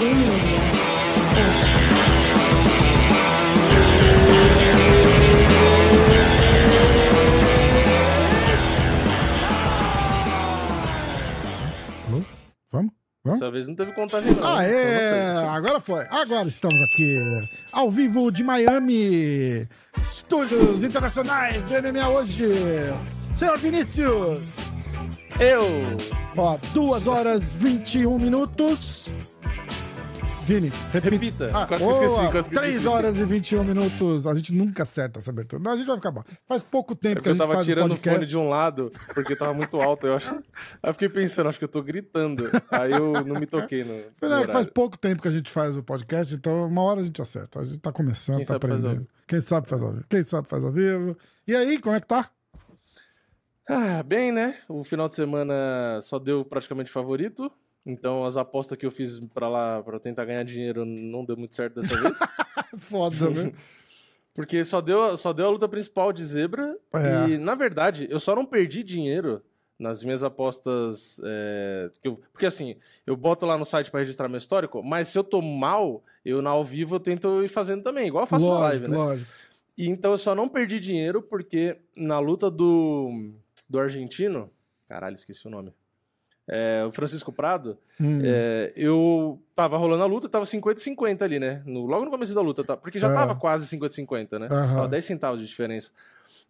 [0.00, 0.06] Alô?
[12.06, 12.26] Vamos?
[12.72, 12.92] Vamos?
[13.40, 14.56] Dessa vez não teve contagem, não.
[14.56, 15.36] Ah, é!
[15.50, 16.06] Agora foi.
[16.08, 17.18] Agora estamos aqui,
[17.70, 19.68] ao vivo de Miami,
[20.00, 22.46] estúdios internacionais do MMA hoje.
[23.36, 24.56] Senhor Vinícius!
[25.38, 25.62] Eu!
[26.38, 29.12] Ó, 2 horas 21 minutos.
[30.50, 31.10] Vini, repita.
[31.10, 31.50] Repita.
[31.54, 32.88] Ah, Quase que esqueci, quase que 3 esqueci.
[32.88, 34.26] horas e 21 minutos.
[34.26, 35.62] A gente nunca acerta essa abertura.
[35.62, 36.24] Não, a gente vai ficar bom.
[36.44, 38.00] Faz pouco É tempo que porque a eu gente tava faz o tirando o fone
[38.00, 38.28] podcast.
[38.28, 40.08] de um lado, porque tava muito alto.
[40.08, 40.34] Eu acho...
[40.34, 42.50] Aí eu fiquei pensando, acho que eu tô gritando.
[42.68, 43.94] Aí eu não me toquei no.
[43.96, 46.82] no Mas é que faz pouco tempo que a gente faz o podcast, então uma
[46.82, 47.60] hora a gente acerta.
[47.60, 49.06] A gente tá começando, Quem tá aprendendo.
[49.28, 50.04] Quem sabe faz ao vivo.
[50.08, 51.16] Quem sabe faz ao vivo.
[51.46, 52.28] E aí, como é que tá?
[53.68, 54.56] Ah, bem, né?
[54.68, 57.52] O final de semana só deu praticamente favorito.
[57.84, 61.54] Então as apostas que eu fiz pra lá pra tentar ganhar dinheiro não deu muito
[61.54, 62.18] certo dessa vez.
[62.78, 63.52] Foda, né?
[64.34, 66.76] Porque só deu, só deu a luta principal de zebra.
[66.94, 67.30] É.
[67.30, 69.42] E, na verdade, eu só não perdi dinheiro
[69.78, 71.20] nas minhas apostas.
[71.24, 75.18] é, eu- porque assim, eu boto lá no site pra registrar meu histórico, mas se
[75.18, 78.46] eu tô mal, eu na ao vivo eu tento ir fazendo também, igual eu faço
[78.46, 78.96] na live, lógico, né?
[78.98, 79.30] lógico.
[79.76, 83.32] E então eu só não perdi dinheiro porque na luta do,
[83.68, 84.50] do argentino.
[84.88, 85.72] Caralho, esqueci o nome.
[86.52, 88.20] É, o Francisco Prado, Hum.
[88.24, 91.62] é, eu tava rolando a luta, tava 50-50 ali, né?
[91.64, 92.76] No- logo no começo da luta, tá?
[92.76, 93.14] porque já É.
[93.14, 94.48] tava quase 50-50, né?
[94.50, 94.74] Aham.
[94.74, 95.92] Tava 10 centavos de diferença.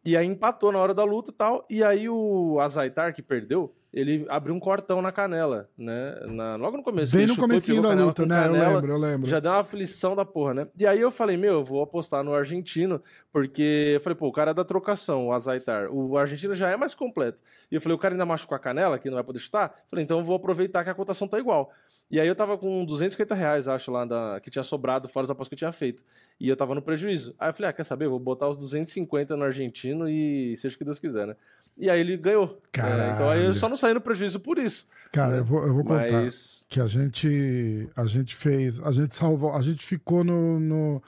[0.03, 1.67] E aí empatou na hora da luta e tal.
[1.69, 6.15] E aí o Azaitar, que perdeu, ele abriu um cortão na canela, né?
[6.27, 7.17] Na- logo no começo.
[7.17, 8.37] Bem no comecinho da canela luta, né?
[8.47, 9.29] Eu canela, lembro, eu lembro.
[9.29, 10.67] já deu uma aflição da porra, né?
[10.79, 13.03] E aí eu falei, meu, eu vou apostar no argentino,
[13.33, 15.91] porque eu falei, pô, o cara é da trocação, o Azaitar.
[15.93, 17.43] O argentino já é mais completo.
[17.71, 19.75] E eu falei, o cara ainda machucou a canela, que não vai poder chutar?
[19.85, 21.73] Eu falei, então eu vou aproveitar que a cotação tá igual.
[22.11, 25.31] E aí eu tava com 250 reais, acho, lá da, que tinha sobrado, fora as
[25.31, 26.03] apostas que eu tinha feito.
[26.41, 27.35] E eu tava no prejuízo.
[27.39, 28.09] Aí eu falei, ah, quer saber?
[28.09, 31.37] Vou botar os 250 no argentino e seja o que Deus quiser, né?
[31.79, 32.61] E aí ele ganhou.
[32.73, 33.03] Caralho.
[33.03, 34.87] É, então aí eu só não saí no prejuízo por isso.
[35.13, 35.39] Cara, né?
[35.39, 36.67] eu vou, eu vou contar Mas.
[36.69, 41.03] que a gente, a gente fez, a gente salvou, a gente ficou no, no,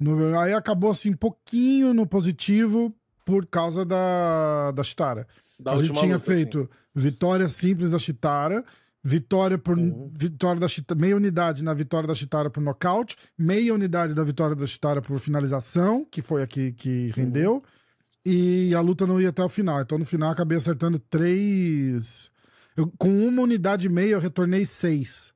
[0.00, 5.26] no- Aí acabou assim, um pouquinho no positivo por causa da, da Chitara.
[5.60, 6.26] Da a gente tinha luta, assim.
[6.26, 8.64] feito vitória simples da Chitara,
[9.06, 10.10] vitória por Uhum.
[10.18, 14.56] vitória da Chitara, meia unidade na vitória da Chitara por nocaute, meia unidade da vitória
[14.56, 17.62] da Chitara por finalização, que foi a que, que rendeu,
[18.24, 19.80] e a luta não ia até o final.
[19.80, 22.30] Então no final eu acabei acertando três.
[22.76, 25.32] Eu, com uma unidade e meia eu retornei seis.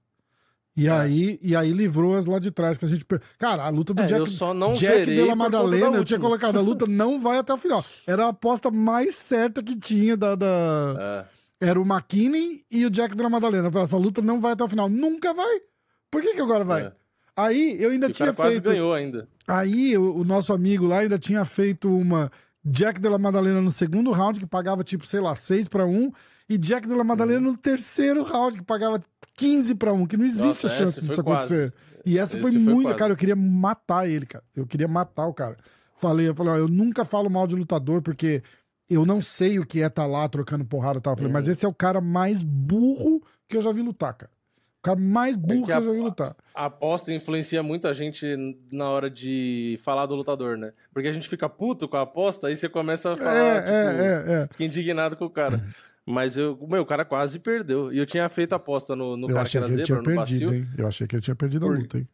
[0.76, 0.90] E, É.
[0.90, 3.04] aí, e aí livrou as lá de trás que a gente.
[3.38, 5.50] Cara, a luta do É, Jack, eu só não Jack zerei de la por conta
[5.50, 7.84] da Madalena, eu tinha colocado a luta não vai até o final.
[8.06, 10.34] Era a aposta mais certa que tinha da.
[10.34, 11.39] da- É.
[11.60, 13.68] Era o McKinney e o Jack de la Madalena.
[13.68, 14.88] Eu falei, Essa luta não vai até o final.
[14.88, 15.60] Nunca vai.
[16.10, 16.82] Por que, que agora vai?
[16.86, 16.92] É.
[17.36, 18.62] Aí eu ainda E tinha feito.
[18.70, 19.28] ganhou ainda.
[19.46, 22.30] Aí o, o nosso amigo lá ainda tinha feito uma
[22.64, 26.10] Jack de la Madalena no segundo round, que pagava tipo, sei lá, 6 para 1,
[26.48, 27.52] e Jack de la Madalena Uhum.
[27.52, 29.02] no terceiro round, que pagava
[29.36, 31.54] 15 para 1, que não existe Nossa, a chance disso quase.
[31.54, 31.74] acontecer.
[32.04, 32.82] E essa foi foi muito.
[32.86, 32.96] quase.
[32.98, 34.44] Cara, eu queria matar ele, cara.
[34.56, 35.56] Eu queria matar o cara.
[35.96, 38.42] Falei, eu falei, ó, eu nunca falo mal de lutador, porque
[38.90, 41.12] eu não sei o que é estar lá trocando porrada tal.
[41.12, 41.38] Eu falei, Uhum.
[41.38, 44.32] mas esse é o cara mais burro que eu já vi lutar, cara.
[44.78, 46.36] O cara mais burro que que, a- eu já vi lutar.
[46.54, 48.26] A aposta influencia muita gente
[48.72, 50.72] na hora de falar do lutador, né?
[50.92, 53.68] Porque a gente fica puto com a aposta, aí você começa a falar, É, tipo,
[53.70, 54.46] é, é, é.
[54.48, 55.62] fica indignado com o cara.
[56.06, 57.92] Mas eu, meu, o cara quase perdeu.
[57.92, 59.84] E eu tinha feito a aposta no, no Eu cara que achei era que ele
[59.84, 60.68] zebra, tinha perdido, hein?
[60.78, 62.08] Eu achei que ele tinha perdido a luta, hein?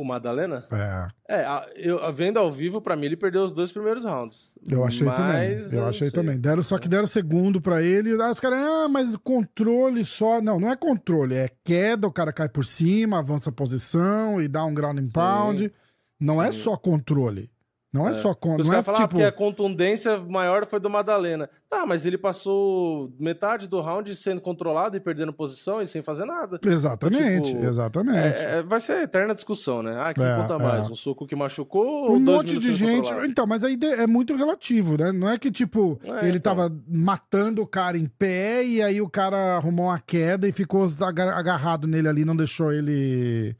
[0.00, 0.64] O Madalena.
[0.70, 1.08] É.
[1.28, 1.44] É,
[1.74, 4.54] eu, vendo ao vivo, pra mim, ele perdeu os dois primeiros rounds.
[4.68, 5.50] Eu achei Mas também.
[5.72, 6.38] Eu não achei também.
[6.38, 8.10] Deram, só que deram segundo pra ele.
[8.22, 10.40] Aí os caras, ah, mas controle só.
[10.40, 14.46] Não, não é controle, é queda, o cara cai por cima, avança a posição e
[14.46, 15.72] dá um ground and pound.
[16.20, 17.50] Não é só controle.
[17.90, 18.68] Não é, só Os controle.
[18.68, 19.08] Não é falam, tipo.
[19.12, 21.48] porque a contundência maior foi do Madalena.
[21.70, 26.24] Tá, mas ele passou metade do round sendo controlado e perdendo posição e sem fazer
[26.26, 26.58] nada.
[26.66, 28.38] Exatamente, tipo, exatamente.
[28.42, 29.96] É, é, vai ser eterna discussão, né?
[29.98, 30.86] Ah, quem É, conta mais?
[30.86, 30.90] é.
[30.90, 33.02] Um soco que machucou ou um dois monte de gente.
[33.02, 33.26] controlado?
[33.26, 35.10] Então, mas aí é muito relativo, né?
[35.12, 36.54] Não é que, tipo, É, ele então.
[36.56, 40.86] tava matando o cara em pé e aí o cara arrumou uma queda e ficou
[41.00, 43.56] aga- agarrado nele ali, não deixou ele,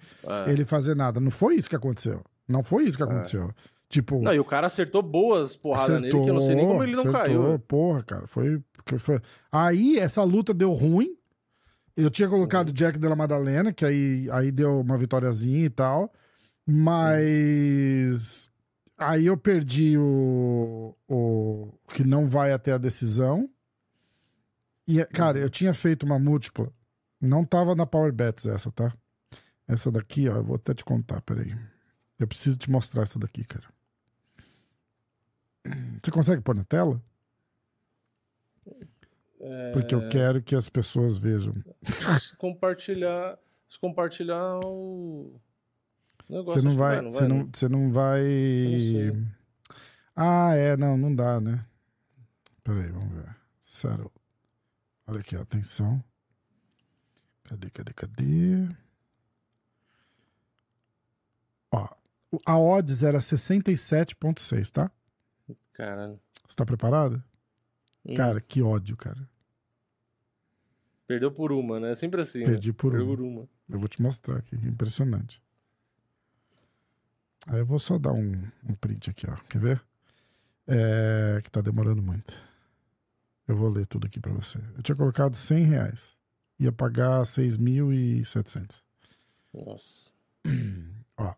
[0.46, 0.50] É.
[0.52, 1.18] ele fazer nada.
[1.18, 2.22] Não foi isso que aconteceu.
[2.46, 3.48] Não foi isso que aconteceu.
[3.88, 4.20] Tipo.
[4.20, 6.92] Não, e o cara acertou boas porradas nele, que eu não sei nem como ele
[6.92, 7.58] não acertou, caiu.
[7.60, 8.26] Porra, cara.
[8.26, 8.62] Foi,
[8.98, 9.20] foi.
[9.50, 11.16] Aí essa luta deu ruim.
[11.96, 15.70] Eu tinha colocado o Jack de la Madalena, que aí, aí deu uma vitóriazinha e
[15.70, 16.12] tal.
[16.66, 18.50] Mas.
[18.98, 21.68] Aí eu perdi o, o.
[21.88, 23.48] que não vai até a decisão.
[24.86, 26.70] E, cara, eu tinha feito uma múltipla.
[27.20, 28.92] Não tava na Power Bets essa, tá?
[29.66, 31.54] Essa daqui, ó, eu vou até te contar, peraí.
[32.18, 33.66] Eu preciso te mostrar essa daqui, cara.
[36.02, 37.02] Você consegue pôr na tela?
[39.40, 41.54] É, Porque eu quero que as pessoas vejam.
[42.20, 43.38] se compartilhar,
[43.68, 45.40] se compartilhar o
[46.28, 46.60] negócio.
[46.60, 47.02] Você não vai.
[47.02, 47.48] Você não, né?
[47.52, 48.22] você não vai.
[50.16, 51.64] Ah, é, não, não dá, né?
[52.64, 53.36] Peraí, vamos ver.
[53.62, 54.10] Settle.
[55.06, 56.02] Olha aqui, atenção.
[57.44, 58.68] Cadê, cadê, cadê?
[61.72, 61.88] Ó,
[62.44, 64.90] a odds era 67,6, tá?
[65.78, 66.18] Caralho.
[66.44, 67.22] Você tá preparado?
[68.04, 69.28] Hum, Cara, que ódio, cara.
[71.06, 71.92] Perdeu por uma, né?
[71.92, 72.42] É sempre assim.
[72.44, 72.74] Perdi né?
[72.76, 73.16] por Perdeu uma.
[73.16, 73.48] por uma.
[73.68, 75.40] Eu vou te mostrar aqui, que impressionante.
[77.46, 78.32] Aí eu vou só dar um,
[78.68, 79.36] um print aqui, ó.
[79.48, 79.84] Quer ver?
[80.66, 82.34] É, que tá demorando muito.
[83.46, 84.58] Eu vou ler tudo aqui pra você.
[84.76, 86.16] Eu tinha colocado 100 reais.
[86.58, 88.82] Ia pagar 6.700.
[89.54, 90.12] Nossa.
[91.16, 91.34] Ó.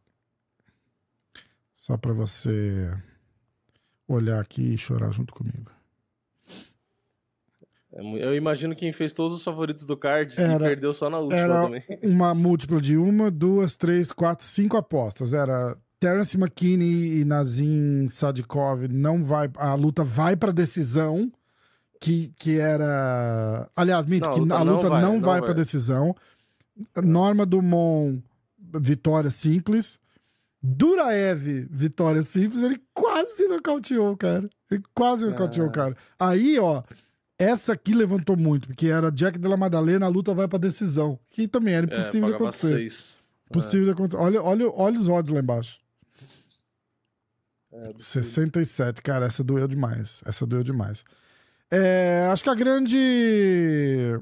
[1.75, 2.91] Só pra você
[4.13, 5.71] olhar aqui e chorar junto comigo.
[7.93, 11.19] É eu imagino quem fez todos os favoritos do card Era- e perdeu só na
[11.19, 11.83] última Era também.
[12.05, 15.35] uma múltipla de uma, duas, três, quatro, cinco apostas.
[15.35, 19.51] Era Terence McKinney e Nazim Sadikov não vai.
[19.57, 21.31] A luta vai pra decisão.
[22.03, 23.69] Que, que era.
[23.77, 25.43] Aliás, Mito, Não, a luta a não luta vai, não não vai vai.
[25.43, 26.17] pra decisão.
[26.97, 28.23] Norma Dumont,
[28.81, 30.00] vitória simples.
[30.63, 32.63] Duraev, vitória simples.
[32.63, 34.49] Ele quase nocauteou, cara.
[34.71, 35.97] Ele quase nocauteou o cara.
[36.19, 36.83] Aí, ó,
[37.39, 41.19] essa aqui levantou muito, porque era Jack Della Madalena, a luta vai pra decisão.
[41.31, 42.75] Que também era impossível de é, pagava acontecer.
[42.75, 43.19] seis.
[43.51, 44.23] Possível de acontecer.
[44.23, 45.81] Olha, olha, olha os odds lá embaixo.
[47.73, 48.03] É, é absurdo.
[48.03, 50.23] 67, cara, essa doeu demais.
[50.27, 51.05] Essa doeu demais.
[51.71, 54.19] É, acho que a grande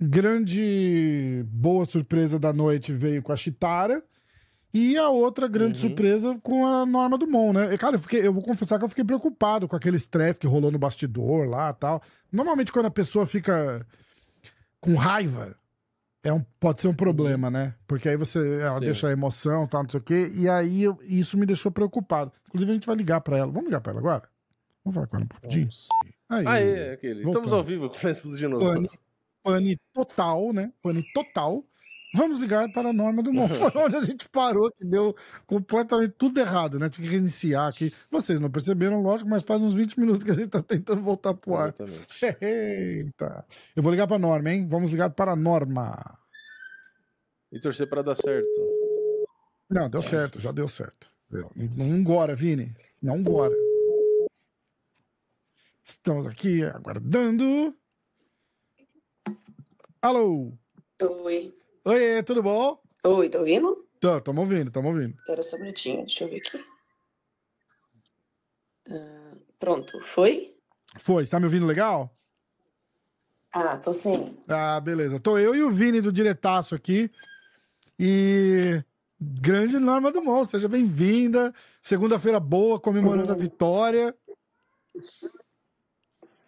[0.00, 4.02] grande boa surpresa da noite veio com a Chitara
[4.74, 5.88] e a outra grande Uhum.
[5.88, 7.74] surpresa com a Norma Dumont, né?
[7.74, 10.46] E, cara, eu, fiquei, eu vou confessar que eu fiquei preocupado com aquele estresse que
[10.46, 12.02] rolou no bastidor lá tal.
[12.30, 13.86] Normalmente quando a pessoa fica
[14.80, 15.54] com raiva,
[16.24, 17.74] é um, pode ser um problema, né?
[17.86, 18.84] Porque aí você ela Sim.
[18.86, 20.30] deixa a emoção, tal, não sei o quê.
[20.36, 22.32] E aí eu- isso me deixou preocupado.
[22.48, 23.46] Inclusive, a gente vai ligar pra ela.
[23.50, 24.22] Vamos ligar pra ela agora?
[24.84, 25.48] Vamos falar com ela um?
[25.50, 25.88] Vamos.
[26.28, 27.18] Aí, é, aquele.
[27.20, 27.54] Estamos Voltando.
[27.56, 28.64] ao vivo com de novo.
[28.64, 28.88] pane,
[29.42, 30.72] pane total, né?
[30.82, 31.62] Pane total.
[32.14, 33.54] Vamos ligar para a Norma do Mundo.
[33.56, 35.16] Foi onde a gente parou, que deu
[35.46, 36.90] completamente tudo errado, né?
[36.90, 37.92] Tinha que reiniciar aqui.
[38.10, 41.32] Vocês não perceberam, lógico, mas faz uns 20 minutos que a gente tá tentando voltar
[41.32, 41.68] pro ar.
[41.68, 42.44] Exatamente.
[42.44, 43.46] Eita.
[43.74, 44.66] Eu vou ligar para a Norma, hein?
[44.68, 46.18] Vamos ligar para a Norma.
[47.50, 48.60] E torcer pra dar certo.
[49.70, 51.10] Não, deu certo, já deu certo.
[51.30, 51.50] Deu.
[51.54, 52.74] Não agora, Vini.
[53.00, 53.54] Não agora.
[55.82, 57.74] Estamos aqui aguardando.
[60.02, 60.52] Alô?
[61.00, 61.61] Oi.
[61.84, 62.80] Oi, tudo bom?
[63.02, 63.84] Oi, tá ouvindo?
[63.98, 65.18] Tô, tamo ouvindo, tamo ouvindo.
[65.18, 66.64] Espera só um minutinho, deixa eu ver aqui.
[68.88, 70.56] Ah, pronto, foi?
[71.00, 72.16] Foi, você tá me ouvindo legal?
[73.52, 74.36] Ah, tô sim.
[74.46, 75.18] Ah, beleza.
[75.18, 77.10] Tô eu e o Vini do Diretaço aqui.
[77.98, 78.80] E
[79.20, 81.52] grande Norma do Mon, seja bem-vinda.
[81.82, 84.14] Segunda-feira boa, comemorando a vitória.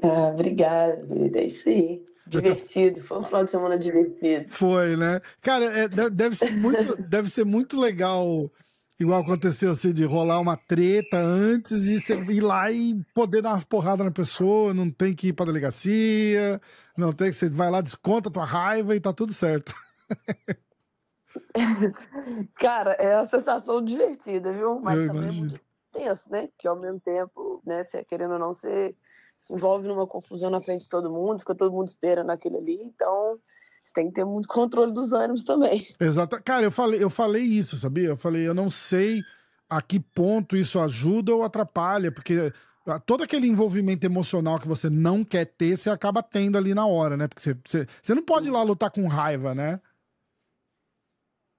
[0.00, 1.40] Ah, obrigada, querida.
[1.40, 2.06] É isso aí.
[2.26, 3.03] Divertido.
[3.03, 4.50] Foi um final de semana divertido.
[4.50, 5.21] Foi, né?
[5.41, 8.50] Cara, é, de- deve, ser muito, deve ser muito legal,
[8.99, 13.50] igual aconteceu assim, de rolar uma treta antes e você ir lá e poder dar
[13.50, 16.61] umas porradas na pessoa, não tem que ir pra delegacia,
[16.97, 19.75] não tem que você vai lá, desconta a tua raiva e tá tudo certo.
[22.57, 24.81] Cara, é uma sensação divertida, viu?
[24.81, 25.47] Mas Eu também é imagino.
[25.47, 25.61] muito
[25.93, 26.47] tenso, né?
[26.49, 28.95] Porque ao mesmo tempo, né, querendo ou não, você
[29.44, 32.80] se envolve numa confusão na frente de todo mundo, fica todo mundo esperando aquilo ali,
[32.82, 33.38] então
[33.82, 35.86] você tem que ter muito controle dos ânimos também.
[36.00, 36.42] Exato.
[36.42, 38.08] Cara, eu falei, eu falei isso, sabia?
[38.08, 39.22] Eu falei, eu não sei
[39.68, 42.50] a que ponto isso ajuda ou atrapalha, porque
[43.04, 47.14] todo aquele envolvimento emocional que você não quer ter, você acaba tendo ali na hora,
[47.14, 47.28] né?
[47.28, 49.78] Porque você, você, você não pode ir lá lutar com raiva, né?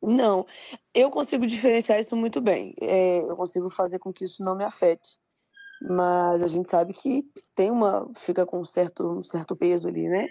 [0.02, 0.48] Não,
[0.92, 2.74] eu consigo diferenciar isso muito bem.
[2.82, 5.20] É, eu consigo fazer com que isso não me afete.
[5.88, 7.24] Mas a gente sabe que
[7.56, 10.28] tem uma, fica com um certo, um certo peso ali, né?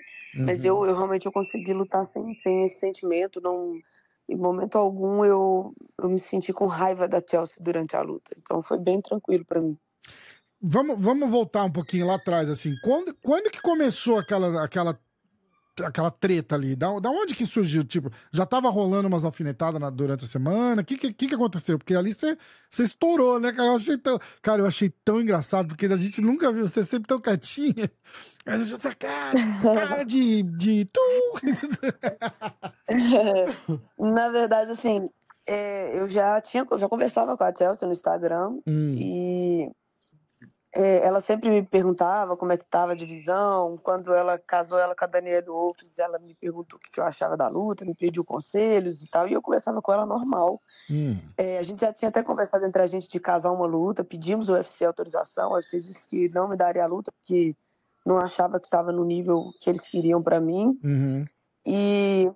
[0.46, 0.66] Mas Uhum.
[0.66, 3.40] eu, eu realmente eu consegui lutar sem, sem esse sentimento.
[3.40, 3.78] Não,
[4.28, 8.36] em momento algum eu, eu me senti com raiva da Chelsea durante a luta.
[8.38, 9.78] Então foi bem tranquilo para mim.
[10.60, 12.74] Vamos, vamos voltar um pouquinho lá atrás, assim.
[12.82, 14.98] Quando, quando que começou aquela, aquela,
[15.82, 16.76] aquela treta ali?
[16.76, 17.82] Da, da onde que surgiu?
[17.84, 20.82] Tipo, já tava rolando umas alfinetadas na- durante a semana?
[20.82, 21.78] O que, que, que aconteceu?
[21.78, 22.36] Porque ali você
[22.78, 23.68] estourou, né, cara?
[23.70, 27.08] Eu achei tão, cara, eu achei tão engraçado, porque a gente nunca viu você sempre
[27.08, 27.90] tão quietinha.
[28.46, 31.00] A gente, cara, cara de, de tu.
[33.98, 35.08] Na verdade, assim,
[35.46, 38.94] é, eu já tinha, eu já conversava com a Chelsea no Instagram Hum.
[38.98, 39.70] e
[40.74, 43.78] é, ela sempre me perguntava como é que estava a divisão.
[43.80, 47.36] Quando ela casou ela com a Daniela Wolfs, ela me perguntou o que eu achava
[47.36, 50.58] da luta, me pediu conselhos e tal, e eu conversava com ela normal.
[50.90, 51.16] Hum.
[51.38, 54.48] É, a gente já tinha até conversado entre a gente de casar uma luta, pedimos
[54.48, 57.54] o UFC autorização, o UFC disse que não me daria a luta porque
[58.04, 60.76] não achava que estava no nível que eles queriam para mim.
[60.82, 61.24] Uhum.
[61.64, 62.32] E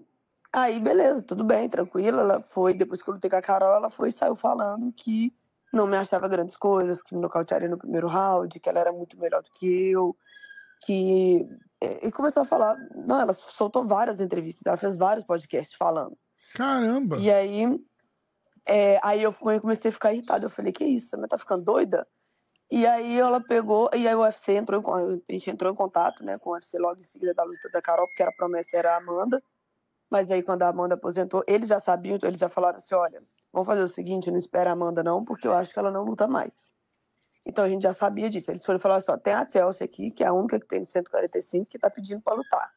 [0.53, 2.21] aí, beleza, tudo bem, tranquilo.
[2.21, 5.33] Ela foi, depois que eu lutei com a Carol, ela foi e saiu falando que
[5.73, 9.19] não me achava grandes coisas, que me nocautearia no primeiro round, que ela era muito
[9.19, 10.17] melhor do que eu,
[10.85, 11.47] que.
[11.81, 12.77] E começou a falar.
[12.95, 16.17] Não, ela soltou várias entrevistas, ela fez vários podcasts falando.
[16.55, 17.19] Caramba!
[17.19, 17.67] E aí,
[18.67, 20.47] é, aí eu comecei a ficar irritada.
[20.47, 22.07] Eu falei, que isso, você tá ficando doida?
[22.71, 26.37] E aí ela pegou, e aí o UFC entrou a gente entrou em contato, né,
[26.39, 28.95] com o UFC logo em seguida da luta da Carol, porque era a promessa era
[28.95, 29.43] a Amanda.
[30.11, 33.23] Mas aí quando a Amanda aposentou, eles já sabiam, então eles já falaram assim, olha,
[33.53, 36.05] vamos fazer o seguinte, não espera a Amanda não, porque eu acho que ela não
[36.05, 36.71] luta mais.
[37.47, 38.51] Então a gente já sabia disso.
[38.51, 40.85] Eles foram falar assim, ó, tem a Chelsea aqui, que é a única que tem
[40.85, 42.73] 145, que tá pedindo pra lutar.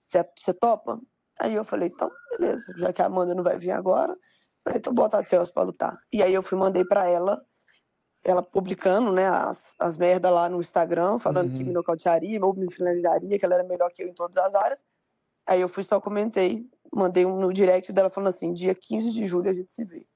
[0.00, 1.00] Você você topa?
[1.38, 4.16] Aí eu falei, então, beleza, já que a Amanda não vai vir agora,
[4.64, 5.98] falei, então bota a Chelsea pra lutar.
[6.12, 7.44] E aí eu fui, mandei pra ela,
[8.24, 11.56] ela publicando, né, as, as merdas lá no Instagram, falando Uhum.
[11.56, 14.54] que me nocautearia, ou me finalizaria, que ela era melhor que eu em todas as
[14.54, 14.84] áreas.
[15.46, 19.26] Aí eu fui só comentei, mandei um no direct dela falando assim, dia 15 de
[19.26, 20.06] julho a gente se vê.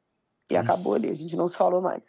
[0.51, 2.03] E acabou ali, a gente não se falou mais.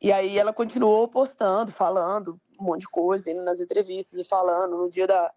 [0.00, 4.76] E aí ela continuou postando, falando um monte de coisa, indo nas entrevistas e falando.
[4.76, 5.32] No dia da,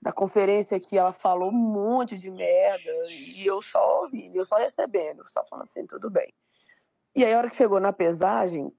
[0.00, 4.56] da conferência que ela falou um monte de merda, e eu só ouvindo, eu só
[4.56, 6.32] recebendo, só falando assim, tudo bem.
[7.14, 8.72] E aí a hora que chegou na pesagem,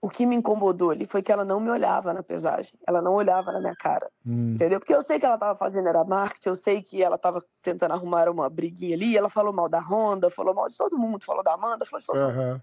[0.00, 3.14] o que me incomodou ali foi que ela não me olhava na pesagem, ela não
[3.14, 4.10] olhava na minha cara.
[4.26, 4.54] Hum.
[4.54, 4.80] Entendeu?
[4.80, 7.92] Porque eu sei que ela tava fazendo era marketing, eu sei que ela tava tentando
[7.92, 11.42] arrumar uma briguinha ali, ela falou mal da Honda, falou mal de todo mundo, falou
[11.42, 12.30] da Amanda, falou de todo mundo.
[12.30, 12.60] Aham.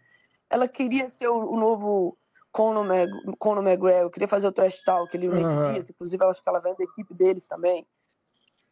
[0.49, 2.17] Ela queria ser o, o novo
[2.51, 5.31] Conor, Mag, Conor McGregor, queria fazer o trash talk ali, o.
[5.31, 7.85] Diaz, inclusive ela acho que ela vem da equipe deles também.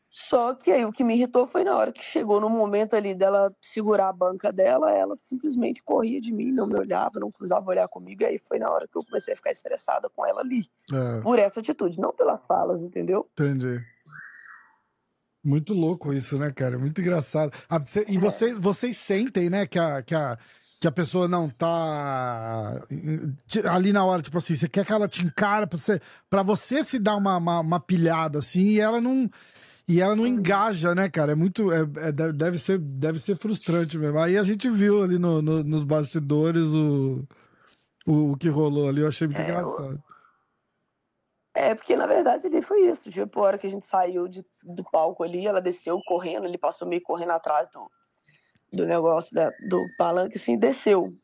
[0.09, 3.13] Só que aí o que me irritou foi na hora que chegou no momento ali
[3.13, 7.69] dela segurar a banca dela, ela simplesmente corria de mim, não me olhava, não cruzava
[7.69, 10.41] olhar comigo, e aí foi na hora que eu comecei a ficar estressada com ela
[10.41, 13.29] ali, É, por essa atitude, não pelas falas, entendeu?
[13.33, 13.79] entendi.
[15.43, 16.77] Muito louco isso, né, cara?
[16.77, 17.53] Muito engraçado.
[17.69, 18.11] Ah, É.
[18.11, 20.37] e vocês, vocês sentem, né, que a, que, a,
[20.81, 22.85] que a pessoa não tá
[23.69, 26.83] ali na hora, tipo assim, você quer que ela te encara pra você, pra você
[26.83, 29.29] se dar uma, uma, uma pilhada assim e ela não.
[29.89, 31.31] E ela não engaja, né, cara?
[31.31, 31.71] É muito.
[31.71, 34.19] é- é- deve, ser, deve ser frustrante mesmo.
[34.19, 37.23] Aí a gente viu ali no, no- nos bastidores o,
[38.05, 39.01] o, o que rolou ali.
[39.01, 40.03] Eu achei muito É, engraçado.
[41.55, 43.09] É, porque na verdade ali foi isso.
[43.09, 46.57] Tipo, a hora que a gente saiu de- do palco ali, ela desceu correndo, ele
[46.57, 47.89] passou meio correndo atrás do,
[48.73, 51.15] do negócio da- do palanque, assim, desceu.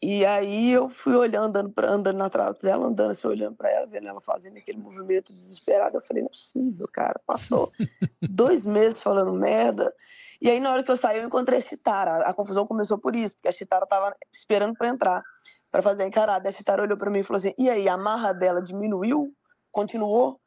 [0.00, 3.86] E aí eu fui olhando, andando, pra, andando atrás dela, andando assim, olhando pra ela,
[3.86, 5.96] vendo ela fazendo aquele movimento desesperado.
[5.96, 7.20] Eu falei, não é possível, cara.
[7.26, 7.72] Passou
[8.22, 9.92] dois meses falando merda.
[10.40, 12.18] E aí, na hora que eu saí, eu encontrei a Chitara.
[12.18, 15.24] A confusão começou por isso, porque a Chitara tava esperando pra entrar,
[15.70, 16.48] pra fazer a encarada.
[16.48, 19.34] A Chitara olhou pra mim e falou assim: e aí, a marra dela diminuiu?
[19.72, 20.40] Continuou?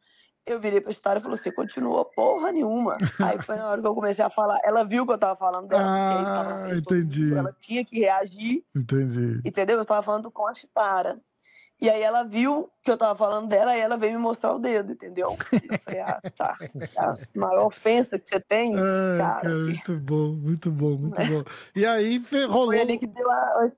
[0.45, 2.98] Eu virei pra Chitara e falou assim: continua porra nenhuma.
[3.19, 4.60] aí foi na hora que eu comecei a falar.
[4.63, 7.25] Ela viu que eu tava falando dela, tava Ah, todo entendi.
[7.25, 8.63] mundo, Ela tinha que reagir.
[8.75, 9.39] Entendi.
[9.45, 9.77] Entendeu?
[9.77, 11.19] Eu tava falando com a Chitara.
[11.79, 14.60] E aí ela viu que eu tava falando dela e ela veio me mostrar o
[14.60, 15.36] dedo, entendeu?
[15.51, 16.55] Eu falei, ah, tá.
[16.95, 19.41] A maior ofensa que você tem, Ai, cara.
[19.41, 21.43] cara, muito bom, muito bom, muito bom.
[21.75, 22.67] E aí rolou.
[22.67, 23.71] Foi ali que deu a, a.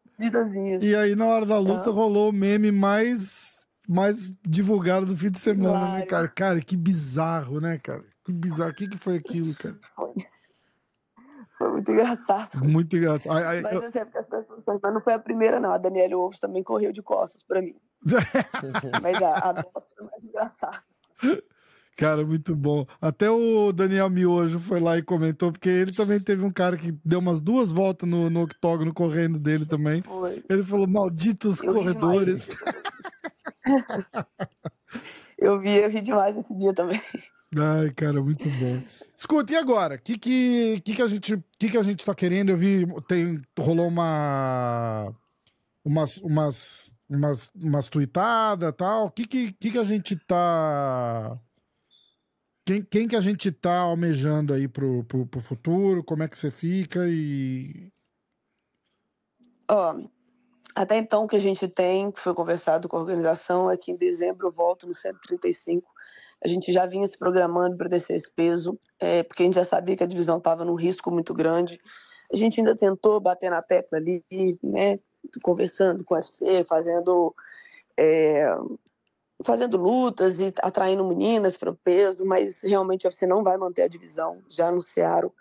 [0.82, 5.40] E aí, na hora da luta, rolou o meme mais, mais divulgado do fim de
[5.40, 6.08] semana, né, Claro.
[6.08, 6.28] cara?
[6.30, 8.04] Cara, que bizarro, né, cara?
[8.24, 8.72] Que bizarro.
[8.72, 9.78] O que, que foi aquilo, cara?
[9.96, 10.13] Foi,
[11.58, 12.63] foi muito engraçado.
[12.66, 13.36] Muito engraçado.
[13.38, 15.72] Ai, ai, Mas, eu- assim, pessoas- mas não foi a primeira, não.
[15.72, 17.75] A Daniela Wolves também correu de costas pra mim.
[19.02, 20.84] Mas a, a nossa foi mais engraçada.
[21.96, 22.86] Cara, muito bom.
[23.00, 26.92] Até o Daniel Miojo foi lá e comentou, porque ele também teve um cara que
[27.06, 30.02] deu umas duas voltas no, no octógono correndo dele também.
[30.02, 30.44] Foi.
[30.50, 32.50] Ele falou: malditos Eu corredores.
[35.43, 37.01] Eu vi, eu ri demais esse dia também.
[37.58, 38.82] Ai, cara, muito bom.
[39.15, 39.96] Escuta, e agora?
[39.96, 42.50] O que, que, que, que, a gente, que, que a gente tá querendo?
[42.50, 45.13] Eu vi, tem, rolou uma.
[45.84, 49.08] Umas, umas, umas, umas tuitadas e tal.
[49.08, 51.38] O que, que, que, que a gente tá.
[52.65, 56.03] Quem, quem que a gente tá almejando aí pro, pro, pro futuro?
[56.05, 57.01] Como é que você fica?
[57.10, 57.91] E.
[59.70, 59.96] Ó,
[60.75, 63.92] até então o que a gente tem, que foi conversado com a organização, é que
[63.92, 65.92] em dezembro eu volto no 135.
[66.44, 69.65] A gente já vinha se programando para descer esse peso, é, porque a gente já
[69.65, 71.80] sabia que a divisão estava num risco muito grande.
[72.32, 74.24] A gente ainda tentou bater na tecla ali,
[74.62, 75.00] né?
[75.42, 77.34] Conversando com o UFC, fazendo,
[77.96, 78.46] é,
[79.46, 83.84] fazendo lutas e atraindo meninas para o peso, mas realmente o UFC não vai manter
[83.84, 85.32] a divisão, já anunciaram.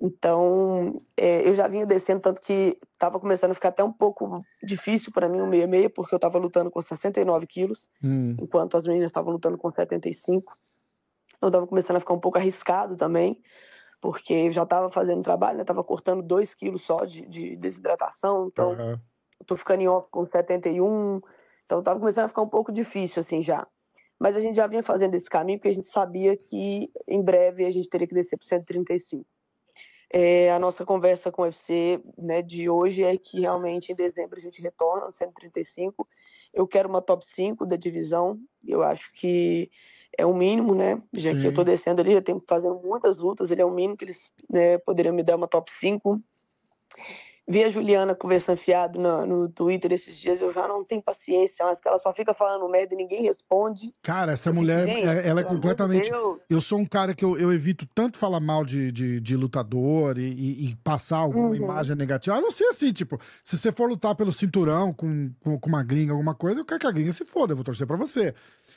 [0.00, 4.44] Então, é, eu já vinha descendo, tanto que estava começando a ficar até um pouco
[4.62, 8.36] difícil para mim o meia meia, porque eu estava lutando com 69 quilos, Hum.
[8.40, 10.58] enquanto as meninas estavam lutando com 75.
[11.36, 13.40] Então, estava começando a ficar um pouco arriscado também,
[14.00, 18.72] porque eu já estava fazendo trabalho, estava cortando 2 quilos só de, de desidratação, então
[19.40, 21.20] eu tô ficando em off com 71,
[21.66, 23.66] então tava começando a ficar um pouco difícil assim já.
[24.18, 27.64] Mas a gente já vinha fazendo esse caminho porque a gente sabia que em breve
[27.66, 29.26] a gente teria que descer para 135.
[30.16, 34.38] É, a nossa conversa com o UFC né, de hoje é que realmente em dezembro
[34.38, 36.06] a gente retorna no 135.
[36.52, 39.68] Eu quero uma top 5 da divisão, eu acho que
[40.16, 41.02] é o mínimo, né?
[41.12, 41.66] Já que eu tô Sim.
[41.66, 44.78] descendo ali, eu tenho que fazer muitas lutas, ele é o mínimo que eles né,
[44.78, 46.22] poderiam me dar uma top 5.
[47.46, 51.62] Vi a Juliana conversando fiado no, no Twitter esses dias, eu já não tenho paciência,
[51.62, 53.94] mas ela só fica falando merda e ninguém responde.
[54.02, 56.10] Cara, essa Eu mulher, é- ela é completamente.
[56.10, 56.38] Deus.
[56.48, 60.16] Eu sou um cara que eu, eu evito tanto falar mal de, de, de lutador
[60.18, 61.54] e, e- e passar alguma Uhum.
[61.54, 62.34] imagem negativa.
[62.36, 65.82] A não ser assim, tipo, se você for lutar pelo cinturão com, com, com uma
[65.82, 68.34] gringa, alguma coisa, eu quero que a gringa se foda, eu vou torcer pra você.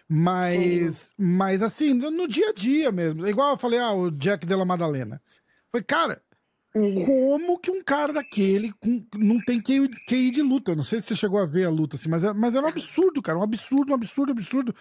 [0.10, 3.26] Mas, mas assim, no, no dia a dia mesmo.
[3.26, 5.22] Igual eu falei, ah, o Jack Della Madalena.
[5.72, 6.22] Foi, cara,
[6.80, 7.06] Uhum.
[7.06, 10.76] como que um cara daquele com- não tem QI, QI de luta?
[10.76, 12.70] Não sei se você chegou a ver a luta, assim, mas, é, mas era um
[12.70, 13.38] absurdo, cara.
[13.40, 14.76] Um absurdo, um absurdo, um absurdo.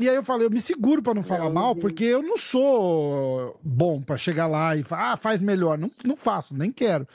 [0.00, 1.80] E aí eu falei, eu me seguro pra não falar Não, mal, gente.
[1.82, 5.78] porque eu não sou bom pra chegar lá e falar, ah, faz melhor.
[5.78, 7.06] Não, não faço, nem quero.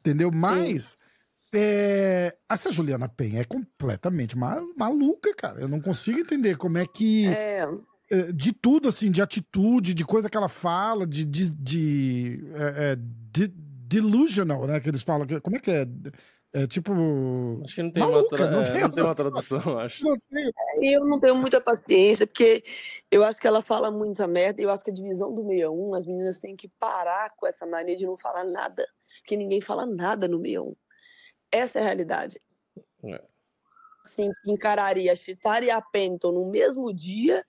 [0.00, 0.30] Entendeu?
[0.32, 0.96] Mas
[1.52, 5.60] é, essa Juliana Penha é completamente ma- maluca, cara.
[5.60, 7.66] Eu não consigo entender como é que É,
[8.10, 12.92] é, de tudo, assim, de atitude, de coisa que ela fala, de, de, de, é,
[12.92, 12.96] é,
[13.32, 14.80] de- delusional, né?
[14.80, 15.26] Que eles falam.
[15.26, 15.86] que- Como é que é?
[16.52, 16.92] É tipo.
[17.64, 18.50] Acho que não tem, Maluca, uma, tra...
[18.50, 20.04] não é, tem não tem uma- tradução, acho.
[20.04, 20.50] Não tem-
[20.92, 22.64] eu não tenho muita paciência, porque
[23.10, 25.94] eu acho que ela fala muita merda, e eu acho que a divisão do 61,
[25.94, 28.86] as meninas têm que parar com essa mania de não falar nada,
[29.18, 30.74] porque ninguém fala nada no 61.
[31.52, 32.40] Essa é a realidade.
[33.04, 33.22] É.
[34.04, 37.44] Assim, encararia a Chitara e a Pennington no mesmo dia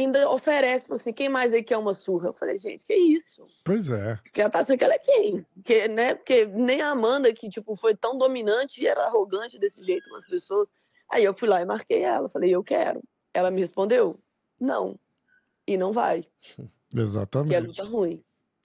[0.00, 2.28] ainda oferece, tipo assim, quem mais aí quer uma surra?
[2.28, 3.46] Eu falei, gente, que isso?
[3.64, 4.16] Pois é.
[4.16, 5.46] Porque ela tá achando que ela é quem?
[5.64, 6.14] Que, né?
[6.14, 10.16] Porque nem a Amanda, que tipo, foi tão dominante e era arrogante desse jeito com
[10.16, 10.70] as pessoas.
[11.10, 12.28] Aí eu fui lá e marquei ela.
[12.28, 13.02] Falei, eu quero.
[13.32, 14.18] Ela me respondeu,
[14.60, 14.98] não.
[15.66, 16.24] E não vai,
[16.56, 17.66] porque é Exatamente.
[17.66, 18.24] luta ruim.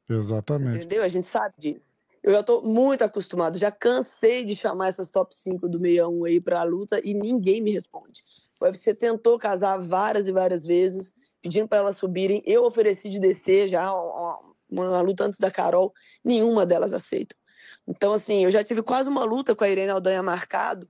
[0.10, 0.78] Exatamente.
[0.78, 1.04] Entendeu?
[1.04, 1.94] A gente sabe disso.
[2.22, 6.40] Eu já tô muito acostumado, já cansei de chamar essas top 5 do 61 aí
[6.40, 8.24] pra luta e ninguém me responde.
[8.62, 11.14] O UFC tentou casar várias e várias vezes,
[11.44, 12.42] pedindo para elas subirem.
[12.46, 17.36] Eu ofereci de descer já uma, uma luta antes da Carol, nenhuma delas aceita.
[17.86, 20.88] Então, assim, eu já tive quase uma luta com a Irene Aldanha marcado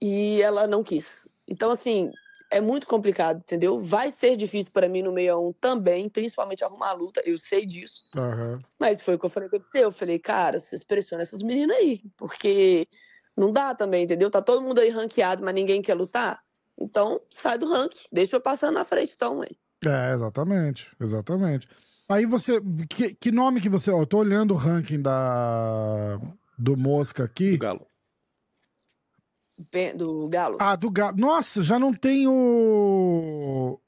[0.00, 1.28] e ela não quis.
[1.46, 2.10] Então, assim,
[2.50, 3.78] é muito complicado, entendeu?
[3.82, 8.08] Vai ser difícil para mim no 61 também, principalmente arrumar a luta, eu sei disso.
[8.16, 8.62] Aham.
[8.78, 9.84] Mas foi o que eu falei com você.
[9.84, 12.88] Eu falei, cara, vocês pressionam essas meninas aí, porque
[13.36, 14.30] não dá também, entendeu?
[14.30, 16.42] Tá todo mundo aí ranqueado, mas ninguém quer lutar.
[16.78, 19.50] Então, sai do ranking, deixa eu passar na frente, então, mãe.
[19.88, 20.94] É, exatamente.
[21.00, 21.68] Exatamente.
[22.08, 22.60] Aí você.
[22.88, 23.90] Que, que nome que você.
[23.90, 26.20] Ó, eu tô olhando o ranking da.
[26.56, 27.54] Do Mosca aqui.
[27.54, 27.86] O Galo.
[29.96, 30.56] Do Galo.
[30.60, 31.16] Ah, do Galo.
[31.16, 33.80] Nossa, já não tem o.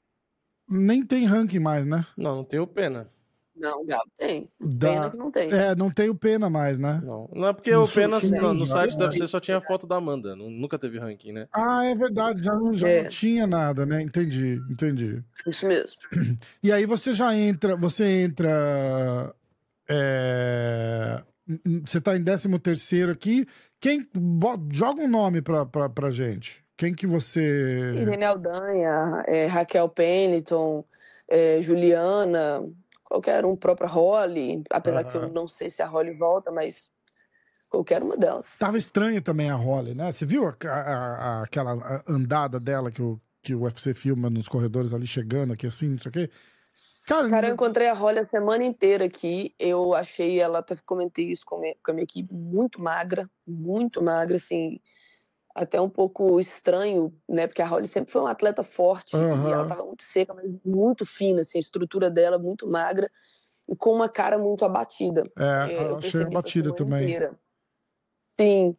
[0.69, 2.05] Nem tem ranking mais, né?
[2.17, 3.09] Não, não tem o Pena.
[3.59, 4.47] Não, Galo tem.
[4.59, 5.51] Da- Pena que não tem.
[5.51, 7.01] É, não tem o Pena mais, né?
[7.03, 9.07] Não, não é porque No o Pena sul- no, no site do é.
[9.07, 10.35] UFC só tinha foto da Amanda.
[10.35, 11.47] nu- Nunca teve ranking, né?
[11.53, 13.03] Ah, é verdade, já, não, já É.
[13.03, 14.01] não tinha nada, né?
[14.01, 15.23] Entendi, entendi.
[15.47, 15.97] Isso mesmo.
[16.63, 19.33] E aí você já entra, você entra.
[19.89, 21.21] é,
[21.85, 23.45] Você tá em 13 terceiro aqui.
[23.79, 24.07] Quem.
[24.71, 26.63] Joga um nome pra, pra, pra gente.
[26.75, 27.93] Quem que você.
[27.95, 30.83] Irene Aldanha, é, Raquel Pennington,
[31.29, 32.63] é, Juliana,
[33.09, 36.91] qualquer um, própria Holly, apesar que eu não sei se a Holly volta, mas
[37.69, 38.57] qualquer uma delas.
[38.59, 40.11] Tava estranha também a Holly, né?
[40.11, 40.69] Você viu a- a-
[41.39, 45.67] a- aquela andada dela que o, que o UFC filma nos corredores ali chegando aqui
[45.67, 46.29] assim, não sei o quê?
[47.05, 49.55] Cara, Cara, eu encontrei a Holly a semana inteira aqui.
[49.57, 53.29] Eu achei ela, até comentei isso com a minha, com a minha equipe, muito magra,
[53.47, 54.81] muito magra, assim,
[55.57, 57.47] até um pouco estranho, né?
[57.47, 59.49] Porque a Holly sempre foi uma atleta forte Aham.
[59.49, 63.11] e ela tava muito seca, mas muito fina, assim, a estrutura dela muito magra
[63.67, 65.23] e com uma cara muito abatida.
[65.35, 67.03] é, É, eu achei percebi isso a abatida semana também.
[67.03, 67.39] inteira.
[68.39, 68.77] Sim.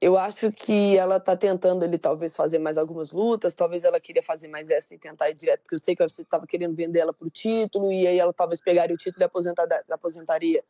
[0.00, 4.22] Eu acho que ela tá tentando ele talvez fazer mais algumas lutas, talvez ela queria
[4.22, 7.00] fazer mais essa e tentar ir direto, porque eu sei que você estava querendo vender
[7.00, 10.62] ela pro título, e aí ela talvez pegaria o título e aposentaria.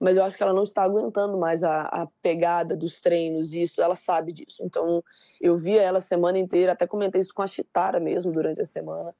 [0.00, 3.62] Mas eu acho que ela não está aguentando mais a, a pegada dos treinos, e
[3.62, 4.62] isso ela sabe disso.
[4.62, 5.04] Então,
[5.40, 8.64] eu via ela a semana inteira, até comentei isso com a Chitara mesmo durante a
[8.64, 9.14] semana.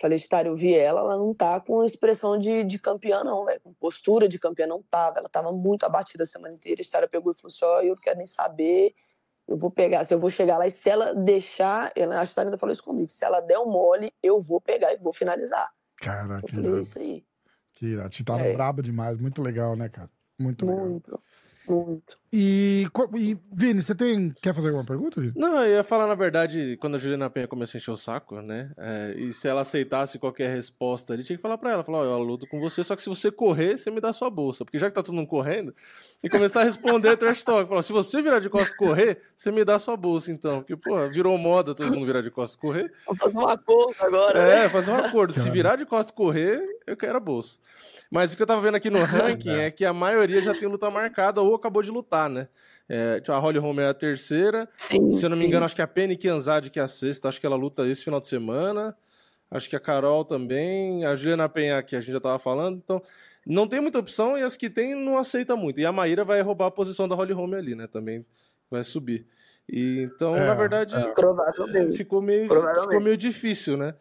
[0.00, 3.60] Falei, Chitara, eu vi ela, ela não tá com expressão de, de campeã, não, velho.
[3.62, 5.18] Com postura de campeã não tava.
[5.18, 6.80] Ela tava muito abatida a semana inteira.
[6.80, 8.94] A Chitara pegou e falou assim: ó, eu não quero nem saber
[9.46, 12.48] eu vou pegar, se eu vou chegar lá e se ela deixar, ela, a Chitara
[12.48, 15.70] ainda falou isso comigo, se ela der um mole, eu vou pegar e vou finalizar.
[15.96, 16.80] Cara, eu que irado.
[16.80, 17.26] isso aí.
[17.74, 18.14] Que irado.
[18.14, 18.54] Chitara É.
[18.54, 20.10] braba demais, muito legal, né, cara?
[20.38, 21.00] Muito legal.
[21.68, 22.18] Muito.
[22.32, 24.34] E, e, Vini, você tem.
[24.42, 25.32] Quer fazer alguma pergunta, Vini?
[25.36, 28.40] Não, eu ia falar, na verdade, quando a Juliana Penha começou a encher o saco,
[28.42, 28.72] né?
[28.76, 32.04] é, e se ela aceitasse qualquer resposta, ele tinha que falar pra ela, falar, ó,
[32.04, 34.64] eu luto com você, só que se você correr, você me dá sua bolsa.
[34.64, 35.74] Porque já que tá todo mundo correndo,
[36.22, 37.68] e começar a responder trash talk.
[37.68, 40.58] Falar, se você virar de costas e correr, você me dá sua bolsa, então.
[40.58, 42.92] Porque, pô, virou moda todo mundo virar de costas e correr.
[43.06, 44.64] Vamos fazer um acordo agora, né?
[44.64, 45.32] É, fazer um acordo.
[45.32, 47.58] Se virar de costas e correr, eu quero a bolsa.
[48.10, 50.68] Mas o que eu tava vendo aqui no ranking é que a maioria já tem
[50.68, 52.48] luta marcada ou acabou de lutar, né?
[52.88, 54.68] É, tipo, a Holly Holm é a terceira.
[54.90, 55.48] Sim, Se eu não me sim.
[55.48, 57.28] engano, acho que a Penny Kianzad que é a sexta.
[57.28, 58.96] Acho que ela luta esse final de semana.
[59.50, 61.04] Acho que a Carol também.
[61.04, 62.76] A Juliana Penha, que a gente já tava falando.
[62.84, 63.02] Então,
[63.46, 65.80] não tem muita opção e as que tem não aceita muito.
[65.80, 67.86] E a Maíra vai roubar a posição da Holly Holm ali, né?
[67.86, 68.24] Também
[68.70, 69.26] vai subir.
[69.68, 71.96] E, então, É, na verdade, Provavelmente.
[71.96, 72.48] ficou meio,
[72.82, 73.94] ficou meio difícil, né?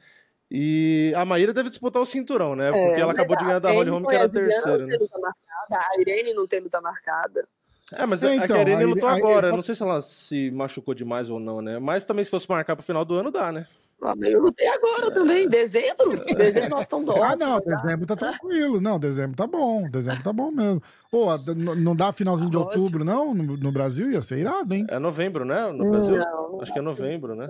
[0.55, 2.69] E a Maíra deve disputar o cinturão, né?
[2.69, 4.85] É, Porque ela mas acabou de a ganhar da Holly Holm, que era a terceira,
[4.85, 4.97] né?
[5.19, 7.47] marcada, A Irene não tem luta marcada.
[7.91, 9.47] É, mas É, a então, Querene aí- lutou agora.
[9.49, 11.79] aí- Não sei se ela se machucou demais ou não, né?
[11.79, 13.65] Mas também se fosse marcar pro final do ano, dá, né?
[14.05, 16.11] Ah, Eu lutei agora também, em dezembro.
[16.35, 17.39] Dezembro nós estamos Ah, dólares.
[17.39, 18.81] não, dezembro tá tranquilo.
[18.81, 19.89] Não, dezembro tá bom.
[19.89, 20.81] Dezembro tá bom mesmo.
[21.11, 22.83] Ô, n- não dá finalzinho de Ótimo.
[22.83, 23.33] outubro, não?
[23.33, 24.85] No, no Brasil ia ser irado, hein?
[24.89, 25.71] É novembro, né?
[25.71, 26.17] No Brasil?
[26.17, 27.45] Não, não Acho que é novembro, né?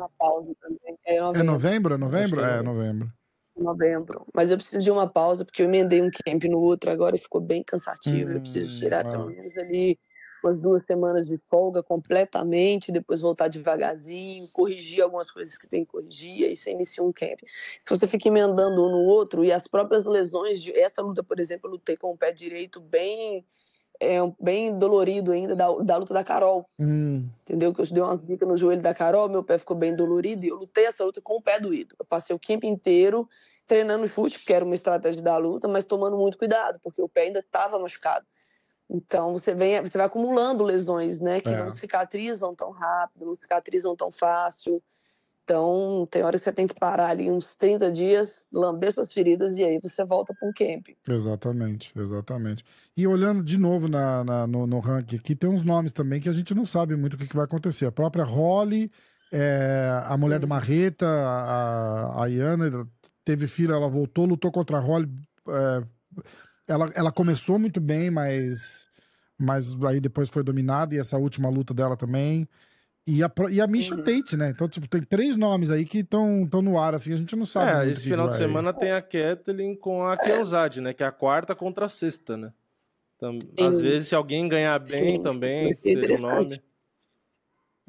[1.05, 1.45] É É novembro.
[1.45, 1.93] novembro?
[1.95, 2.37] É novembro?
[2.37, 3.11] Que é É, novembro.
[3.57, 4.25] novembro.
[4.33, 7.19] Mas eu preciso de uma pausa, porque eu emendei um camp no outro agora e
[7.19, 8.31] ficou bem cansativo.
[8.31, 9.09] eu preciso Hum, tirar ah.
[9.09, 9.97] pelo menos ali
[10.43, 15.91] umas duas semanas de folga completamente, depois voltar devagarzinho, corrigir algumas coisas que tem que
[15.91, 17.39] corrigir, e você inicia um camp.
[17.85, 21.39] Se você fica emendando um no outro, e as próprias lesões, de essa luta, por
[21.39, 23.45] exemplo, eu lutei com o pé direito bem,
[23.99, 27.73] é, bem dolorido ainda, da, da luta da Carol Hum, entendeu?
[27.73, 30.49] Que eu dei umas dicas no joelho da Carol, meu pé ficou bem dolorido e
[30.49, 31.95] eu lutei essa luta com o pé doído.
[31.97, 33.29] Eu passei o camp inteiro
[33.65, 37.21] treinando chute, porque era uma estratégia da luta, mas tomando muito cuidado, porque o pé
[37.23, 38.25] ainda estava machucado.
[38.89, 41.63] Então você vem, você vai acumulando lesões, né, que É.
[41.63, 44.81] não cicatrizam tão rápido, não cicatrizam tão fácil.
[45.43, 49.55] Então, tem hora que você tem que parar ali uns 30 dias, lamber suas feridas
[49.57, 50.87] e aí você volta para um camp.
[51.05, 52.63] exatamente, exatamente.
[52.95, 56.29] E olhando de novo na, na- no, no ranking aqui, tem uns nomes também que
[56.29, 57.85] a gente não sabe muito o que, que vai acontecer.
[57.85, 58.89] A própria Holly,
[59.33, 62.87] é, a mulher do Marreta, a, a Iana,
[63.25, 65.09] teve filha, ela voltou, lutou contra a Holly.
[65.49, 65.83] é,
[66.67, 68.87] ela, ela começou muito bem, mas,
[69.37, 72.47] mas aí depois foi dominada, e essa última luta dela também.
[73.05, 74.03] E a, e a Misha Uhum.
[74.03, 74.51] Tate, né?
[74.51, 77.87] Então, tipo, tem três nomes aí que estão no ar, assim, a gente não sabe.
[77.87, 80.93] É, esse final de semana tem a Kathleen com a Kianzad, né?
[80.93, 82.53] Que é a quarta contra a sexta, né?
[83.17, 86.61] Então, às vezes, se alguém ganhar bem Sim, também, ser seria o nome.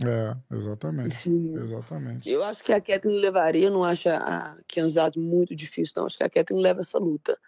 [0.04, 1.14] É, exatamente.
[1.14, 1.56] Sim.
[1.56, 2.28] Exatamente.
[2.28, 6.06] Eu acho que a Kathleen levaria, eu não acho a Kianzad muito difícil, não.
[6.06, 7.38] Acho que a Kathleen leva essa luta.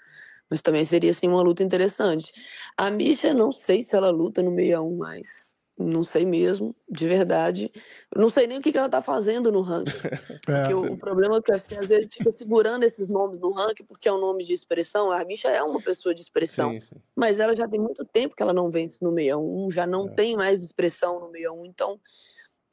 [0.50, 2.32] Mas também seria, assim, uma luta interessante.
[2.76, 5.54] A Misha, não sei se ela luta no 61 mais.
[5.78, 7.70] Não sei mesmo, de verdade.
[8.16, 9.90] Não sei nem o que que ela tá fazendo no ranking.
[10.48, 13.40] É, Porque o, o problema é que o UFC às vezes fica segurando esses nomes
[13.40, 15.10] no ranking porque é um nome de expressão.
[15.10, 16.70] A Misha é uma pessoa de expressão.
[16.70, 16.96] Sim, sim.
[17.16, 20.10] Mas ela já tem muito tempo que ela não vence no 61, já não É.
[20.12, 21.66] tem mais expressão no 61.
[21.66, 22.00] Então,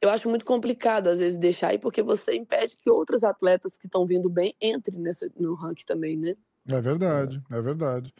[0.00, 3.86] eu acho muito complicado, às vezes, deixar aí, porque você impede que outros atletas que
[3.86, 6.36] estão vindo bem entrem nesse, no ranking também, né?
[6.68, 8.12] É verdade, é verdade.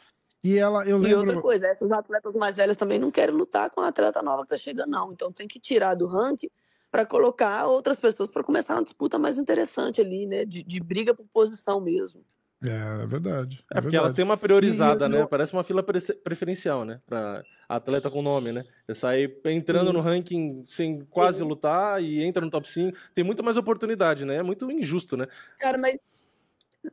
[0.43, 1.43] E ela, eu E outra lembro.
[1.43, 4.57] coisa, essas atletas mais velhas também não querem lutar com a atleta nova que tá
[4.59, 5.13] chegando, não.
[5.13, 6.51] Então tem que tirar do ranking
[6.91, 10.45] para colocar outras pessoas para começar uma disputa mais interessante ali, né?
[10.45, 12.25] De, de briga por posição mesmo.
[12.63, 13.65] É, é verdade.
[13.73, 14.15] É, É, porque elas verdade.
[14.17, 15.21] têm uma priorizada, E- né?
[15.23, 17.01] eu- Parece uma fila pre- preferencial, né?
[17.07, 18.65] Pra atleta com nome, né?
[18.87, 19.93] Você sair entrando Sim.
[19.95, 21.45] no ranking sem quase Sim.
[21.45, 24.37] lutar e entra no top 5, tem muito mais oportunidade, né?
[24.37, 25.27] É muito injusto, né?
[25.59, 25.99] Cara, mas.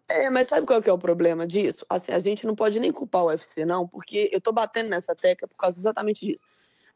[0.07, 1.85] É, mas sabe qual que é o problema disso?
[1.89, 5.15] Assim, a gente não pode nem culpar o UFC, não, porque eu tô batendo nessa
[5.15, 6.43] tecla por causa exatamente disso.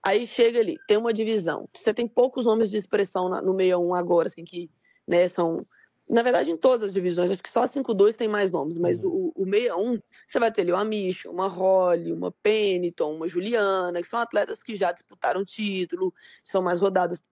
[0.04, 1.68] Aí chega ali, tem uma divisão.
[1.76, 4.70] Você tem poucos nomes de expressão no 61 agora, assim, que
[5.08, 5.66] né, são
[6.08, 9.00] Na verdade, em todas as divisões, acho que só a 5-2 tem mais nomes, mas
[9.00, 9.32] Uhum.
[9.36, 14.02] o, o 61, você vai ter ali uma Misha, uma Holly, uma Peniton, uma Juliana,
[14.02, 17.24] que são atletas que já disputaram título, são mais rodadas.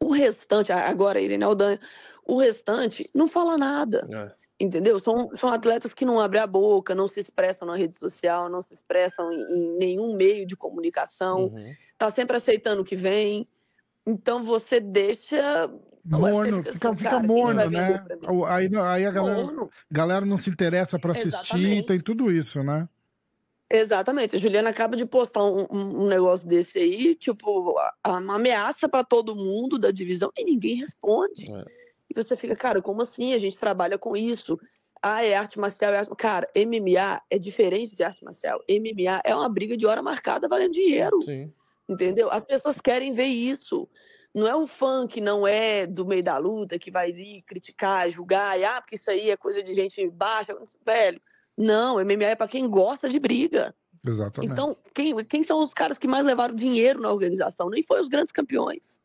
[0.00, 1.80] O restante, agora a Irene Aldanha,
[2.26, 4.41] o restante não fala nada, É.
[4.64, 4.98] entendeu?
[5.00, 8.62] São, são atletas que não abrem a boca, não se expressam na rede social, não
[8.62, 11.72] se expressam em, em nenhum meio de comunicação, Uhum.
[11.98, 13.48] tá sempre aceitando o que vem.
[14.06, 15.68] Então você deixa.
[16.04, 18.04] Você Morno, fica fica, cara, morno, né?
[18.48, 19.70] Aí, aí a galera, Morno.
[19.90, 22.88] galera não se interessa pra assistir, tem tudo isso, né?
[23.70, 24.36] Exatamente.
[24.36, 27.74] A Juliana acaba de postar um, um- negócio desse aí, tipo,
[28.06, 31.50] uma ameaça pra todo mundo da divisão e ninguém responde.
[31.50, 31.64] É.
[32.12, 33.32] E você fica, cara, como assim?
[33.32, 34.58] A gente trabalha com isso.
[35.02, 36.14] Ah, é arte marcial, é arte...
[36.16, 38.62] Cara, MMA é diferente de arte marcial.
[38.68, 41.20] MMA é uma briga de hora marcada valendo dinheiro.
[41.22, 41.52] Sim.
[41.88, 42.30] Entendeu?
[42.30, 43.88] As pessoas querem ver isso.
[44.34, 48.08] Não é o fã que não é do meio da luta, que vai vir criticar,
[48.08, 50.56] julgar, e, ah, porque isso aí é coisa de gente baixa.
[50.86, 51.20] Velho,
[51.56, 53.74] não, MMA é pra quem gosta de briga.
[54.06, 54.52] Exatamente.
[54.52, 57.68] Então, quem, quem são os caras que mais levaram dinheiro na organização?
[57.68, 58.98] Nem foi os grandes campeões.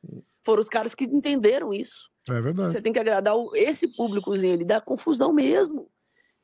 [0.44, 2.10] Foram os caras que entenderam isso.
[2.34, 2.72] É verdade.
[2.72, 5.90] Você tem que agradar o- esse públicozinho ali, dá confusão mesmo.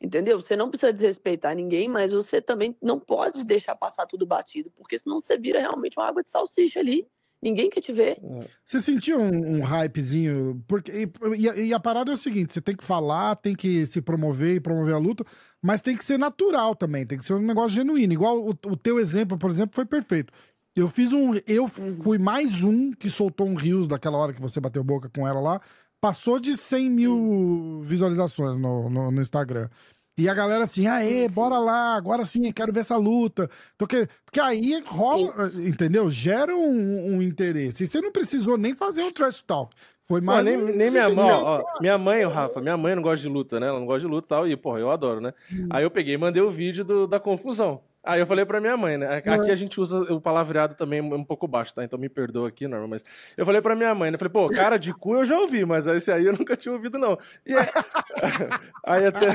[0.01, 0.41] Entendeu?
[0.41, 4.99] Você não precisa desrespeitar ninguém, mas você também não pode deixar passar tudo batido, porque
[4.99, 7.07] senão você vira realmente uma água de salsicha ali.
[7.41, 8.17] Ninguém quer te ver.
[8.63, 10.63] Você sentia um, um hypezinho?
[10.67, 13.53] Porque, e, e a- e a parada é o seguinte: você tem que falar, tem
[13.55, 15.25] que se promover e promover a luta,
[15.61, 18.13] mas tem que ser natural também, tem que ser um negócio genuíno.
[18.13, 20.31] Igual o, o teu exemplo, por exemplo, foi perfeito.
[20.75, 21.33] Eu fiz um.
[21.47, 25.27] Eu fui mais um que soltou um rios daquela hora que você bateu boca com
[25.27, 25.61] ela lá.
[26.01, 29.69] Passou de 100 mil visualizações no, no, no Instagram.
[30.17, 33.49] E a galera assim, aê, bora lá, agora sim, quero ver essa luta.
[33.77, 36.09] Porque, porque aí rola, entendeu?
[36.11, 37.83] Gera um, um interesse.
[37.83, 39.73] E você não precisou nem fazer um trash talk.
[40.05, 40.45] Foi Pô, mais.
[40.45, 43.29] nem, um nem minha mãe, ó, minha mãe, o Rafa, minha mãe não gosta de
[43.33, 43.67] luta, né?
[43.67, 45.33] Ela não gosta de luta e tal, e, porra, eu adoro, né?
[45.69, 47.81] Aí eu peguei e mandei o vídeo do- da confusão.
[48.05, 49.15] Aí eu falei pra minha mãe, né?
[49.15, 51.85] Aqui a gente usa o palavreado também um pouco baixo, tá?
[51.85, 53.05] Então me perdoa aqui, Norma, mas
[53.37, 54.17] eu falei pra minha mãe, né?
[54.17, 56.97] Falei, pô, cara de cu eu já ouvi, mas esse aí eu nunca tinha ouvido,
[56.97, 57.17] não.
[57.45, 57.65] E aí,
[58.85, 59.27] aí até,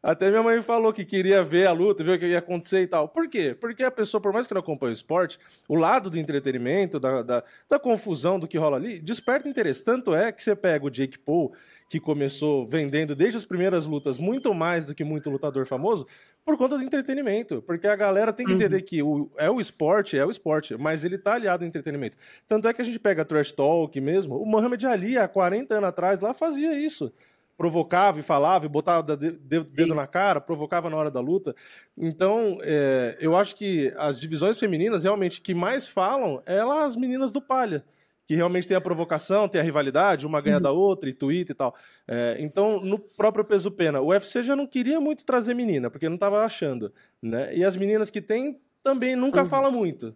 [0.00, 2.86] até minha mãe falou que queria ver a luta, ver o que ia acontecer e
[2.86, 3.08] tal.
[3.08, 3.56] Por quê?
[3.60, 7.20] Porque a pessoa, por mais que não acompanhe o esporte, o lado do entretenimento, da,
[7.20, 9.82] da, da confusão do que rola ali, desperta interesse.
[9.82, 11.52] Tanto é que você pega o Jake Paul,
[11.88, 16.06] que começou vendendo desde as primeiras lutas muito mais do que muito lutador famoso,
[16.44, 17.62] por conta do entretenimento.
[17.62, 21.04] Porque a galera tem que entender que o, é o esporte, é o esporte, mas
[21.04, 22.16] ele tá aliado ao entretenimento.
[22.48, 25.88] Tanto é que a gente pega Trash Talk mesmo, o Muhammad Ali, há 40 anos
[25.88, 27.12] atrás, lá fazia isso.
[27.56, 31.54] Provocava e falava, e botava de- de- dedo na cara, provocava na hora da luta.
[31.96, 36.96] Então, é, eu acho que as divisões femininas realmente que mais falam é lá as
[36.96, 37.84] meninas do palha
[38.26, 41.54] que realmente tem a provocação, tem a rivalidade, uma ganha da outra, e tweet e
[41.54, 41.74] tal.
[42.08, 46.08] É, então, no próprio peso pena, o UFC já não queria muito trazer menina, porque
[46.08, 47.54] não estava achando, né?
[47.54, 49.46] E as meninas que tem também nunca Uhum.
[49.46, 50.14] falam muito.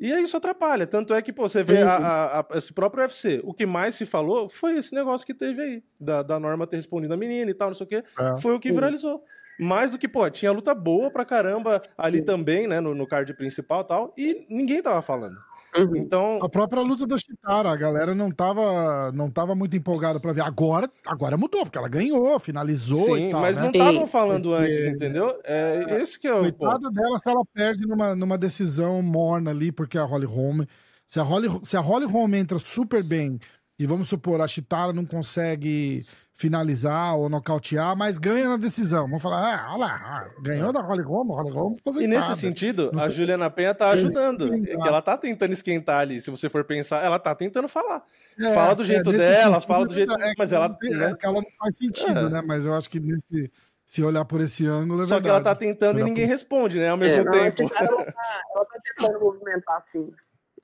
[0.00, 0.86] E aí isso atrapalha.
[0.86, 1.88] Tanto é que, pô, você vê Uhum.
[1.88, 3.40] a- a- a- esse próprio UFC.
[3.42, 6.76] O que mais se falou foi esse negócio que teve aí, da, da Norma ter
[6.76, 8.04] respondido a menina e tal, não sei o quê.
[8.18, 8.40] É.
[8.40, 8.74] Foi o que Sim.
[8.74, 9.22] viralizou.
[9.58, 13.34] Mais do que, pô, tinha luta boa pra caramba ali também, né, no, no card
[13.34, 15.36] principal e tal, e ninguém tava falando.
[15.76, 15.96] Uhum.
[15.96, 20.32] Então, A própria luta da Chitara, a galera não tava, não tava muito empolgada pra
[20.32, 20.40] ver.
[20.42, 23.64] Agora, agora mudou, porque ela ganhou, finalizou sim, e tal, mas né?
[23.64, 25.38] não estavam falando Porque- antes, entendeu?
[25.44, 26.56] É, esse que é o ponto.
[26.56, 30.64] Coitada dela se ela perde numa, numa decisão morna ali, porque a Holly Holm.
[31.06, 33.38] Se a Holly, se a Holly Holm entra super bem,
[33.78, 39.06] e vamos supor, a Chitara não consegue finalizar ou nocautear, mas ganha na decisão.
[39.06, 42.90] Vamos falar, ah, olha lá, ah, ganhou da Holly Holm, Holly Holm E nesse sentido,
[42.92, 44.48] Não a sei- Juliana Penha tá ajudando.
[44.48, 46.20] Que ela tá tentando esquentar ali.
[46.20, 48.04] Se você for pensar, ela tá tentando falar.
[48.38, 50.12] É, fala do é, jeito nesse dela, sentido, fala do jeito.
[50.12, 50.68] é mas ela.
[50.68, 51.10] não tem- né?
[51.10, 52.28] é que ela não faz sentido, É.
[52.30, 52.42] né?
[52.46, 53.50] Mas eu acho que nesse,
[53.84, 55.58] se olhar por esse ângulo é Só que ela tá verdade.
[55.72, 56.88] tentando e ninguém por- responde, né?
[56.88, 57.62] Ao É, mesmo não, tempo.
[57.62, 58.14] Ela tá,
[58.54, 60.08] ela tá tentando movimentar, sim.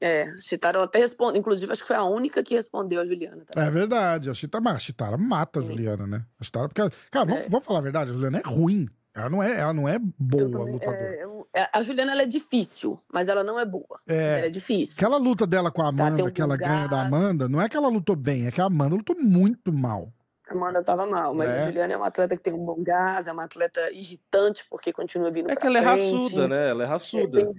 [0.01, 1.39] É, a Chitara até responde.
[1.39, 3.45] Inclusive, acho que foi a única que respondeu a Juliana.
[3.45, 3.63] Tá?
[3.65, 4.31] É verdade.
[4.31, 6.25] A Chitara, mas a Chitara mata a Juliana, né?
[6.41, 7.49] A Chitara, porque, cara, vamos, É.
[7.49, 8.89] vamos falar a verdade, a Juliana é ruim.
[9.15, 10.97] Ela não é, ela não é boa lutadora.
[10.99, 11.25] é,
[11.63, 14.01] é, a Juliana ela é difícil, mas ela não é boa.
[14.09, 14.39] É.
[14.39, 14.93] Ela é difícil.
[14.97, 17.03] Aquela luta dela com a Amanda, um que ela ganha da.
[17.03, 20.13] Amanda, não é que ela lutou bem, é que a Amanda lutou muito mal.
[20.49, 21.63] A Amanda tava mal, mas É.
[21.63, 24.93] a Juliana é uma atleta que tem um bom gás, é uma atleta irritante, porque
[24.93, 26.69] continua vindo É que ela é frente, raçuda, né?
[26.69, 27.51] Ela é é, raçuda.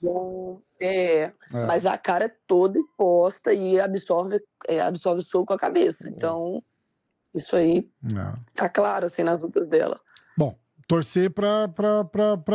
[0.00, 1.32] bom, é, É.
[1.66, 6.08] mas a cara é toda exposta e absorve, é, absorve soco com a cabeça.
[6.08, 6.62] Então,
[7.34, 8.38] isso aí É.
[8.54, 10.00] tá claro, assim, nas lutas dela.
[10.36, 11.66] Bom, torcer pra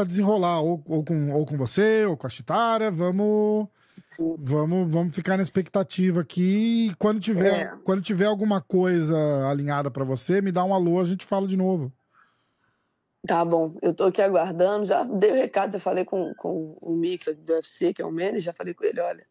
[0.06, 3.68] desenrolar, ou, ou, com, ou com você, ou com a Chitara, vamos.
[4.38, 6.88] Vamos, vamos ficar na expectativa aqui.
[6.92, 7.74] E quando tiver, É.
[7.84, 9.16] quando tiver alguma coisa
[9.50, 11.92] alinhada pra você, me dá um alô, a gente fala de novo.
[13.28, 16.96] Tá bom, eu tô aqui aguardando, já dei o recado, já falei com, com o
[16.96, 19.26] Micra do UFC, que é o Mendes, já falei com ele, olha,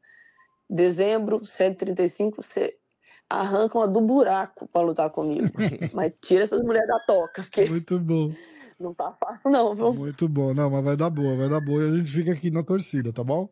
[0.69, 2.77] dezembro, 135, você
[3.31, 5.47] arranca uma do buraco pra lutar comigo,
[5.95, 8.35] mas tira essas mulheres da toca, porque Muito bom,
[8.81, 9.95] não tá fácil não, viu?
[9.95, 10.53] muito bom.
[10.53, 11.81] Não, mas vai dar boa, vai dar boa.
[11.85, 13.49] E a gente fica aqui na torcida, tá bom?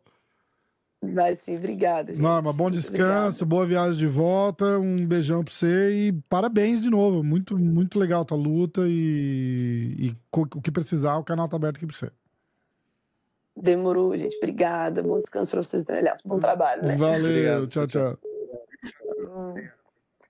[1.11, 2.13] Vai sim, obrigada.
[2.13, 2.21] gente.
[2.21, 7.23] Norma, bom descanso, boa viagem de volta, um beijão pra você e parabéns de novo.
[7.23, 11.77] Muito, muito legal a tua luta e, e o que precisar, o canal tá aberto
[11.77, 12.11] aqui pra você.
[13.55, 16.95] Demorou, gente, obrigada, bom descanso pra vocês, aliás, bom trabalho, né?
[16.95, 18.19] Valeu, Obrigado, tchau, tchau,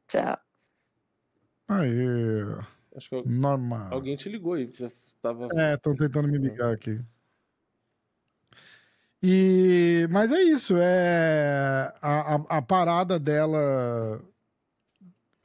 [0.07, 0.37] tchau.
[1.67, 2.43] Aê,
[2.95, 3.89] Acho que Norma.
[3.91, 4.71] alguém te ligou aí.
[5.21, 5.47] Tava...
[5.53, 6.99] É, estão tentando me ligar aqui.
[9.25, 14.21] E, mas é isso, é a, a, a parada dela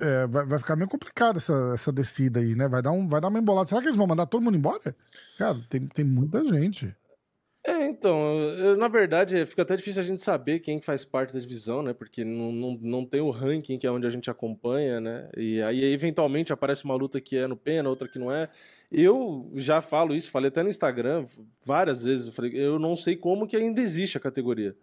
[0.01, 2.67] é, vai, vai ficar meio complicada essa, essa descida aí, né?
[2.67, 3.69] Vai dar, um, vai dar uma embolada.
[3.69, 4.97] Será que eles vão mandar todo mundo embora?
[5.39, 6.95] Cara, tem, tem muita gente.
[7.99, 11.41] É, então, eu- na verdade, fica até difícil a gente saber quem faz parte da
[11.41, 11.93] divisão, né?
[11.93, 15.29] Porque não, não, não tem o ranking, que é onde a gente acompanha, né?
[15.37, 18.49] E aí, eventualmente, aparece uma luta que é no pena, outra que não é.
[18.91, 21.27] Eu já falo isso, falei até no Instagram
[21.65, 22.27] várias vezes.
[22.29, 24.75] Eu, falei, eu não sei como que ainda existe a categoria.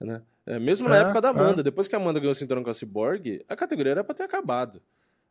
[0.00, 0.22] Né?
[0.46, 1.30] É, mesmo na É, época da é.
[1.32, 4.14] Amanda, depois que a Amanda ganhou o cinturão com a Cyborg, a categoria era pra
[4.14, 4.80] ter acabado.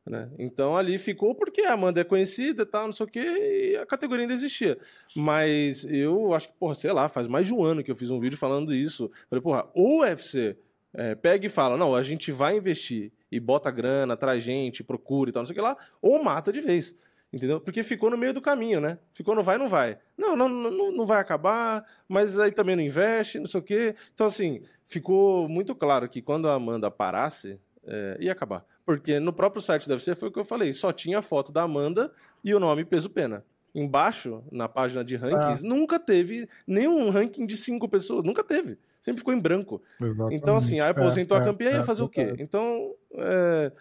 [0.08, 0.30] Né?
[0.40, 3.76] Então ali ficou porque a Amanda é conhecida e tal, não sei o quê, e
[3.76, 4.78] a categoria ainda existia.
[5.14, 8.10] Mas eu acho que, porra, sei lá, faz mais de um ano que eu fiz
[8.10, 9.12] um vídeo falando isso.
[9.30, 10.58] Falei, porra, o UFC
[10.94, 15.30] é, pega e fala, não, a gente vai investir e bota grana, traz gente, procura
[15.30, 16.96] e tal, não sei o que lá, ou mata de vez.
[17.32, 17.60] Entendeu?
[17.60, 18.98] Porque ficou no meio do caminho, né?
[19.12, 19.98] Ficou no vai, não vai.
[20.18, 23.96] Não, não, não, não vai acabar, mas aí também não investe, não sei o quê.
[24.14, 28.66] Então, assim, ficou muito claro que quando a Amanda parasse, é, ia acabar.
[28.88, 31.52] Porque no próprio site da UFC foi o que eu falei, só tinha a foto
[31.52, 32.10] da Amanda
[32.42, 33.44] e o nome peso pena.
[33.76, 38.78] Embaixo, na página de rankings, nunca teve nenhum ranking de cinco pessoas, nunca teve.
[39.02, 39.82] Sempre ficou em branco.
[40.00, 40.36] Exatamente.
[40.36, 42.34] Então, assim, aí aposentou É, a campeã é, ia é, fazer o quê?
[42.38, 42.42] é.
[42.42, 43.72] Então, é,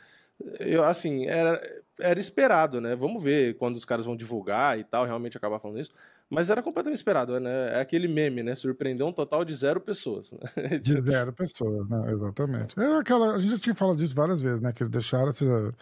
[0.59, 1.63] eu, assim, era,
[2.01, 2.97] era esperado, né?
[2.97, 5.95] Vamos ver quando os caras vão divulgar e tal, realmente acabar falando isso.
[6.29, 7.75] Mas era completamente esperado, né?
[7.79, 8.55] É aquele meme, né?
[8.57, 10.33] Surpreendeu um total de zero pessoas.
[10.33, 10.39] Né?
[10.83, 12.13] De zero pessoas, né?
[12.13, 12.79] Exatamente.
[12.81, 14.73] É aquela, a gente já tinha falado disso várias vezes, né?
[14.73, 15.73] Que eles deixaram essa,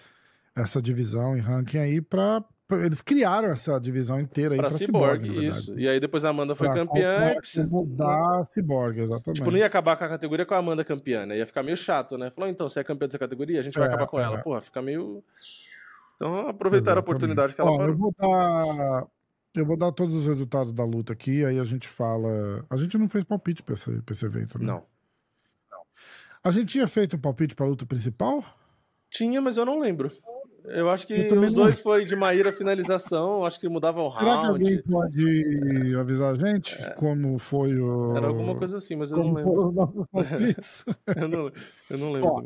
[0.55, 2.45] essa divisão e ranking aí pra.
[2.73, 5.79] Eles criaram essa divisão inteira aí pra pra Cyborg, Cyborg, isso.
[5.79, 7.33] E aí depois a Amanda foi Pra campeã.
[7.33, 9.37] e precisa- mudar a Cyborg, exatamente.
[9.39, 11.37] Tipo, não ia acabar com a categoria com a Amanda campeã, né?
[11.39, 12.31] Ia ficar meio chato, né?
[12.31, 14.39] Falou, então, você é campeã dessa categoria, a gente vai É, acabar com ela.
[14.39, 14.43] é.
[14.43, 15.23] Porra, fica meio.
[16.17, 17.03] Então, aproveitaram a Exatamente.
[17.03, 17.93] oportunidade que ela Ó, parou.
[17.93, 19.07] eu vou dar.
[19.55, 22.65] Eu vou dar todos os resultados da luta aqui, aí a gente fala.
[22.69, 24.67] A gente não fez palpite pra esse, pra esse evento, né?
[24.67, 24.83] Não.
[26.43, 28.45] A gente tinha feito um palpite pra luta principal?
[29.11, 30.11] Tinha, mas eu não lembro.
[30.65, 34.11] Eu acho que Eu os não- dois foi de Maíra finalização, acho que mudava o
[34.11, 34.83] Será que alguém round.
[34.91, 38.17] pode avisar a gente como foi o.
[38.17, 39.73] Era alguma coisa assim, mas eu não Como lembro.
[39.73, 40.85] nossos palpites?
[41.17, 41.53] Eu não,
[41.91, 42.29] eu não lembro.
[42.31, 42.43] Ó.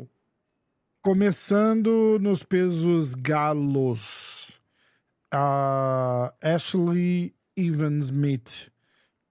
[1.01, 4.58] Começando nos pesos galos.
[5.31, 8.71] A Ashley Evans Smith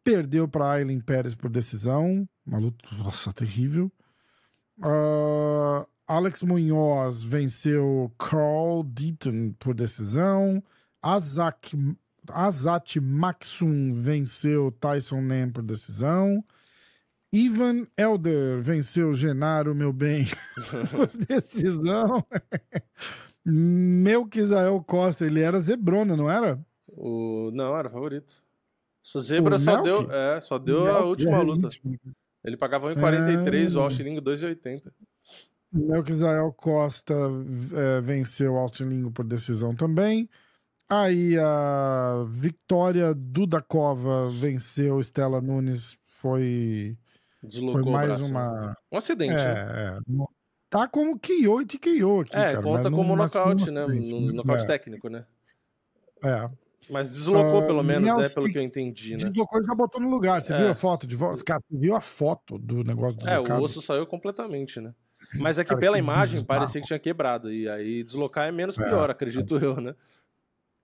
[0.04, 2.28] perdeu para Aileen Pérez por decisão.
[2.46, 3.90] Uma luta, nossa, terrível.
[4.80, 10.62] Ah, Alex Munhoz venceu Carl Deaton por decisão.
[11.02, 11.76] Azak,
[12.30, 16.44] Azat Maxum venceu Tyson Nam por decisão.
[17.30, 20.26] Ivan Elder venceu Genaro, meu bem,
[20.90, 22.24] por decisão.
[23.50, 26.58] Melquisael Costa, ele era zebrona, não era?
[26.86, 27.50] O...
[27.52, 28.42] Não, era favorito.
[29.14, 30.06] O Zebra O só Melk?
[30.06, 31.68] deu, é, só deu a Melqui última é luta.
[31.68, 31.98] ritmo.
[32.44, 33.82] Ele pagava 1,43, o Ah.
[33.84, 34.92] Austin 2,80.
[35.72, 37.14] Melquisael Costa
[37.74, 40.28] é, venceu Austin Lingo por decisão também.
[40.88, 45.98] Aí a Victoria Dudakova venceu Stella Nunes.
[46.02, 46.96] Foi,
[47.42, 48.74] Deslocou foi o mais uma.
[48.90, 49.42] Um acidente, né?
[49.44, 49.98] É, é.
[50.70, 52.62] Tá como KO e TKO aqui, É, cara.
[52.62, 53.86] conta como foi um nocaute, né?
[53.86, 55.24] No, nocaute É, técnico, né?
[56.22, 56.48] é.
[56.90, 58.14] Mas deslocou, Ah, pelo menos, né?
[58.16, 59.24] Nelson- Pelo que eu entendi, né?
[59.28, 60.40] Deslocou e já botou no lugar.
[60.40, 60.56] Você É.
[60.56, 61.42] viu a foto de volta?
[61.44, 63.60] Cara, você viu a foto do negócio É, deslocado?
[63.60, 64.94] o osso saiu completamente, né?
[65.38, 66.46] Mas é que Cara, pela que imagem bizarro.
[66.46, 67.52] parecia que tinha quebrado.
[67.52, 69.94] E aí deslocar é menos É, pior, acredito eu, né?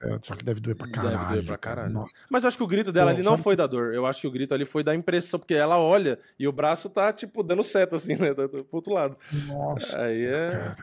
[0.02, 1.28] É, só que deve doer pra Deve caralho.
[1.32, 1.76] doer pra cara.
[1.76, 1.94] caralho.
[1.94, 2.14] Nossa.
[2.30, 3.94] Mas eu acho que o grito dela Pô, ali não sabe- foi da dor.
[3.94, 6.90] Eu acho que o grito ali foi da impressão, porque ela olha e o braço
[6.90, 8.34] tá, tipo, dando seta, assim, né?
[8.34, 9.16] Tá- tá Pro outro lado.
[9.46, 10.48] Nossa, Aí é.
[10.50, 10.76] cara.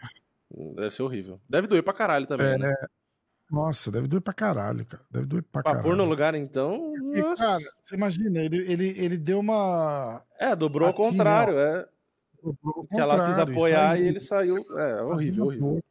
[0.76, 1.40] Deve ser horrível.
[1.48, 2.74] Deve doer pra caralho também, É, né?
[3.50, 5.04] Nossa, deve doer pra caralho, cara.
[5.12, 5.84] Deve doer pra Pra caralho.
[5.90, 6.94] pôr no lugar, então.
[7.14, 10.22] E, cara, você imagina, ele, ele, ele deu uma.
[10.40, 11.60] é, dobrou ao aqui, contrário.
[11.60, 11.86] É.
[12.44, 12.54] ao
[12.88, 14.04] Que ela quis contrário, apoiar saiu.
[14.04, 14.58] e ele saiu.
[14.80, 15.84] É, horrível, horrível.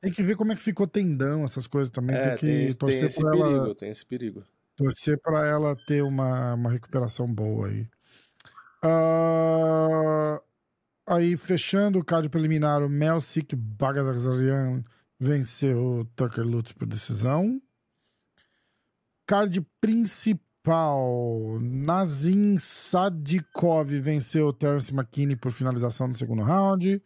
[0.00, 2.14] Tem que ver como é que ficou tendão, essas coisas também.
[2.16, 4.44] É, tem que tem, esse- tem torcer esse pra perigo, ela, tem esse perigo.
[4.76, 7.86] torcer pra ela ter uma, uma recuperação boa aí.
[8.80, 10.40] Ah,
[11.06, 14.84] aí, fechando o card preliminar, o Melsik Bagdasarian
[15.18, 17.60] venceu o Tucker Lutz por decisão.
[19.26, 27.02] Card principal, Nazim Sadikov venceu o Terence McKinney por finalização no segundo round.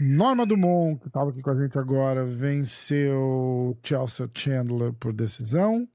[0.00, 5.88] Norma Dumont, que estava aqui com a gente agora, venceu Chelsea Chandler por decisão.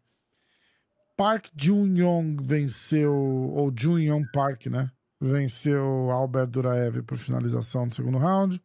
[1.15, 4.91] Park Jun-yong venceu, ou Jun-yong Park, né?
[5.21, 8.61] Venceu Albert Duraev por finalização no segundo round.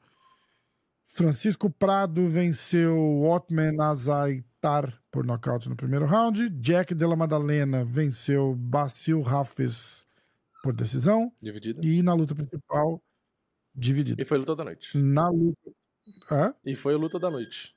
[1.06, 6.50] Francisco Prado venceu Otman Azaitar por nocaute no primeiro round.
[6.60, 10.06] Jack Della Madalena venceu Basil Rafes
[10.62, 11.32] por decisão.
[11.40, 11.86] Dividido.
[11.86, 13.00] E na luta principal,
[13.78, 14.20] dividido.
[14.20, 14.96] E foi luta da noite.
[14.96, 15.70] Na luta.
[16.30, 16.54] Hã?
[16.64, 17.74] E foi a luta da noite.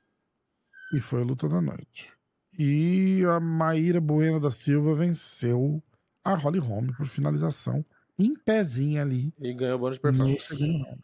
[0.93, 2.11] E foi a luta da noite.
[2.57, 5.81] E a Maíra Bueno da Silva venceu
[6.23, 7.85] a Holly Holm por finalização
[8.19, 10.95] em pezinho ali E ganhou bônus de performance.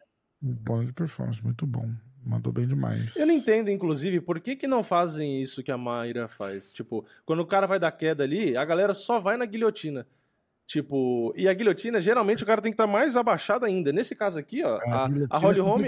[0.42, 1.90] Bônus de performance, muito bom.
[2.24, 3.16] Mandou bem demais.
[3.16, 6.70] Eu não entendo, inclusive, por que, que não fazem isso que a Mayra faz.
[6.72, 10.06] Tipo, quando o cara vai dar queda ali, a galera só vai na guilhotina.
[10.68, 13.94] Tipo, e a guilhotina, geralmente o cara tem que estar mais abaixado ainda.
[13.94, 15.82] Nesse caso aqui, ó, a, guilhotina a Holly é Holm,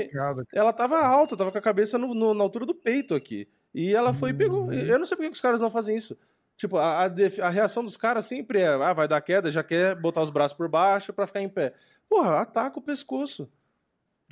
[0.54, 3.46] ela tava alta, tava com a cabeça no- no- na altura do peito aqui.
[3.76, 4.64] E ela foi e pegou.
[4.68, 4.72] Uhum.
[4.74, 6.18] Eu não sei por que os caras não fazem isso.
[6.56, 7.10] Tipo, a, a
[7.42, 10.58] a reação dos caras sempre é: ah, vai dar queda, já quer botar os braços
[10.58, 11.74] por baixo pra ficar em pé.
[12.08, 13.50] Porra, ataca o pescoço.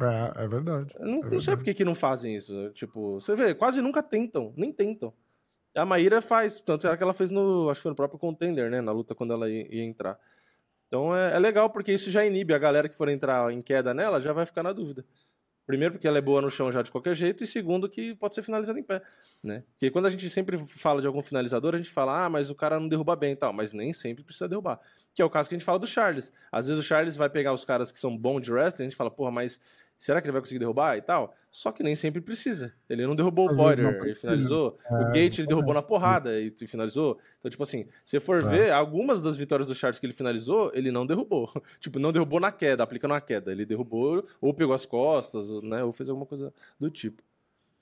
[0.02, 0.94] É, é verdade.
[0.98, 2.70] Eu não, É não sei por que, que não fazem isso.
[2.72, 5.14] Tipo, você vê, quase nunca tentam, nem tentam.
[5.76, 8.70] A Maíra faz, tanto é que ela fez no, acho que foi no próprio Contender,
[8.72, 10.18] né, na luta quando ela ia, ia entrar.
[10.88, 13.94] Então é, é legal porque isso já inibe a galera que for entrar em queda
[13.94, 15.06] nela, já vai ficar na dúvida.
[15.68, 18.34] Primeiro porque ela é boa no chão já de qualquer jeito e segundo que pode
[18.34, 19.02] ser finalizada em pé,
[19.44, 19.66] né?
[19.74, 22.56] Porque quando a gente sempre fala de algum finalizador, a gente fala: "Ah, mas o
[22.56, 24.80] cara não derruba bem", e tal, mas nem sempre precisa derrubar.
[25.14, 26.32] Que é o caso que a gente fala do Charles.
[26.50, 28.98] Às vezes o Charles vai pegar os caras que são bons de wrestling, a gente
[28.98, 29.60] fala: "Porra, mas
[29.98, 32.72] será que ele vai conseguir derrubar e tal?" Só que nem sempre precisa.
[32.88, 34.20] Ele não derrubou Às o Poirier, ele precisa.
[34.22, 34.78] finalizou.
[34.92, 37.18] o É, Gate ele derrubou na porrada e e finalizou.
[37.40, 38.50] Então, tipo assim, se for Tá.
[38.50, 41.50] ver, algumas das vitórias do Charles que ele finalizou, ele não derrubou.
[41.80, 43.52] Tipo, não derrubou na queda, aplicando a queda.
[43.52, 45.84] Ele derrubou ou pegou as costas, ou, né?
[45.84, 47.24] Ou fez alguma coisa do tipo.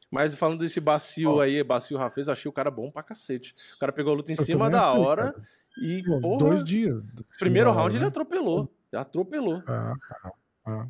[0.10, 1.42] Mas falando desse bacio Ó.
[1.42, 3.54] aí, bacio Rafez, achei o cara bom pra cacete.
[3.76, 5.44] O cara pegou a luta em Eu cima da hora cara.
[5.82, 7.04] e, Pô, porra, Dois dias.
[7.40, 8.00] primeiro round né?
[8.00, 8.70] ele atropelou.
[8.94, 9.62] Atropelou.
[9.68, 9.94] Ah,
[10.24, 10.32] ah,
[10.66, 10.88] ah.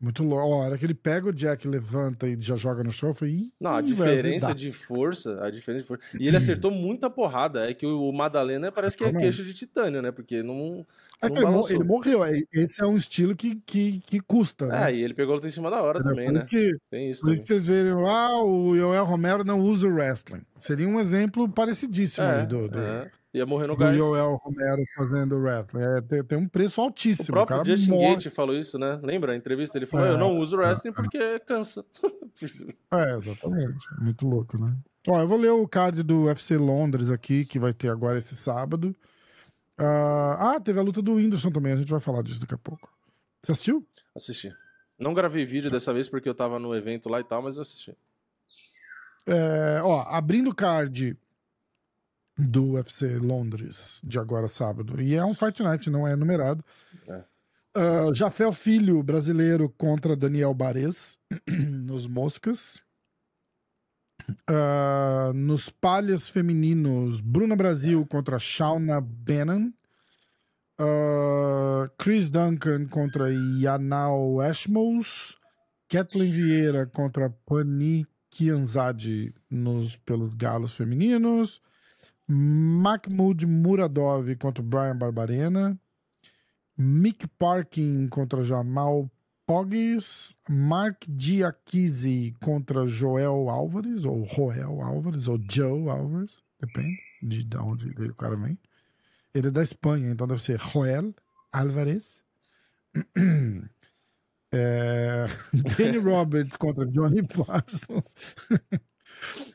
[0.00, 0.54] Muito louco.
[0.54, 3.30] A hora que ele pega o Jack, levanta e já joga no chão, foi.
[3.32, 6.04] "Ih, Não, a vai diferença azedar." de força, a diferença de força.
[6.18, 7.68] E ele acertou muita porrada.
[7.70, 10.10] É que o Madalena parece que é queixo de titânio, né?
[10.10, 10.86] Porque não.
[11.22, 11.76] É não que ele, mo- balançou.
[11.76, 12.24] ele morreu.
[12.24, 14.90] é- Esse é um estilo que, que, que custa, né?
[14.90, 16.16] É, e ele pegou luta em cima da hora Entendeu?
[16.16, 16.46] também, por, né?
[16.48, 19.92] que, Tem isso por isso que vocês verem, ah, o Joel Romero não usa o
[19.92, 20.40] wrestling.
[20.58, 23.10] Seria um exemplo parecidíssimo É, aí do, do, é.
[23.32, 23.96] Ia morrer no gás.
[23.96, 25.82] Joel Romero fazendo wrestling.
[25.82, 27.28] É, tem, tem um preço O altíssimo.
[27.28, 28.16] O, próprio cara Justin morre.
[28.16, 28.98] Gate falou isso, né?
[29.02, 29.78] Lembra a entrevista?
[29.78, 31.84] Ele falou: É, Eu não uso é, wrestling porque cansa.
[32.92, 33.86] É, exatamente.
[33.98, 34.74] Muito louco, né?
[35.06, 38.34] Ó, eu vou ler o card do UFC Londres aqui, que vai ter agora esse
[38.34, 38.96] sábado.
[39.76, 42.58] Ah, ah, teve a luta do Whindersson também, a gente vai falar disso daqui a
[42.58, 42.90] pouco.
[43.42, 43.86] Você assistiu?
[44.14, 44.54] assisti.
[44.98, 47.62] Não gravei vídeo dessa vez porque eu tava no evento lá e tal, mas eu
[47.62, 47.96] assisti.
[49.26, 51.16] É, ó, abrindo o card
[52.40, 55.00] do UFC Londres de agora sábado.
[55.00, 56.64] E é um Fight Night, não é numerado.
[57.06, 57.22] É.
[57.74, 62.82] Ah, Jafel Filho, brasileiro, contra Daniel Bares, nos Moscas.
[64.46, 69.72] Ah, nos palhas femininos, Bruna Brasil contra Shauna Bannon.
[70.78, 75.36] Ah, Chris Duncan contra Yanal Ashmos.
[75.88, 79.02] Kathleen Vieira contra Pani Kianzad
[79.50, 81.60] nos, pelos galos femininos.
[82.32, 85.76] Mahmoud Muradov contra Brian Barbarena.
[86.78, 89.10] Mick Parkin contra Jamal
[89.46, 90.38] Pogges.
[90.48, 97.88] Mark Giacchisi contra Joel Álvares, ou Joel Álvares, ou Joe Álvares, depende de, de onde
[97.88, 98.56] o cara vem.
[99.34, 101.12] Ele é da Espanha, então deve ser Joel
[101.52, 102.22] Álvares.
[104.52, 105.26] É...
[105.52, 108.16] Danny Roberts contra Johnny Parsons.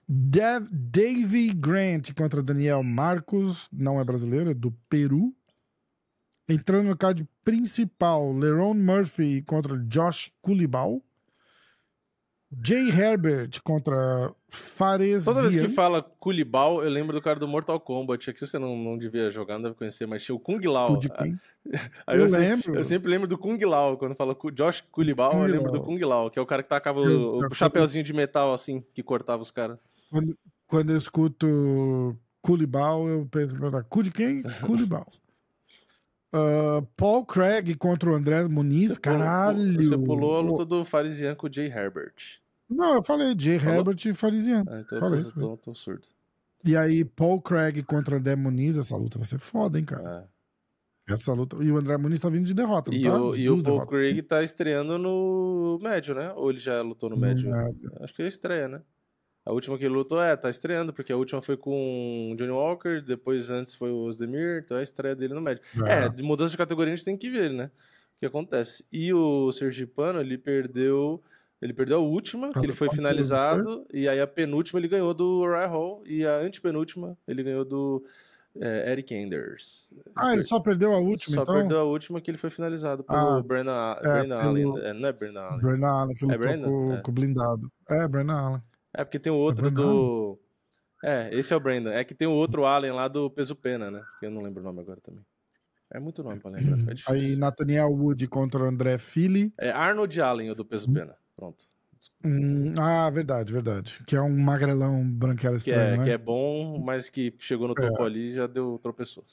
[0.08, 5.34] Dev, Davy Grant contra Daniel Marcos, não é brasileiro, é do Peru.
[6.48, 11.02] Entrando no card principal, Leron Murphy contra Josh Kulibal.
[12.64, 15.26] Jay Herbert contra Fares.
[15.26, 18.30] Toda vez que fala Kulibal, eu lembro do cara do Mortal Kombat.
[18.30, 21.00] Aqui você não, não devia jogar, não deve conhecer, mas tinha o Kung Lao.
[22.08, 22.62] Eu, eu lembro.
[22.62, 23.98] Sempre, eu sempre lembro do Kung Lao.
[23.98, 25.80] Quando fala Josh Kulibal, Kung eu lembro Lao.
[25.80, 28.54] do Kung Lao, que é o cara que tacava eu, o, o chapeuzinho de metal
[28.54, 29.80] assim, que cortava os caras.
[30.12, 30.38] Quando,
[30.68, 33.56] quando eu escuto Kulibal, eu penso,
[33.90, 34.44] cu de quem?
[34.62, 35.08] Kulibal.
[36.32, 39.58] Uh, Paul Craig contra o André Muniz, você caralho.
[39.58, 42.45] Pulou, você pulou a luta do Farisian com o Jay Herbert.
[42.70, 43.78] Não, eu falei Jay Falou?
[43.78, 44.64] Herbert e Farisian.
[44.68, 46.08] Ah, então falei, eu tô, tô, tô, surdo.
[46.64, 50.30] E aí, Paul Craig contra André Muniz, essa luta vai ser foda, hein, cara.
[51.08, 51.14] É.
[51.14, 51.58] Essa luta.
[51.64, 53.22] E o André Muniz tá vindo de derrota, e tá?
[53.22, 53.90] O, e o Paul derrotas.
[53.90, 56.34] Craig tá estreando no médio, né?
[56.34, 57.52] Ou ele já lutou no médio?
[58.02, 58.82] Acho que é estreia, né?
[59.46, 62.50] A última que ele lutou, é, tá estreando, porque a última foi com o Johnny
[62.50, 65.64] Walker, depois antes foi o Osdemir, então é a estreia dele no médio.
[65.86, 67.66] É, é de mudança de categoria a gente tem que ver, né?
[67.66, 68.84] O que acontece.
[68.92, 71.24] E o Sergipano, ele perdeu.
[71.62, 75.40] Ele perdeu a última, que ele foi finalizado, e aí a penúltima ele ganhou do
[75.40, 78.06] Uriah Hall, e a antepenúltima ele ganhou do
[78.60, 79.94] é, Eric Anders.
[80.16, 81.56] Ah, ele só perdeu a última, só então?
[81.56, 84.34] Só perdeu a última que ele foi finalizado pelo ah, Brennan, é, pelo...
[84.34, 84.80] Allen.
[84.80, 85.62] É, não é Brennan Allen.
[85.62, 87.02] Brennan Allen, que lutou com, é.
[87.02, 87.72] com o blindado.
[87.90, 88.62] É, Brennan Allen.
[88.94, 90.40] É, porque tem o outro é do.
[91.04, 91.92] É, esse é o Brandon.
[91.92, 94.02] É que tem o outro Allen lá do Peso Pena, né?
[94.20, 95.24] Que eu não lembro o nome agora também.
[95.94, 96.92] É muito nome pra lembrar.
[96.92, 99.54] É Aí Nathaniel Wood contra o André Fili.
[99.60, 101.16] É Arnold Allen, o do Peso Pena.
[101.36, 101.66] Pronto.
[102.24, 104.04] Hum, ah, verdade, verdade.
[104.06, 106.04] Que é um magrelão branquelo estranho, que é, né?
[106.04, 108.06] Que é bom, mas que chegou no topo é.
[108.06, 109.24] ali e já deu tropeçou.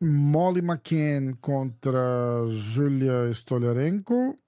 [0.00, 2.00] Molly McCann contra
[2.48, 4.38] Julia Stolarenko.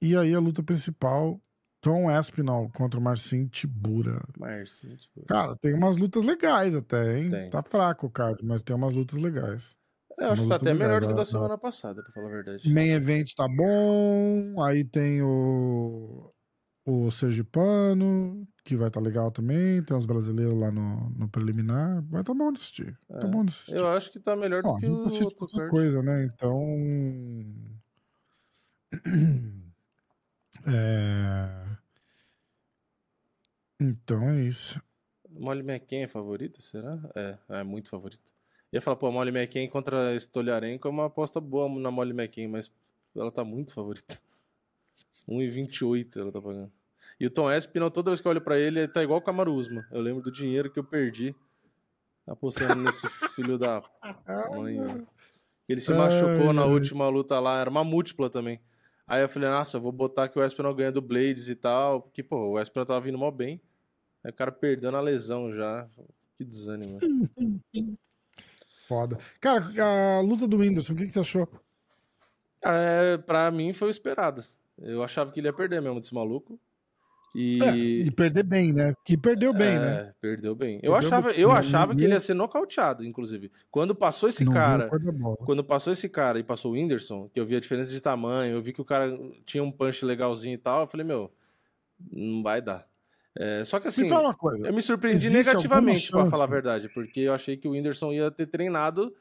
[0.00, 1.40] E aí a luta principal
[1.80, 4.22] Tom Espinal contra Marcin Tibura.
[4.38, 5.26] Marcin Tibura.
[5.26, 7.30] Cara, tem umas lutas legais até, hein?
[7.30, 7.50] Tem.
[7.50, 9.76] Tá fraco o card, mas tem umas lutas legais.
[10.18, 12.30] É, eu acho que tá até melhor do que da semana passada, pra falar a
[12.30, 12.72] verdade.
[12.72, 14.62] Main Event tá bom.
[14.62, 16.32] Aí tem o.
[16.88, 19.82] O Sergipano, que vai estar tá legal também.
[19.82, 22.00] Tem os brasileiros lá no, no preliminar.
[22.04, 22.96] Vai tá bom de assistir.
[23.08, 23.76] Tá é, tá bom de assistir.
[23.76, 26.24] Eu acho que tá melhor do Ó, que o outro qualquer coisa, né?
[26.24, 26.64] Então.
[30.68, 31.76] É...
[33.78, 34.82] Então é isso.
[35.28, 36.98] Molly McCain é favorita, será?
[37.14, 38.32] É, é muito favorita.
[38.72, 42.70] Ia falar, pô, Molly McCain contra Stolharenko é uma aposta boa na Molly McCain, mas
[43.14, 44.16] ela tá muito favorita.
[45.28, 46.70] 1,28 ela tá pagando.
[47.18, 49.22] E o Tom Espinal, toda vez que eu olho pra ele, ele tá igual o
[49.22, 49.86] Camaruzma.
[49.90, 51.34] Eu lembro do dinheiro que eu perdi
[52.26, 53.82] apostando nesse filho da
[54.50, 55.06] mãe.
[55.68, 58.60] Ele se machucou na última luta lá, era uma múltipla também.
[59.06, 62.02] Aí eu falei, nossa, eu vou botar que o Espinal ganha do Blades e tal,
[62.02, 63.60] porque, pô, o Espinal tava vindo mó bem.
[64.22, 65.88] Aí o cara perdendo a lesão já.
[66.36, 66.98] Que desânimo.
[68.86, 69.18] Foda.
[69.40, 71.48] Cara, a luta do Whindersson, o que, que você achou?
[72.64, 74.44] É, pra mim foi o esperado.
[74.78, 76.58] Eu achava que ele ia perder mesmo desse maluco.
[77.34, 77.62] E...
[77.62, 78.94] É, e perder bem, né?
[79.04, 80.12] Que perdeu bem, é, né?
[80.20, 80.76] Perdeu bem.
[80.82, 83.50] Eu perdeu achava, eu achava que ele ia ser nocauteado, inclusive.
[83.70, 84.88] Quando passou esse não cara.
[85.44, 88.54] Quando passou esse cara e passou o Whindersson, que eu vi a diferença de tamanho,
[88.54, 91.30] eu vi que o cara tinha um punch legalzinho e tal, eu falei, meu,
[92.10, 92.86] não vai dar.
[93.38, 94.66] É, só que assim, me fala uma coisa.
[94.66, 98.30] eu me surpreendi negativamente, para falar a verdade, porque eu achei que o Whindersson ia
[98.30, 99.12] ter treinado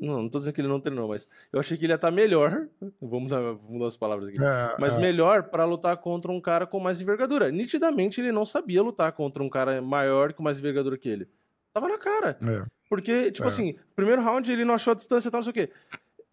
[0.00, 2.08] não, não tô dizendo que ele não treinou, mas eu achei que ele ia estar
[2.08, 2.66] tá melhor.
[3.00, 4.42] Vamos mudar, mudar as palavras aqui.
[4.42, 4.98] É, mas é.
[4.98, 7.50] melhor para lutar contra um cara com mais envergadura.
[7.50, 11.28] Nitidamente ele não sabia lutar contra um cara maior com mais envergadura que ele.
[11.72, 12.38] Tava na cara.
[12.42, 12.64] É.
[12.88, 13.48] Porque, tipo é.
[13.48, 15.72] assim, primeiro round ele não achou a distância e tal, não sei o quê.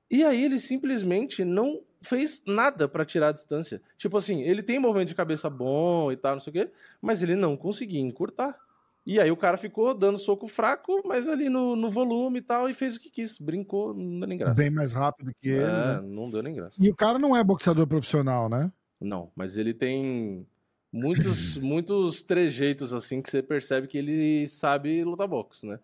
[0.09, 3.81] E aí ele simplesmente não fez nada para tirar a distância.
[3.97, 6.71] Tipo assim, ele tem movimento de cabeça bom e tal, não sei o quê,
[7.01, 8.57] mas ele não conseguia encurtar.
[9.05, 12.69] E aí o cara ficou dando soco fraco, mas ali no, no volume e tal,
[12.69, 13.37] e fez o que quis.
[13.37, 14.61] Brincou, não deu nem graça.
[14.61, 15.63] Bem mais rápido que ele.
[15.63, 16.01] É, né?
[16.03, 16.83] não deu nem graça.
[16.83, 18.69] E o cara não é boxeador profissional, né?
[18.99, 20.45] Não, mas ele tem
[20.91, 25.79] muitos, muitos trejeitos assim que você percebe que ele sabe lutar boxe, né?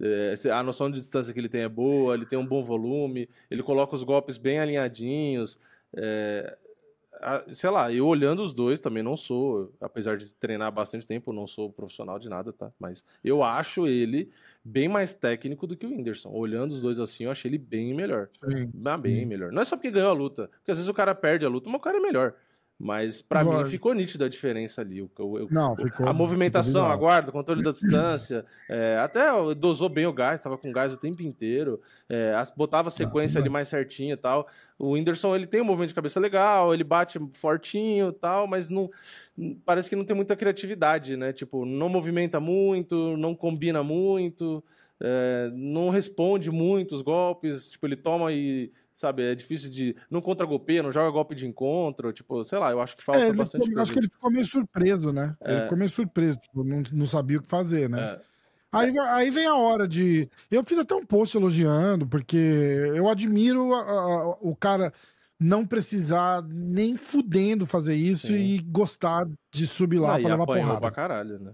[0.00, 3.28] É, a noção de distância que ele tem é boa, ele tem um bom volume,
[3.50, 5.58] ele coloca os golpes bem alinhadinhos.
[5.94, 6.56] É,
[7.50, 11.46] sei lá, eu olhando os dois também não sou, apesar de treinar bastante tempo, não
[11.46, 12.72] sou profissional de nada, tá?
[12.78, 14.30] Mas eu acho ele
[14.64, 16.30] bem mais técnico do que o Whindersson.
[16.30, 18.28] Olhando os dois assim, eu achei ele bem melhor.
[18.48, 18.70] Sim.
[19.00, 19.52] bem melhor.
[19.52, 21.68] Não é só porque ganhou a luta, porque às vezes o cara perde a luta,
[21.68, 22.34] mas o cara é melhor.
[22.82, 25.00] Mas para mim ficou nítida a diferença ali.
[25.00, 28.42] Eu, eu, não, ficou, a movimentação, a guarda, o controle da distância.
[28.70, 31.78] É, até dosou bem o gás, estava com gás o tempo inteiro.
[32.08, 34.48] É, botava a sequência ali mais certinha e tal.
[34.78, 38.70] O Whindersson ele tem um movimento de cabeça legal, ele bate fortinho e tal, mas
[38.70, 38.88] não
[39.66, 41.34] parece que não tem muita criatividade, né?
[41.34, 44.64] Tipo, não movimenta muito, não combina muito,
[44.98, 47.68] é, não responde muito os golpes.
[47.68, 49.22] Tipo, ele toma e sabe?
[49.22, 49.96] É difícil de.
[50.10, 52.12] Não contra-golpeia, não joga golpe de encontro.
[52.12, 54.30] Tipo, sei lá, eu acho que falta É, ele bastante ficou- acho que ele ficou
[54.30, 55.34] meio surpreso, né?
[55.44, 55.62] Ele É.
[55.62, 58.00] ficou meio surpreso, tipo, não, não sabia o que fazer, né?
[58.00, 58.20] É.
[58.72, 60.28] Aí, aí vem a hora de.
[60.50, 62.36] Eu fiz até um post elogiando, porque
[62.94, 64.92] eu admiro a- a- o cara
[65.40, 68.34] não precisar nem fudendo fazer isso Sim.
[68.36, 70.80] e gostar de subir lá Ah, pra levar porrada.
[70.80, 71.52] pra caralho, né?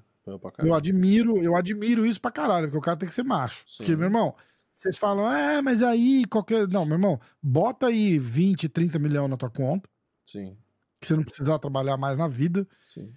[0.58, 3.64] Eu admiro, eu admiro isso pra caralho, porque o cara tem que ser macho.
[3.68, 3.76] Sim.
[3.78, 4.34] Porque, meu irmão,
[4.76, 6.68] vocês falam, é, mas aí qualquer.
[6.68, 9.88] Não, meu irmão, bota aí 20, 30 milhões na tua conta,
[10.26, 10.56] Sim,
[11.00, 13.10] que você não precisar trabalhar mais na vida, sim.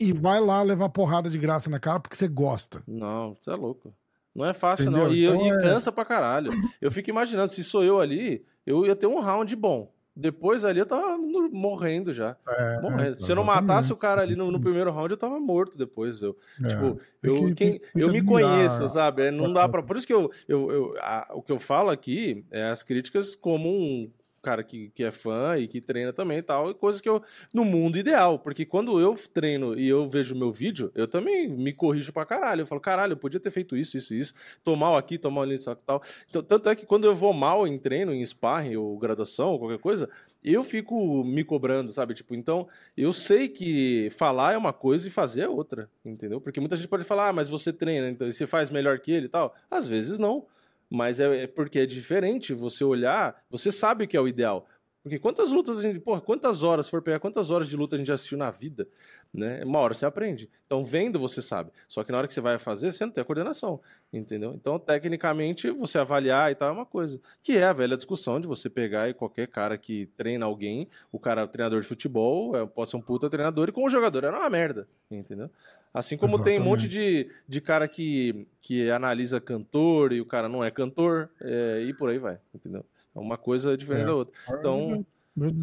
[0.00, 2.82] e vai lá levar porrada de graça na cara porque você gosta.
[2.86, 3.92] Não, você é louco.
[4.34, 5.00] Não é fácil, não.
[5.08, 5.14] Entendeu?
[5.14, 6.50] E, eu- Então e é- cansa pra caralho.
[6.80, 9.92] Eu fico imaginando, se sou eu ali, eu ia ter um round bom.
[10.14, 12.36] Depois ali eu tava morrendo já.
[12.82, 13.22] morrendo.
[13.22, 15.78] Se eu não É, matasse o cara ali no, no primeiro round, eu tava morto
[15.78, 16.20] depois.
[16.20, 19.22] Eu, É, tipo, eu, que- quem, eu me conheço, sabe?
[19.22, 19.82] É, Não dá pra.
[19.82, 23.34] Por isso que eu, eu, eu- a- o que eu falo aqui é as críticas
[23.34, 24.10] como um
[24.42, 27.22] cara que, que é fã e que treina também e tal, e coisas que eu.
[27.54, 28.38] No mundo ideal.
[28.38, 32.62] Porque quando eu treino e eu vejo meu vídeo, eu também me corrijo pra caralho.
[32.62, 34.34] Eu falo, caralho, eu podia ter feito isso, isso, isso.
[34.64, 35.46] Tô mal aqui, tô mal
[35.86, 36.02] tal.
[36.28, 39.58] Então, tanto é que quando eu vou mal em treino, em sparring ou graduação ou
[39.58, 40.08] qualquer coisa,
[40.42, 42.14] eu fico me cobrando, sabe?
[42.14, 42.66] Tipo, então,
[42.96, 46.40] eu sei que falar é uma coisa e fazer é outra, entendeu?
[46.40, 49.26] Porque muita gente pode falar, ah, mas você treina, então você faz melhor que ele
[49.26, 49.54] e tal.
[49.70, 50.46] Às vezes não.
[50.92, 54.66] Mas é, é porque é diferente você olhar, você sabe o que é o ideal.
[55.02, 57.98] Porque quantas lutas a gente, porra, quantas horas, for pegar quantas horas de luta a
[57.98, 58.86] gente já assistiu na vida,
[59.32, 59.64] né?
[59.64, 60.50] Uma hora você aprende.
[60.66, 61.72] Então, vendo você sabe.
[61.88, 63.80] Só que na hora que você vai fazer, você não tem a coordenação,
[64.12, 64.52] entendeu?
[64.54, 67.18] Então, tecnicamente, você avaliar e tal é uma coisa.
[67.42, 71.18] Que é a velha discussão de você pegar e qualquer cara que treina alguém, o
[71.18, 74.50] cara treinador de futebol, é, pode ser um puta treinador, e como jogador era uma
[74.50, 75.50] merda, entendeu?
[75.94, 80.48] Assim como tem um monte de, de cara que, que analisa cantor e o cara
[80.48, 82.84] não é cantor, é, e por aí vai, entendeu?
[83.14, 84.06] É uma coisa diferente É.
[84.06, 84.34] da outra.
[84.58, 85.04] Então,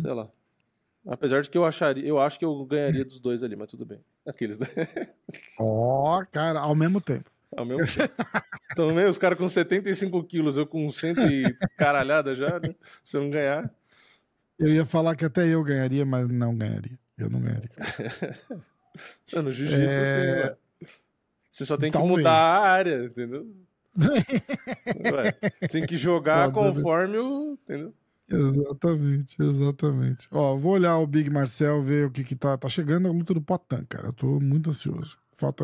[0.01, 0.27] sei lá.
[1.07, 3.85] Apesar de que eu acharia, eu acho que eu ganharia dos dois ali, mas tudo
[3.85, 3.99] bem.
[4.25, 4.67] Aqueles, né?
[5.59, 7.31] Ó, cara, ao mesmo tempo.
[7.55, 8.13] Ao mesmo tempo.
[8.75, 12.75] Também os caras com 75 quilos, eu com 100 e caralhada já, né?
[13.03, 13.73] Se eu não ganhar.
[14.57, 16.97] Eu ia falar que até eu ganharia, mas não ganharia.
[17.17, 17.69] Eu não ganharia.
[19.33, 20.43] É, No jiu-jitsu, É.
[20.43, 20.55] assim.
[21.49, 22.17] Você só tem que Talvez.
[22.17, 23.47] mudar a área, entendeu?
[25.13, 26.73] Ué, você tem que jogar Foda, né?
[26.75, 27.53] conforme o.
[27.63, 27.93] Entendeu?
[28.31, 30.27] Exatamente, exatamente.
[30.31, 32.57] Ó, vou olhar o Big Marcel, ver o que que tá.
[32.57, 34.07] Tá chegando a luta do Potan, cara.
[34.07, 35.17] Eu tô muito ansioso.
[35.37, 35.63] Falta.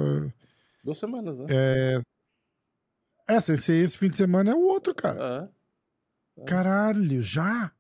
[0.86, 1.46] Duas semanas, né?
[1.50, 2.00] É,
[3.28, 5.52] é sem ser esse fim de semana é o outro, cara.
[6.38, 7.72] É, Caralho, já?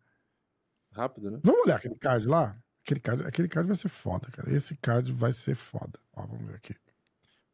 [0.91, 1.39] rápido, né?
[1.43, 2.57] Vamos olhar aquele card lá?
[2.83, 4.51] Aquele card, aquele card vai ser foda, cara.
[4.51, 5.99] Esse card vai ser foda.
[6.13, 6.73] Ó, vamos ver aqui.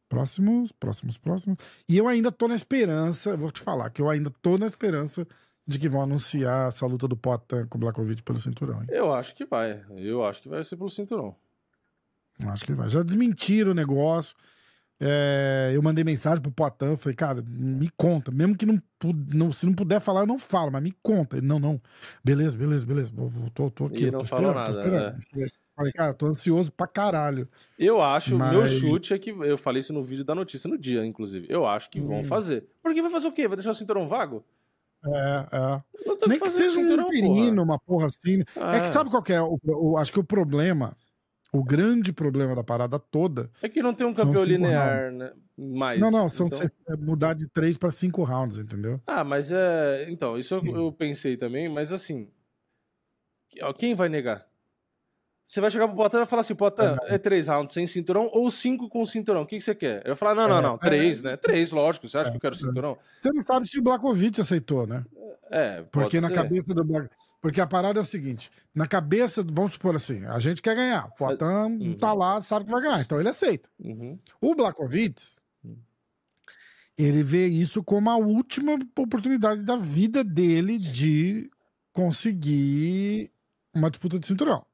[0.07, 1.57] Próximos, próximos, próximos.
[1.89, 5.27] E eu ainda tô na esperança, vou te falar que eu ainda tô na esperança
[5.65, 8.81] de que vão anunciar essa luta do Potan com o Blakovic pelo cinturão.
[8.83, 8.87] Hein?
[8.89, 9.83] Eu acho que vai.
[9.97, 11.35] Eu acho que vai ser pelo cinturão.
[12.39, 12.87] Eu Acho que vai.
[12.87, 14.35] Já desmentiram o negócio.
[15.03, 18.31] É, eu mandei mensagem pro Poitin, falei, cara, me conta.
[18.31, 18.79] Mesmo que não,
[19.33, 21.37] não- se não puder falar, eu não falo, mas me conta.
[21.37, 21.81] Ele, não, não.
[22.23, 23.11] Beleza, beleza, beleza.
[23.13, 24.05] Vou, vou- tô, tô aqui.
[24.05, 25.17] E não tô falou esperando, nada, né?
[25.19, 25.51] esperando.
[25.75, 27.47] Falei, cara, tô ansioso pra caralho.
[27.79, 29.31] Eu acho, Mas- meu chute é que.
[29.31, 31.47] Eu falei isso no vídeo da notícia no dia, inclusive.
[31.49, 32.23] Eu acho que vão Hum.
[32.23, 32.65] fazer.
[32.83, 33.47] Porque vai fazer o quê?
[33.47, 34.43] Vai deixar o cinturão vago?
[35.03, 35.81] É, é.
[36.27, 38.43] Nem que com seja um interino, uma porra assim.
[38.53, 38.75] porra.
[38.77, 39.41] É que sabe qual que é?
[39.41, 40.95] O, o- acho que o problema,
[41.51, 43.51] o grande problema da parada toda.
[43.61, 45.33] É que não tem um campeão linear, né?
[45.57, 45.99] Mais.
[45.99, 48.99] não, não, são então- é mudar de três pra cinco rounds, entendeu?
[49.05, 50.07] Ah, mas é.
[50.09, 52.29] Então, isso eu, eu pensei também, mas assim.
[53.77, 54.47] Quem vai negar?
[55.51, 58.29] Você vai chegar pro Potan e vai falar assim: Potan, é três rounds sem cinturão
[58.31, 59.41] ou cinco com cinturão?
[59.41, 59.97] O que, que você quer?
[60.05, 61.35] Eu vou falar: não, não, É, não, três, né?
[61.35, 62.07] Três, lógico.
[62.07, 62.97] Você acha que eu quero cinturão?
[63.19, 65.03] Você não sabe se o Blakovic aceitou, né?
[65.49, 66.35] É, Porque na ser.
[66.35, 67.09] cabeça do Black.
[67.41, 71.07] Porque a parada é a seguinte: na cabeça, vamos supor assim, a gente quer ganhar.
[71.07, 71.97] O Poitin Uhum.
[71.97, 73.67] tá lá, sabe que vai ganhar, então ele aceita.
[73.77, 74.17] Uhum.
[74.39, 75.21] O Blakovic,
[76.97, 81.51] ele vê isso como a última oportunidade da vida dele de
[81.91, 83.29] conseguir
[83.73, 84.65] uma disputa de cinturão.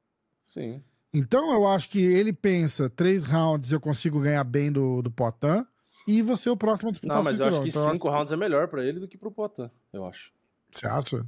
[0.48, 0.82] Sim.
[1.12, 5.66] Então eu acho que ele pensa: três rounds eu consigo ganhar bem do, do Poitin
[6.06, 8.08] e você é o próximo a disputar Não, o mas eu acho que Então, cinco
[8.08, 10.32] rounds é melhor pra ele do que pro Potan, eu acho.
[10.70, 11.26] Você acha?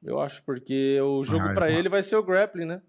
[0.00, 2.82] Eu acho, porque o jogo Ah, pra eu- ele vai ser o grappling, né?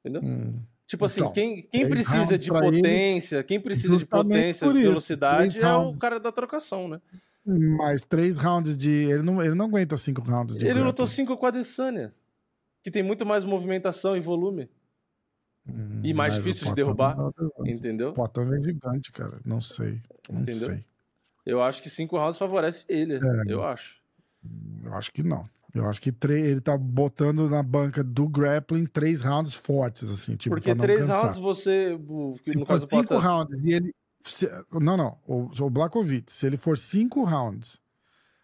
[0.00, 0.22] Entendeu?
[0.22, 0.60] Hum.
[0.86, 5.60] Tipo assim, Então, quem, quem precisa de pra ele, potência, quem precisa de potência, velocidade,
[5.60, 7.00] é o cara da trocação, né?
[7.46, 8.90] Mas três rounds de.
[8.90, 10.64] Ele não, ele não aguenta cinco rounds de.
[10.64, 10.86] Ele grappling.
[10.88, 12.12] lutou cinco com a Adesanya,
[12.88, 14.68] que tem muito mais movimentação e volume,
[15.66, 17.14] Hum, e mais difícil de derrubar.
[17.14, 17.30] dá-
[17.66, 18.10] entendeu?
[18.10, 19.38] O Poitin é gigante, cara.
[19.44, 20.00] Não sei.
[20.30, 20.70] Não Entendeu?
[20.70, 20.84] sei.
[21.44, 23.20] Eu acho que cinco rounds favorece ele, É.
[23.52, 23.98] eu acho.
[24.82, 25.48] Eu acho que não.
[25.74, 30.54] Eu acho que ele tá botando na banca do grappling três rounds fortes, assim, tipo,
[30.56, 31.22] Porque três cansar.
[31.24, 31.98] rounds você.
[32.44, 33.18] Se No for caso do cinco Poatan.
[33.22, 33.92] rounds e ele.
[34.22, 35.18] se- não, não.
[35.26, 37.78] O, o Blakovic, se ele for cinco rounds,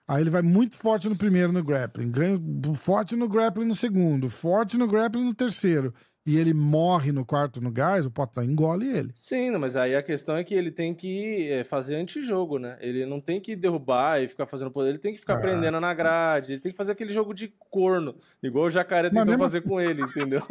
[0.07, 2.39] aí ele vai muito forte no primeiro no grappling, ganha
[2.77, 5.93] forte no grappling no segundo, forte no grappling no terceiro,
[6.27, 9.11] e ele morre no quarto no gás, o Potan engole ele.
[9.15, 12.79] Sim, mas aí a questão é que ele tem que é, fazer antijogo, né?
[12.81, 15.41] Ele não tem que derrubar e ficar fazendo poder, ele tem que ficar Ah.
[15.41, 19.27] prendendo na grade, ele tem que fazer aquele jogo de corno, igual o Jacaré tentou
[19.27, 20.43] mesmo fazer com ele, entendeu?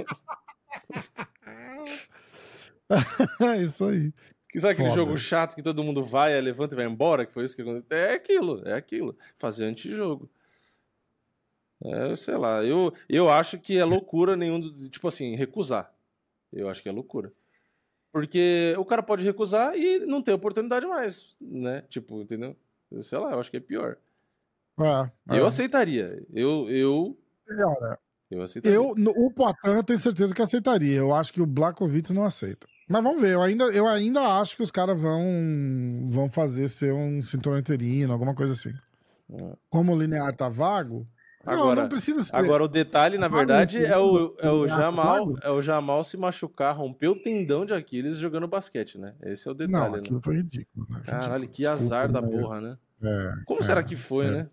[3.41, 4.13] é isso aí.
[4.53, 5.01] Que sabe aquele Foda.
[5.01, 7.97] jogo chato que todo mundo vai, levanta e vai embora, que foi isso que aconteceu?
[7.97, 9.17] É aquilo, é aquilo.
[9.39, 10.29] Fazer antijogo.
[11.83, 15.91] É, sei lá, eu, eu acho que é loucura nenhum, tipo assim, recusar.
[16.51, 17.33] Eu acho que é loucura.
[18.11, 21.81] Porque o cara pode recusar e não ter oportunidade mais, né?
[21.89, 22.55] Tipo, entendeu?
[23.01, 23.97] Sei lá, eu acho que é pior.
[24.79, 25.47] É, Eu é.
[25.47, 26.23] aceitaria.
[26.31, 27.99] Eu, eu, Cara,
[28.29, 28.77] eu aceitaria.
[28.77, 30.95] Eu, no- o Poitin eu tenho certeza que aceitaria.
[30.99, 32.67] Eu acho que o Blakovic não aceita.
[32.89, 36.93] Mas vamos ver, eu ainda, eu ainda acho que os caras vão, vão fazer ser
[36.93, 38.73] um cinturão interino, alguma coisa assim.
[39.69, 41.07] Como o linear tá vago,
[41.45, 42.35] não, Agora- não precisa ser.
[42.35, 44.67] Agora o detalhe, na Vago verdade, é o, é o vago.
[44.67, 49.13] Jamal, é o Jamal se machucar, romper o tendão de Aquiles jogando basquete, né?
[49.23, 49.99] Esse é o não, detalhe, né?
[49.99, 50.87] aquilo foi ridículo.
[50.89, 51.01] Né?
[51.05, 52.75] Caralho, que azar da Desculpa, porra, né?
[53.03, 54.31] É, Como é, será que foi, é.
[54.31, 54.49] né?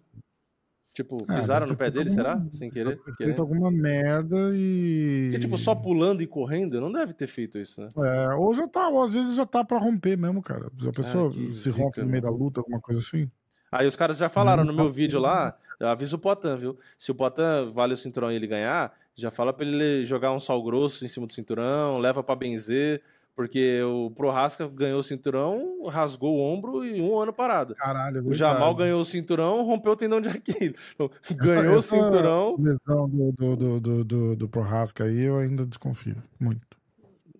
[1.02, 2.46] Tipo, Ah, pisaram deve no pé dele, alguma- será?
[2.52, 2.90] Sem querer?
[2.90, 3.26] deve ter querendo?
[3.28, 5.28] feito alguma merda e.
[5.30, 7.88] Porque, tipo, só pulando e correndo, não deve ter feito isso, né?
[7.98, 10.66] É, ou já tá, ou às vezes já tá pra romper mesmo, cara.
[10.86, 12.28] A pessoa Ah, que se zica, rompe no meio né?
[12.30, 13.30] da luta, alguma coisa assim.
[13.72, 16.56] Aí os caras já falaram Não no meu pode vídeo lá, eu aviso o Potan,
[16.56, 16.76] viu?
[16.98, 20.40] Se o Potan vale o cinturão e ele ganhar, já fala pra ele jogar um
[20.40, 23.00] sal grosso em cima do cinturão, leva pra benzer,
[23.40, 27.74] porque o Prohaska ganhou o cinturão, rasgou o ombro e um ano parado.
[27.74, 30.78] Caralho, é O Jamal ganhou o cinturão, rompeu o tendão de Aquiles.
[30.94, 32.54] Então, ganhou o cinturão.
[32.58, 36.22] lesão do, do, do, do, do, do Prohaska aí, eu ainda desconfio.
[36.38, 36.76] Muito.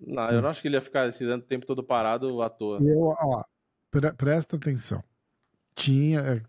[0.06, 2.78] Não, eu não acho que ele ia ficar esse tempo todo parado à toa.
[2.80, 3.44] Eu, ó,
[3.90, 5.04] pre- presta atenção.
[5.74, 6.42] Tinha é,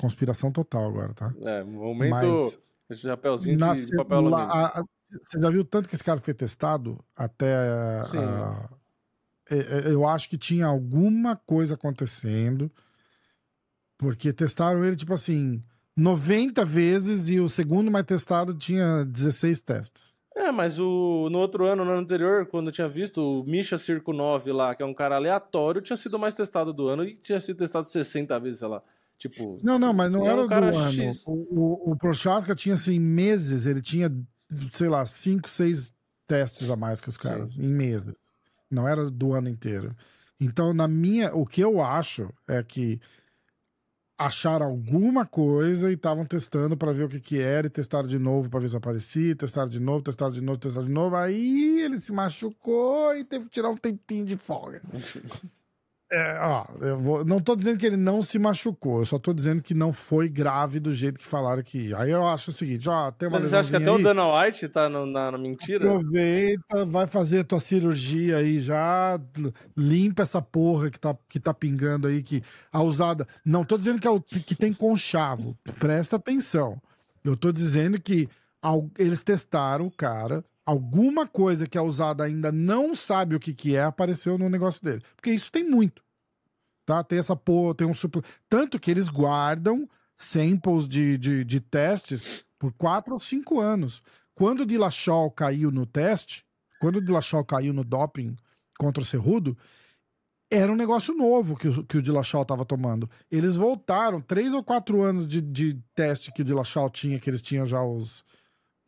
[0.00, 1.32] conspiração total agora, tá?
[1.42, 2.10] É, momento.
[2.10, 2.58] Mas-
[2.98, 4.48] Chapeuzinho Na de, de papel alumínio.
[5.24, 7.54] Você já viu tanto que esse cara foi testado até.
[7.54, 8.18] a- Sim.
[8.18, 8.79] a-
[9.90, 12.70] eu acho que tinha alguma coisa acontecendo.
[13.98, 15.62] Porque testaram ele, tipo assim,
[15.96, 20.16] 90 vezes e o segundo mais testado tinha 16 testes.
[20.34, 23.76] É, mas o, no outro ano, no ano anterior, quando eu tinha visto o Misha
[23.76, 27.04] Circo 9 lá, que é um cara aleatório, tinha sido o mais testado do ano
[27.04, 28.82] e tinha sido testado 60 vezes, sei lá.
[29.18, 29.58] Tipo.
[29.62, 30.92] Não, não, mas não É um era do ano.
[30.92, 31.26] X.
[31.26, 34.10] O, o, o Prochaska tinha, assim, meses, ele tinha,
[34.72, 35.92] sei lá, cinco, seis
[36.26, 38.14] testes a mais que os caras, em meses.
[38.70, 39.96] Não era do ano inteiro.
[40.40, 43.00] Então, na minha, o que eu acho é que
[44.16, 48.18] acharam alguma coisa e estavam testando para ver o que que era e testaram de
[48.18, 51.16] novo para ver se aparecia, testaram de novo, testaram de novo, testaram de novo.
[51.16, 54.82] Aí ele se machucou e teve que tirar um tempinho de folga.
[56.12, 59.32] É, ó, eu vou- não tô dizendo que ele não se machucou, eu só tô
[59.32, 61.98] dizendo que não foi grave do jeito que falaram que ia.
[61.98, 64.10] Aí eu acho o seguinte, ó, tem uma Mas você acha que até lesãozinha o
[64.10, 65.86] aí, Dana White tá no- na, na mentira?
[65.88, 69.20] Aproveita, vai fazer tua cirurgia aí já,
[69.76, 72.42] limpa essa porra que tá, que tá pingando aí, que
[72.72, 73.24] a usada.
[73.44, 76.82] Não tô dizendo que, é o- que tem conchavo, presta atenção.
[77.24, 78.28] Eu tô dizendo que
[78.60, 83.54] al- eles testaram o cara, alguma coisa que a usada ainda não sabe o que,
[83.54, 85.02] que é, apareceu no negócio dele.
[85.16, 86.02] Porque isso tem muito.
[86.84, 87.02] Tá?
[87.02, 88.20] Tem essa porra, tem um supl...
[88.48, 94.02] Tanto que eles guardam samples de, de, de testes por quatro ou cinco anos.
[94.34, 96.44] Quando o Dillashaw caiu no teste,
[96.80, 98.36] quando o Dillashaw caiu no doping
[98.78, 99.56] contra o Cerrudo,
[100.50, 103.08] era um negócio novo que o, que o Dillashaw estava tomando.
[103.30, 107.40] Eles voltaram, três ou quatro anos de, de teste que o Dillashaw tinha, que eles
[107.40, 108.24] tinham já os,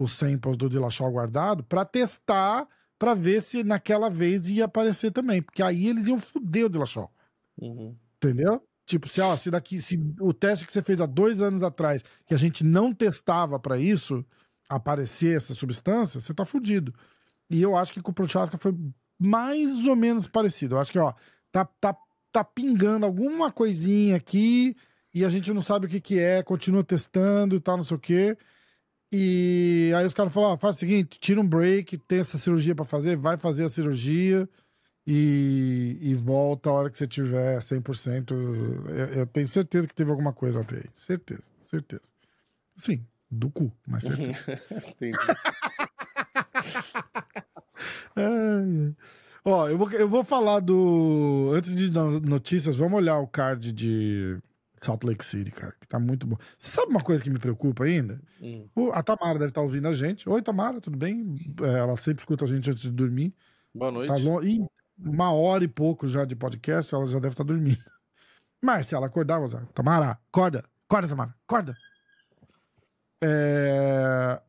[0.03, 2.67] os samples do Dillashaw guardado, para testar,
[2.99, 5.43] para ver se naquela vez ia aparecer também.
[5.43, 7.11] Porque aí eles iam foder o Dillashaw.
[7.61, 7.97] Uhum.
[8.17, 8.63] Entendeu?
[8.85, 12.03] Tipo, se, ó, se daqui, se o teste que você fez há dois anos atrás,
[12.27, 14.25] que a gente não testava pra isso,
[14.69, 16.93] aparecer essa substância, você tá fudido.
[17.49, 18.75] E eu acho que com o Prochaska foi
[19.19, 20.75] mais ou menos parecido.
[20.75, 21.13] Eu acho que, ó,
[21.51, 21.97] tá, tá,
[22.33, 24.77] tá pingando alguma coisinha aqui
[25.15, 27.97] e a gente não sabe o que que é, continua testando e tal, não sei
[27.97, 28.37] o quê.
[29.13, 32.75] E aí os caras falaram, ó, faz o seguinte, tira um break, tem essa cirurgia
[32.75, 34.49] pra fazer, vai fazer a cirurgia
[35.07, 38.31] e, e volta a hora que você tiver 100%.
[38.31, 40.91] Eu, eu tenho certeza que teve alguma coisa a ver aí.
[40.95, 42.11] Certeza, certeza.
[42.79, 44.63] Sim, do cu, mas certeza.
[44.89, 45.19] Entendi.
[48.17, 48.95] Ai.
[49.45, 51.51] Ó, eu vou, eu vou falar do.
[51.53, 54.39] Antes de dar notícias, vamos olhar o card de
[54.85, 56.37] Salt Lake City, cara, que tá muito bom.
[56.59, 58.21] Você sabe uma coisa que me preocupa ainda?
[58.41, 58.69] Hum.
[58.75, 60.29] O- A Tamara deve estar ouvindo a gente.
[60.29, 61.35] Oi, Tamara, tudo bem?
[61.63, 63.35] É, Ela sempre escuta a gente antes de dormir.
[63.75, 64.09] Boa noite.
[64.09, 64.43] Tá long...
[64.43, 64.65] Ih,
[64.99, 67.79] uma hora e pouco já de podcast, ela já deve estar dormindo.
[68.63, 71.77] Mas se ela acordar, vou dizer, Tamara, acorda, acorda, Tamara, acorda.
[73.23, 74.41] É...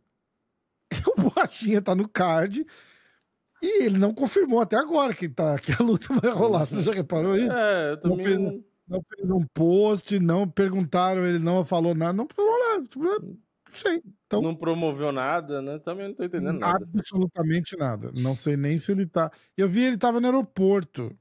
[1.17, 2.65] O Borrachinha tá no card
[3.61, 6.65] e ele não confirmou até agora que, tá, que a luta vai rolar.
[6.65, 7.51] Você já reparou isso?
[7.51, 8.25] É, eu Não também.
[8.25, 12.83] fez- Não fez um post, não perguntaram, ele não falou nada, não falou nada.
[12.87, 13.37] Tipo, é, Não
[13.73, 14.01] sei.
[14.25, 15.79] Então, Não promoveu nada, né?
[15.79, 16.85] Também não tô entendendo nada.
[16.93, 18.11] absolutamente nada.
[18.15, 19.31] Não sei nem se ele tá.
[19.57, 21.15] Eu vi ele tava no aeroporto.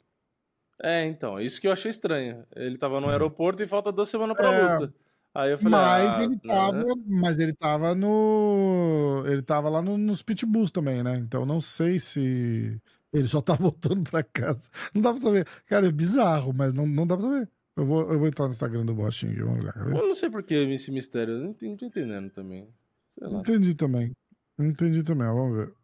[0.82, 2.44] É, então, isso que eu achei estranho.
[2.56, 4.74] Ele tava no aeroporto e falta duas semanas pra É.
[4.78, 4.94] luta.
[5.34, 6.40] Aí eu falei, Mas ah, ele né?
[6.46, 11.16] tava, mas ele tava no, ele tava lá no, nos pitbulls também, né?
[11.16, 12.78] Então não sei se
[13.12, 14.70] ele só tá voltando pra casa.
[14.94, 15.46] Não dá pra saber.
[15.66, 17.48] Cara, é bizarro, mas não, não dá pra saber.
[17.76, 19.72] Eu vou, eu vou entrar no Instagram do Bostinho aqui, vamos lá.
[19.72, 19.96] quer ver?
[19.96, 22.68] Eu não sei por que esse mistério, eu não tô, não tô entendendo também.
[23.10, 23.40] Sei lá.
[23.40, 24.12] Entendi também.
[24.58, 25.74] Entendi também, ó, vamos ver.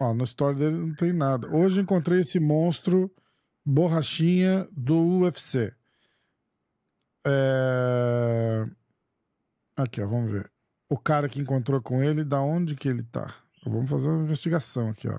[0.00, 1.48] Ó, no story dele não tem nada.
[1.54, 3.12] Hoje encontrei esse monstro
[3.66, 5.74] borrachinha do UFC.
[7.26, 8.64] É...
[9.76, 10.50] Aqui, ó, vamos ver.
[10.88, 13.34] O cara que encontrou com ele, da onde que ele tá?
[13.66, 15.18] Vamos fazer uma investigação aqui, ó.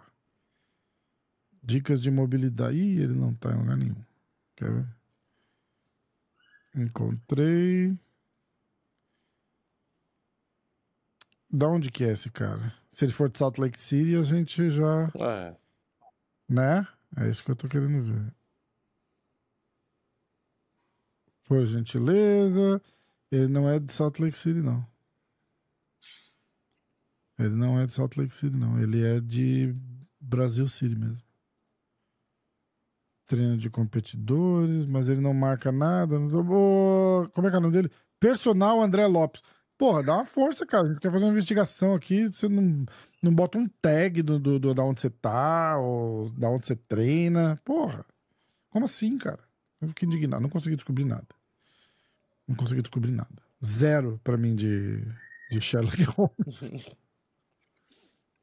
[1.63, 2.77] Dicas de mobilidade.
[2.77, 4.03] Ih, ele não tá em lugar nenhum.
[4.55, 4.87] Quer ver?
[6.75, 7.97] Encontrei.
[11.51, 12.73] Da onde que é esse cara?
[12.91, 15.11] Se ele for de Salt Lake City, a gente já.
[15.15, 15.55] É.
[16.47, 16.87] Né?
[17.17, 18.33] É isso que eu tô querendo ver.
[21.45, 22.81] Por gentileza.
[23.31, 24.85] Ele não é de Salt Lake City, não.
[27.37, 28.81] Ele não é de Salt Lake City, não.
[28.81, 29.75] Ele é de
[30.19, 31.28] Brasil City mesmo.
[33.29, 36.17] Treino de competidores, mas ele não marca nada.
[36.17, 36.29] não-
[37.31, 37.91] como é que é o nome dele?
[38.19, 39.43] Personal André Lopes.
[39.77, 40.87] Porra, dá uma força, cara.
[40.87, 42.25] A gente quer fazer uma investigação aqui.
[42.25, 42.85] Você não,
[43.21, 46.75] não bota um tag do, do, do- da onde você tá, ou da onde você
[46.75, 47.61] treina.
[47.63, 48.03] Porra,
[48.71, 49.39] como assim, cara?
[49.79, 50.41] Eu fiquei indignado.
[50.41, 51.27] Não consegui descobrir nada.
[52.47, 53.29] Não consegui descobrir nada.
[53.63, 55.01] Zero pra mim de,
[55.51, 56.71] de Sherlock Holmes.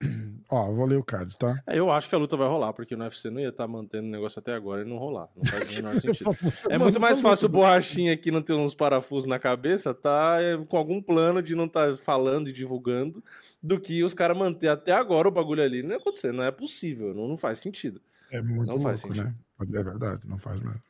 [0.49, 1.61] Ó, eu vou ler o card, tá?
[1.66, 4.07] É, Eu acho que a luta vai rolar, porque no UFC não ia estar mantendo
[4.07, 5.28] o negócio até agora e não rolar.
[5.36, 6.30] Não faz o menor sentido.
[6.70, 10.57] É muito mais fácil o borrachinha aqui não ter uns parafusos na cabeça, tá é,
[10.57, 13.22] com algum plano de não estar falando e divulgando,
[13.61, 15.82] do que os caras manter até agora o bagulho ali.
[15.82, 18.01] Não ia acontecer, não é possível, não, não faz sentido.
[18.30, 19.34] É muito Não faz louco, né?
[19.61, 20.82] É verdade, não faz mesmo.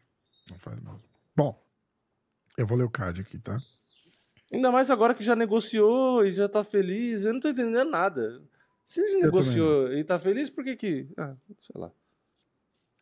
[0.50, 1.00] Não faz mesmo.
[1.34, 1.58] Bom,
[2.58, 3.58] eu vou ler o card aqui, tá?
[4.52, 8.42] Ainda mais agora que já negociou e já tá feliz, eu não tô entendendo nada.
[8.86, 11.08] Se ele negociou e tá feliz, por que que...
[11.18, 11.90] Ah, sei lá.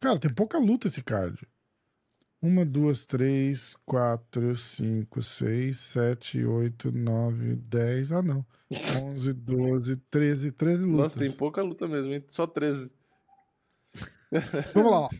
[0.01, 1.47] Cara, tem pouca luta esse card.
[2.41, 8.13] Uma, duas, três, quatro, cinco, seis, sete, oito, nove, dez.
[8.13, 8.45] Ah, não.
[9.03, 11.01] Onze, doze, treze, treze lutas.
[11.01, 12.25] Nossa, tem pouca luta mesmo, hein?
[12.29, 12.93] Só 13.
[14.75, 15.01] Vamos lá.
[15.01, 15.11] ó.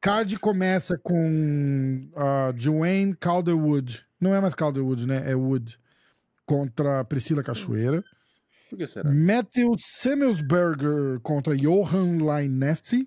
[0.00, 4.06] Card começa com uh, Joanne Calderwood.
[4.20, 5.30] Não é mais Calderwood, né?
[5.30, 5.78] É Wood.
[6.44, 8.04] Contra Priscila Cachoeira.
[8.68, 9.10] Por que será?
[9.12, 13.06] Matthew Semmelsberger contra Johan Lainesse.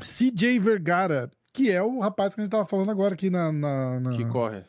[0.00, 3.50] CJ Vergara, que é o rapaz que a gente tava falando agora aqui na.
[3.52, 4.64] na- na- Que corre.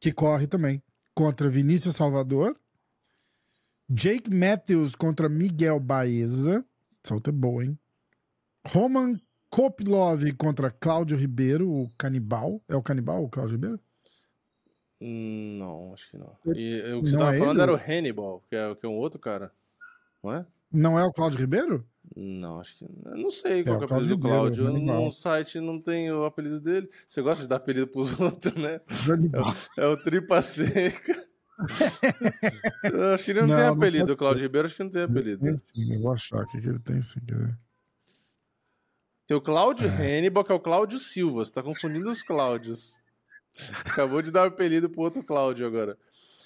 [0.00, 0.82] que corre também.
[1.14, 2.58] Contra Vinícius Salvador.
[3.88, 6.64] Jake Matthews contra Miguel Baeza.
[7.04, 7.78] Essa luta é boa, hein?
[8.66, 9.20] Roman
[9.50, 12.62] Kopilov contra Cláudio Ribeiro, o canibal.
[12.68, 13.80] É o canibal, o Cláudio Ribeiro?
[15.04, 16.36] Hum, Não, acho que não.
[16.54, 17.62] E o que você Não tava é falando ele?
[17.62, 19.52] era o Hannibal, que é, que é um outro cara.
[20.22, 20.46] Não é?
[20.70, 21.86] Não é o Cláudio Ribeiro?
[22.16, 22.84] Não, acho que.
[22.84, 24.70] Eu não sei qual É, é o o apelido do Cláudio.
[24.72, 26.88] No site não tem o apelido dele.
[27.06, 28.80] Você gosta de dar apelido pros outros, né?
[29.06, 29.42] Canibal.
[29.78, 31.26] É o Tripa Seca.
[32.92, 34.04] Eu acho que ele não, Não, tem não apelido.
[34.04, 35.44] pode O Cláudio Ribeiro acho que não tem apelido.
[35.44, 37.20] Tem sim, eu vou achar aqui que ele tem sim.
[37.26, 37.58] quer ver?
[39.26, 41.44] Tem o Cláudio Hannibal, que é o Cláudio Silva.
[41.44, 43.00] Você tá confundindo os Cláudios.
[43.84, 45.96] Acabou de dar o apelido pro outro Cláudio agora.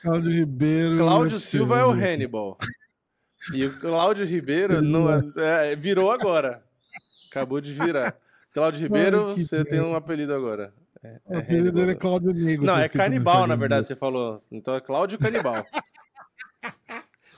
[0.03, 0.97] Cláudio Ribeiro.
[0.97, 1.91] Cláudio Silva é o.
[1.91, 2.59] Hannibal.
[3.53, 6.65] E o Cláudio Ribeiro não, é, virou agora.
[7.31, 8.17] Acabou de virar.
[8.53, 10.73] Cláudio Ribeiro, Ai, você tem um apelido agora.
[11.03, 11.95] É, O é apelido dele é.
[11.95, 12.67] Cláudio Negro.
[12.67, 14.43] Não, é canibal, na verdade, você falou.
[14.51, 15.65] Então é Cláudio Canibal.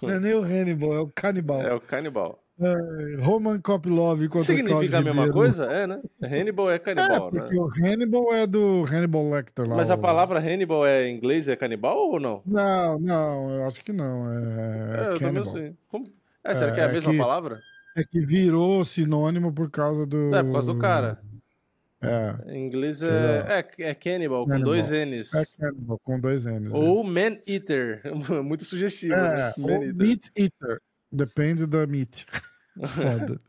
[0.01, 1.61] Não é nem o Hannibal, é o canibal.
[1.61, 2.43] É o canibal.
[3.21, 5.33] Roman Kopilov contra Significa a mesma Ribeiro.
[5.33, 5.65] coisa?
[5.67, 6.01] É, né?
[6.23, 7.41] Hannibal é É, canibal, né?
[7.41, 9.77] porque o Hannibal é do Hannibal Lecter lá.
[9.77, 12.43] Mas a o- palavra Hannibal é em inglês é canibal ou não?
[12.45, 14.25] Não, não, eu acho que não.
[14.33, 15.75] É, É, eu também sei.
[15.89, 16.07] Como-
[16.45, 17.61] É, será que é a É mesma que- palavra?
[17.97, 20.35] É que virou sinônimo por causa do.
[20.35, 21.19] É, por causa do cara.
[22.01, 25.35] É, Em inglês é, é, é Cannibal, com dois N's.
[25.35, 26.73] é Cannibal, com dois N's.
[26.73, 27.03] Ou.
[27.03, 28.01] Man Eater.
[28.45, 29.15] Muito sugestivo.
[29.15, 29.55] É, né?
[29.59, 29.95] ou Man Eater.
[29.97, 30.81] Meat Eater.
[31.11, 32.27] Depende da meat.
[32.87, 33.41] Foda.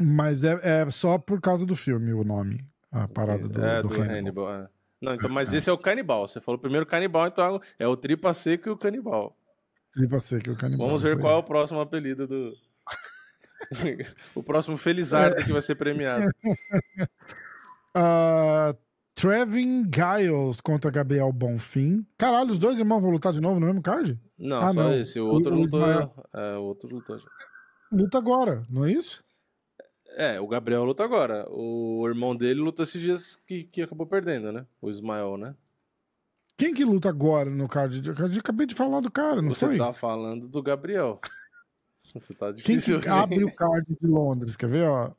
[0.00, 2.64] Mas é, é só por causa do filme o nome.
[2.90, 4.18] A parada do, é, do do Hannibal.
[4.18, 4.54] Hannibal.
[4.54, 4.68] é.
[5.00, 6.28] Não, então, mas esse é o canibal.
[6.28, 9.36] Você falou primeiro canibal, então é o tripa seco e o canibal.
[9.92, 10.86] Tripa seca, o canibal.
[10.86, 12.52] Vamos ver qual é o próximo apelido do.
[14.34, 16.30] o próximo Felizardo que vai ser premiado.
[17.94, 18.74] Ah,
[19.14, 22.06] Trevin Giles contra Gabriel Bonfim.
[22.16, 24.18] Caralho, os dois irmãos vão lutar de novo no mesmo card?
[24.44, 24.94] Não, Ah, só não.
[24.94, 25.20] esse.
[25.20, 25.80] O outro lutou.
[26.34, 27.28] É, o outro lutou já.
[27.92, 29.22] Luta agora, não é isso?
[30.16, 31.46] É, o Gabriel luta agora.
[31.48, 34.66] O irmão dele lutou esses dias que, que acabou perdendo, né?
[34.80, 35.54] O Ismael, né?
[36.56, 38.02] Quem que luta agora no card?
[38.06, 39.78] Eu acabei de falar do cara, não Você foi?
[39.78, 41.20] tá falando do Gabriel.
[42.14, 43.00] Você tá Quem difícil.
[43.00, 44.56] que abre o card de Londres?
[44.56, 45.12] Quer ver, ó?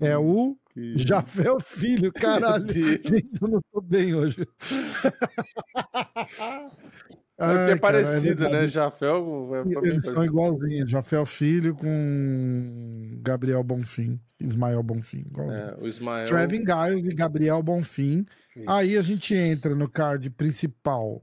[0.00, 2.66] É o Que- Jafé Filho, caralho.
[3.02, 4.46] Gente, eu não tô bem hoje.
[7.38, 8.66] É é cara, parecido, né?
[8.66, 9.50] Jafel.
[9.54, 10.90] é Eles são igualzinhos.
[10.90, 14.18] Jafé Filho com Gabriel Bonfim.
[14.40, 15.18] Ismael Bonfim.
[15.18, 15.62] Igualzinho.
[15.62, 16.24] É, o Ismael.
[16.26, 18.24] Trevin Giles e Gabriel Bonfim.
[18.56, 18.70] Isso.
[18.70, 21.22] Aí a gente entra no card principal,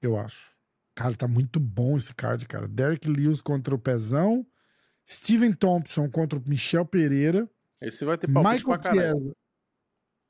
[0.00, 0.56] eu acho.
[0.94, 2.66] Cara, tá muito bom esse card, cara.
[2.66, 4.46] Derek Lewis contra o Pezão.
[5.06, 7.48] Steven Thompson contra o Michel Pereira.
[7.80, 9.36] Esse vai ter palpite Michael pra caralho.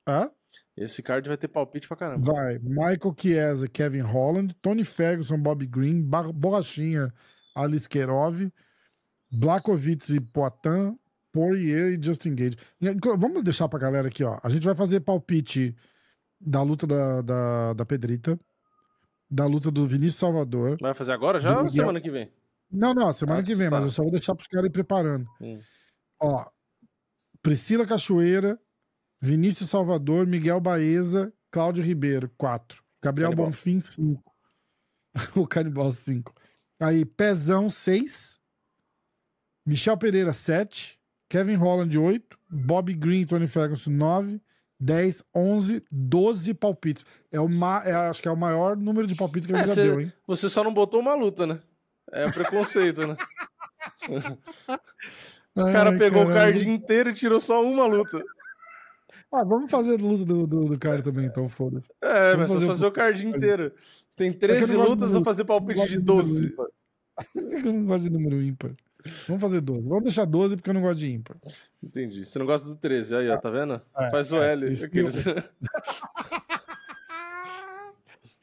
[0.08, 0.30] Hã?
[0.76, 2.30] Esse card vai ter palpite pra caramba.
[2.32, 2.58] Vai.
[2.58, 4.54] Michael Chiesa, Kevin Holland.
[4.60, 6.02] Tony Ferguson, Bob Green.
[6.02, 7.12] Bar- Borrachinha,
[7.54, 8.50] Alice Kerov.
[9.30, 10.98] Blakovic e Poitin.
[11.32, 12.56] Poirier e Justin Gage.
[13.18, 14.38] Vamos deixar pra galera aqui, ó.
[14.42, 15.76] A gente vai fazer palpite
[16.40, 18.38] da luta da, da, da Pedrita.
[19.30, 20.78] Da luta do Vinícius Salvador.
[20.80, 22.30] Vai fazer agora já ou semana que vem?
[22.70, 23.76] Não, não, semana Ah, que vem, tá.
[23.76, 25.26] mas eu só vou deixar pros caras ir preparando.
[25.40, 25.60] Hum.
[26.22, 26.46] Ó,
[27.42, 28.58] Priscila Cachoeira,
[29.20, 32.82] Vinícius Salvador, Miguel Baeza, Cláudio Ribeiro, 4.
[33.02, 33.46] Gabriel Canibal.
[33.46, 34.34] Bonfim, 5.
[35.36, 36.34] o Canibal, 5.
[36.80, 38.38] Aí, Pezão, 6.
[39.66, 40.98] Michel Pereira, 7.
[41.28, 42.38] Kevin Holland, 8.
[42.48, 44.40] Bob Green e Tony Ferguson, 9.
[44.78, 47.04] 10, 11, 12 palpites.
[47.32, 47.82] É o ma...
[47.84, 50.00] é, acho que é o maior número de palpites que ele É, já cê- deu,
[50.02, 50.12] hein?
[50.26, 51.58] Você só não botou uma luta, né?
[52.12, 53.16] É preconceito, né?
[55.58, 56.52] O cara Ai, pegou o caralho.
[56.58, 58.22] card inteiro e tirou só uma luta.
[59.32, 61.88] Ah, vamos fazer a luta do, do, do cara também, então, foda-se.
[62.02, 63.72] É, Vamos mas só fazer fazer o card inteiro.
[64.16, 66.46] Tem É que 13 eu não gosto lutas, vou fazer palpite de número 12.
[66.46, 66.66] ímpar.
[67.32, 68.72] Por que eu não gosto de número ímpar?
[69.28, 69.82] Vamos fazer 12.
[69.88, 71.36] Vamos deixar 12 porque eu não gosto de ímpar.
[71.82, 72.24] Entendi.
[72.24, 73.80] Você não gosta do 13, aí, ó, tá vendo?
[73.96, 74.66] É, Faz o é, L.
[74.84, 75.24] Aqueles-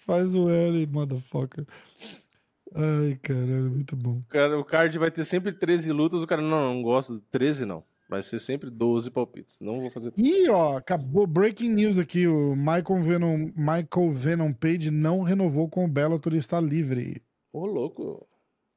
[0.06, 1.66] Faz o L, motherfucker.
[2.76, 4.18] Ai, caralho, muito bom.
[4.18, 7.22] O, cara, o card vai ter sempre 13 lutas, o cara, não, não gosto de
[7.32, 7.84] 13, não.
[8.14, 9.60] Vai ser sempre 12 palpites.
[9.60, 10.14] Não vou fazer.
[10.16, 12.28] E, ó, acabou breaking news aqui.
[12.28, 17.24] O Michael Venom, Michael Venom Page não renovou com o Bellator e está livre.
[17.52, 18.24] Ô, louco.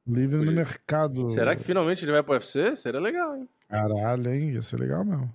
[0.07, 0.55] Livre no Foi.
[0.55, 1.29] mercado.
[1.29, 2.75] Será que finalmente ele vai pro UFC?
[2.77, 3.47] Seria legal, hein?
[3.69, 4.53] Caralho, hein?
[4.53, 5.31] Ia ser legal mesmo.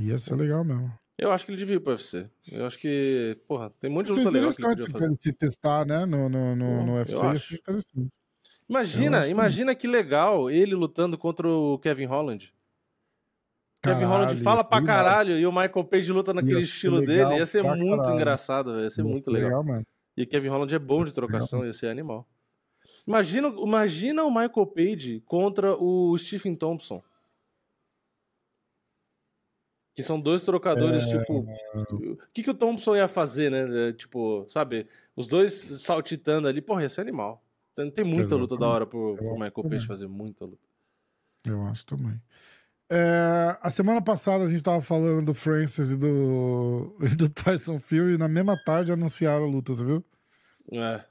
[0.00, 0.92] Ia ser legal mesmo.
[1.16, 2.28] Eu acho que ele devia ir pro UFC.
[2.50, 5.16] Eu acho que, porra, tem de Isso é luta legal que ele interessante pra ele
[5.20, 6.04] se testar, né?
[6.04, 7.24] No, no, no, Pô, no eu UFC.
[7.24, 7.54] Acho.
[7.54, 7.94] é interessante.
[7.98, 8.10] Eu
[8.68, 12.53] Imagina, acho imagina que legal ele lutando contra o Kevin Holland.
[13.84, 14.96] Kevin Holland fala pra legal.
[14.96, 17.40] caralho e o Michael Page luta naquele estilo legal dele.
[17.40, 18.14] Ia ser muito caralho.
[18.16, 18.80] engraçado.
[18.80, 19.62] Ia ser muito legal.
[19.62, 19.86] mano.
[20.16, 22.26] E o Kevin Holland é bom de trocação, ia ser animal.
[23.06, 27.02] Imagina, imagina o Michael Page contra o Stephen Thompson.
[29.94, 31.18] Que são dois trocadores, É.
[31.18, 31.46] tipo.
[32.12, 33.88] O que, que o Thompson ia fazer, né?
[33.88, 34.88] É, Tipo, sabe?
[35.14, 36.60] Os dois saltitando ali.
[36.60, 37.44] Porra, ia ser animal.
[37.76, 40.66] Tem, tem muita luta da hora pro, pro Michael Page fazer muita luta.
[41.44, 42.20] Eu acho também.
[42.96, 47.80] É, a semana passada a gente tava falando do Francis e do, e do Tyson
[47.80, 48.14] Fury.
[48.14, 50.04] E na mesma tarde anunciaram a luta, você viu?
[50.72, 51.04] É.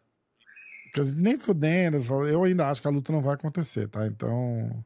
[1.13, 1.97] Nem fudendo.
[2.25, 4.07] Eu ainda acho que a luta não vai acontecer, tá?
[4.07, 4.85] Então,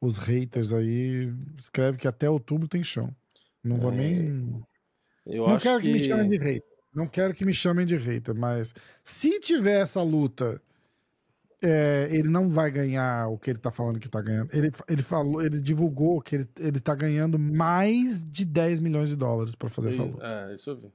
[0.00, 3.12] os haters aí escreve que até outubro tem chão.
[3.64, 4.64] Não vou É, nem.
[5.26, 5.88] Eu não quero que...
[5.88, 6.76] que me chamem de hater.
[6.94, 8.72] Não quero que me chamem de hater, mas
[9.02, 10.62] se tiver essa luta,
[11.62, 14.50] é, ele não vai ganhar o que ele tá falando que tá ganhando.
[14.52, 19.16] Ele, ele falou, ele divulgou que ele, ele tá ganhando mais de 10 milhões de
[19.16, 20.24] dólares pra fazer essa luta.
[20.24, 20.92] É, isso eu vi.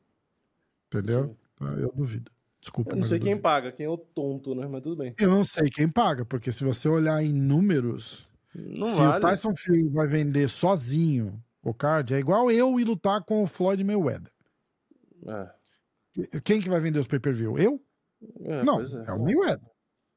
[0.87, 1.35] Entendeu?
[1.59, 2.31] Eu duvido.
[2.59, 2.91] Desculpa.
[2.91, 4.67] Eu não sei eu quem paga, quem é o tonto, né?
[4.67, 5.15] Mas tudo bem.
[5.19, 9.17] Eu não sei quem paga, porque se você olhar em números, Não se vale.
[9.17, 13.47] o Tyson Fury vai vender sozinho o card, é igual eu ir lutar com o
[13.47, 14.31] Floyd Mayweather.
[15.27, 17.57] É, Quem que vai vender os pay-per-view?
[17.57, 17.81] Eu?
[18.43, 19.11] é, não, pois é.
[19.11, 19.70] o Mayweather.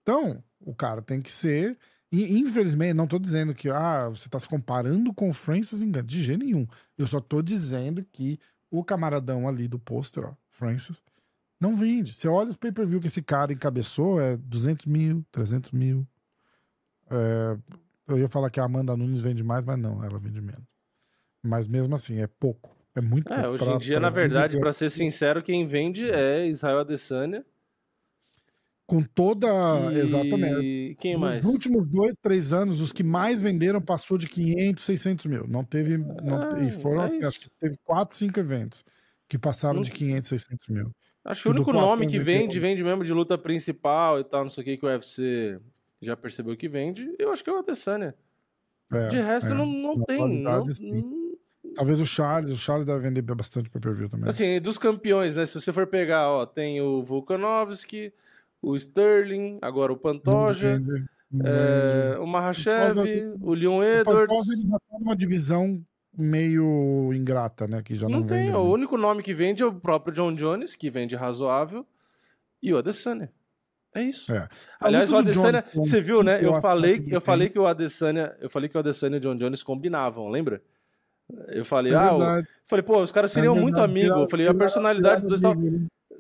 [0.05, 1.79] Então, o cara tem que ser
[2.13, 6.03] E, infelizmente, não tô dizendo que ah, você tá se comparando com o Francis Ngannou,
[6.07, 6.65] de jeito nenhum.
[6.97, 8.39] Eu só tô dizendo que
[8.71, 11.03] o camaradão ali do pôster, ó, Francis,
[11.61, 12.13] não vende.
[12.13, 16.07] Você olha os pay-per-view que esse cara encabeçou, é 200 mil, 300 mil.
[17.11, 17.57] É,
[18.07, 20.63] eu ia falar que a Amanda Nunes vende mais, mas não, ela vende menos.
[21.43, 22.77] Mas mesmo assim, é pouco.
[22.95, 23.51] É muito É, pouco.
[23.55, 27.45] hoje pra- em dia, pra na verdade, pra ser sincero, quem vende é Israel Adesanya.
[28.87, 29.47] Com toda.
[29.93, 30.97] e- Exatamente.
[31.01, 31.43] Quem mais?
[31.45, 35.47] Nos últimos dois, três anos, os que mais venderam passou de 500, 600 mil.
[35.49, 35.97] Não teve.
[35.97, 38.85] Não, Ah, e foram, é assim, acho que teve quatro, cinco eventos
[39.29, 40.91] que passaram Não- de 500, 600 mil.
[41.25, 44.43] Acho que o do único nome que vende, vende mesmo de luta principal e tal,
[44.43, 45.59] não sei o que, que o UFC
[46.03, 48.15] já percebeu que vende, eu acho que é o Adesanya.
[48.93, 49.55] É, De resto, é.
[49.55, 50.43] não, não Na tem.
[50.43, 51.03] Não, sim.
[51.75, 54.29] Talvez o Charles, o Charles deve vender bastante pay per view também.
[54.29, 55.47] Assim, dos campeões, né?
[55.47, 58.13] Se você for pegar, ó, tem o Volkanovski,
[58.71, 60.81] o Sterling, agora o Pantoja,
[61.45, 62.99] é, o Mahashev,
[63.41, 64.49] o Leon O Pantoja, Edwards.
[64.51, 65.83] ele já tá numa divisão
[66.17, 67.83] meio ingrata, né?
[67.83, 68.73] Que já não, Não tem, vende o muito.
[68.75, 71.85] único nome que vende é o próprio John Jones, que vende razoável,
[72.63, 73.31] e o Adesanya.
[73.97, 74.33] É isso.
[74.33, 74.49] É.
[74.81, 76.39] Aliás, o John Adesanya, Jones, você viu, né?
[76.41, 79.19] eu Eu falei, que eu falei que o Adesanya, eu falei que o Adesanya e
[79.19, 80.61] o John Jones combinavam, lembra?
[81.49, 82.49] Eu falei, É ah, o- verdade.
[82.67, 84.19] falei, pô, os caras É seriam muito verdade, amigos.
[84.21, 85.55] Eu falei, a personalidade dos dois tal.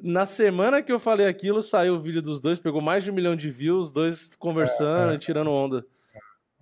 [0.06, 3.14] Na semana que eu falei aquilo, saiu o vídeo dos dois, pegou mais de um
[3.14, 5.82] milhão de views, os dois conversando É, e tirando onda.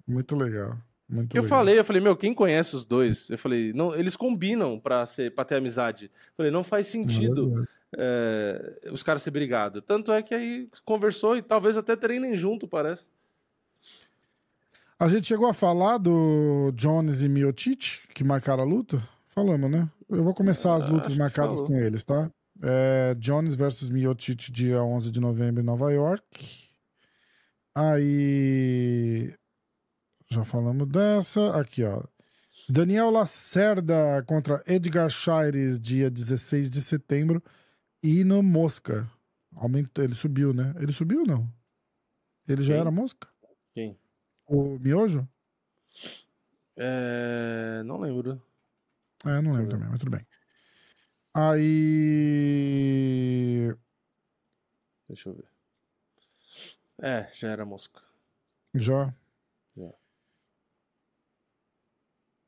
[0.07, 0.79] Muito legal.
[1.09, 1.59] Muito Eu legal.
[1.59, 3.29] falei, eu falei, meu, quem conhece os dois?
[3.31, 6.05] Eu falei, não, eles combinam pra, ser, pra ter amizade.
[6.05, 7.67] Eu falei, não faz É sentido
[7.99, 9.83] é, os caras ser brigados.
[9.87, 13.09] Tanto é que aí conversou e talvez até treinem junto, parece.
[14.99, 19.03] A gente chegou a falar do Jones e Miocic, que marcaram a luta?
[19.31, 19.89] Falamos, né?
[20.09, 21.67] Eu vou começar as Ah, lutas marcadas falou.
[21.73, 22.31] com eles, tá?
[22.63, 26.71] É, Jones versus Miocic, dia 11 de novembro em Nova York.
[27.75, 29.35] Aí...
[30.31, 31.61] Já falamos dessa.
[31.61, 32.03] Aqui, ó.
[32.69, 37.43] Daniel Lacerda contra Edgar Shires, dia 16 de setembro.
[38.03, 39.11] E no Mosca.
[39.55, 40.73] Aumentou, ele subiu, né?
[40.79, 41.53] Ele subiu ou não?
[42.49, 42.81] Ele já Quem?
[42.81, 43.29] era Mosca?
[43.75, 43.99] Quem?
[44.47, 45.29] O Miojo?
[46.77, 48.43] É, não lembro.
[49.27, 50.27] É, não lembro também, mas tudo bem.
[52.33, 53.75] Aí.
[55.09, 55.45] Deixa eu ver.
[57.01, 58.01] É, já era mosca.
[58.75, 59.15] Já.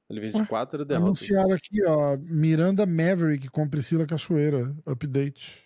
[0.08, 1.06] Ele vende quatro derrotas.
[1.06, 2.16] Anunciaram aqui, ó.
[2.18, 4.76] Miranda Maverick com Priscila Cachoeira.
[4.86, 5.64] Update.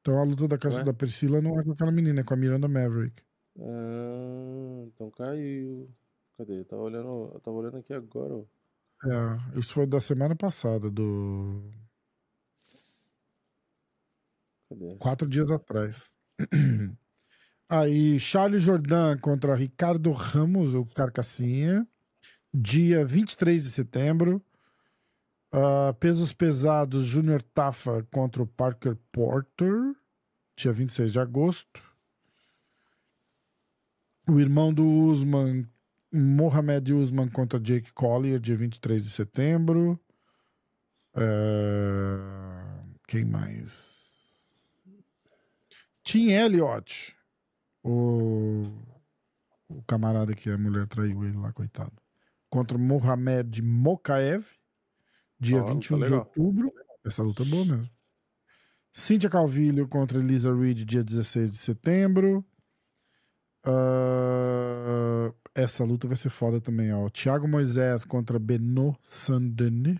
[0.00, 0.84] Então a luta da, Ca- Ué?
[0.84, 3.20] da Priscila não é com aquela menina, é com a Miranda Maverick.
[3.58, 5.90] Ah, então caiu.
[6.38, 6.60] Cadê?
[6.60, 8.34] Eu tava olhando, eu tava olhando aqui agora.
[8.34, 8.44] ó.
[9.04, 11.68] É, isso foi da semana passada, do.
[14.72, 14.96] Cadê?
[14.96, 16.16] Quatro dias atrás.
[17.68, 21.86] Aí, Charles Jordan contra Ricardo Ramos, o Carcassinha.
[22.52, 24.44] Dia 23 de setembro.
[25.50, 29.94] Ah, pesos pesados, Júnior Tafa contra o Parker Porter.
[30.56, 31.82] Dia 26 de agosto.
[34.28, 35.66] O irmão do Usman,
[36.12, 39.98] Mohamed Usman contra Jake Collier, dia 23 de setembro.
[41.14, 44.01] Ah, quem mais?
[46.02, 47.16] Tim Elliott.
[47.84, 48.62] O,
[49.68, 51.92] o camarada que a mulher traiu ele lá, coitado.
[52.48, 54.46] Contra Mohamed Mokaev,
[55.40, 56.18] dia luta 21 de legal.
[56.20, 56.72] outubro.
[57.04, 57.90] Essa luta é boa mesmo.
[58.92, 62.44] Cíntia Calvillo contra Elisa Reed, dia 16 de setembro.
[63.64, 67.08] Ah, essa luta vai ser foda também, ó.
[67.08, 69.98] Thiago Moisés contra Benoit Saint-Denis.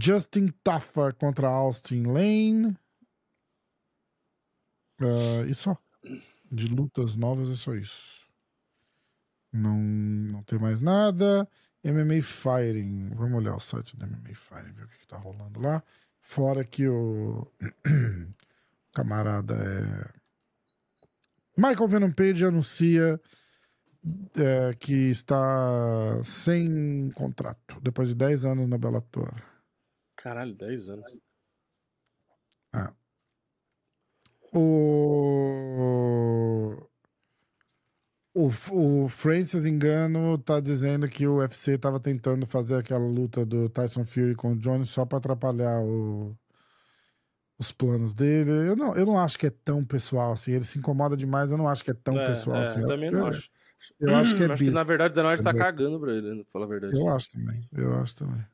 [0.00, 2.76] Justin Tafa contra Austin Lane.
[5.00, 5.76] Ah, e só.
[6.50, 8.28] De lutas novas é só isso.
[9.52, 11.48] Não, não tem mais nada.
[11.84, 13.10] MMA Fighting.
[13.14, 15.82] Vamos olhar o site do MMA Fighting, ver o que, que tá rolando lá.
[16.20, 17.50] Fora que o
[18.92, 20.20] camarada é.
[21.56, 23.20] Michael Venom Page anuncia
[24.36, 29.34] é, que está sem contrato depois de 10 anos na Bellator.
[30.16, 31.20] Caralho, 10 anos.
[34.52, 36.76] O...
[38.32, 38.48] O,
[39.04, 44.04] o Francis Engano tá dizendo que o UFC tava tentando fazer aquela luta do Tyson
[44.04, 46.36] Fury com o Jones só pra atrapalhar o-
[47.58, 48.50] os planos dele.
[48.68, 50.52] Eu não, eu não acho que é tão pessoal assim.
[50.52, 52.78] Ele se incomoda demais, eu não acho que é tão É, pessoal é, assim.
[52.78, 53.50] eu Eu também acho não que- acho.
[53.98, 56.42] Eu acho que é Acho que na verdade o Dana tá cagando pra ele, né,
[56.44, 56.96] pra falar a verdade.
[56.96, 57.68] Eu acho também.
[57.72, 58.46] Eu acho também.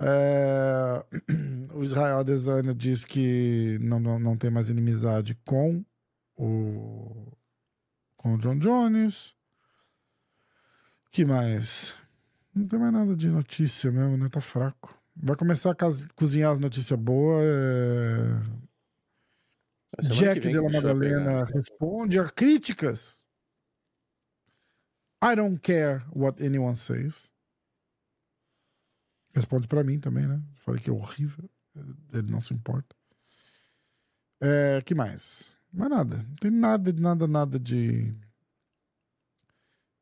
[0.00, 1.04] É,
[1.74, 5.84] O Israel Adesanya diz que não, não, não tem mais inimizade com
[6.36, 7.32] o
[8.16, 9.36] com o John Jones.
[11.10, 11.94] que mais?
[12.54, 14.28] Não tem mais nada de notícia mesmo, né?
[14.28, 14.96] Tá fraco.
[15.16, 15.76] Vai começar a
[16.14, 17.44] cozinhar as notícias boas.
[17.44, 18.64] É...
[20.10, 23.26] Jack de la Madalena responde a críticas.
[25.22, 27.33] I don't care what anyone says.
[29.34, 30.40] Responde pra mim também, né?
[30.56, 31.50] Falei que é horrível.
[32.12, 32.94] Ele não se importa.
[34.40, 35.58] É, que mais?
[35.72, 36.18] Mais nada.
[36.18, 38.14] Não tem nada, nada, nada de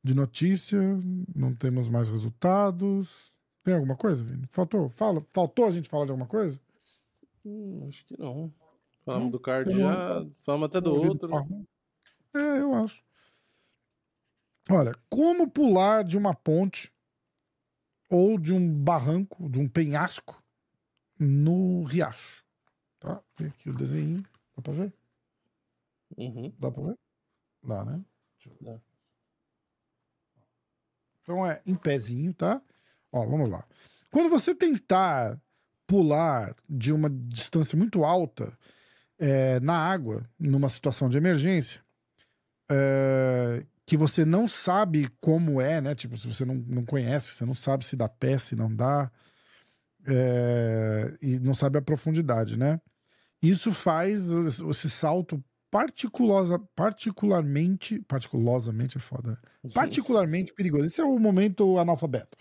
[0.05, 0.81] de notícia.
[1.35, 3.33] Não temos mais resultados.
[3.63, 4.47] Tem alguma coisa, Vini?
[4.51, 4.89] Faltou?
[4.91, 6.61] Fala, faltou a gente falar de alguma coisa?
[7.45, 8.53] Hum, acho que não.
[9.05, 11.31] Falamos do card já, falamos até do outro.
[12.35, 13.03] É, eu acho.
[14.71, 16.93] Olha, como pular de uma ponte
[18.13, 20.45] ou de um barranco, de um penhasco
[21.19, 22.45] no riacho.
[23.01, 23.23] Tá?
[23.35, 24.23] Tem aqui o desenho.
[24.55, 24.93] Dá pra ver?
[26.19, 26.55] Uhum.
[26.59, 26.99] Dá pra ver?
[27.63, 28.05] Dá, né?
[28.61, 28.79] Dá.
[31.23, 32.61] Então é em pezinho, tá?
[33.11, 33.67] Ó, vamos lá.
[34.11, 35.41] Quando você tentar
[35.87, 38.57] pular de uma distância muito alta
[39.19, 41.83] é, na água, numa situação de emergência,
[42.71, 45.95] é, que você não sabe como é, né?
[45.95, 49.13] Tipo, se você não, não conhece, você não sabe se dá pé, se não dá,
[50.07, 52.81] é, e não sabe a profundidade, né?
[53.43, 59.33] Isso faz esse salto particulosa, particularmente, particulosamente é foda,
[59.63, 59.71] né?
[59.75, 60.87] particularmente perigoso.
[60.87, 62.39] Esse é o momento analfabeto.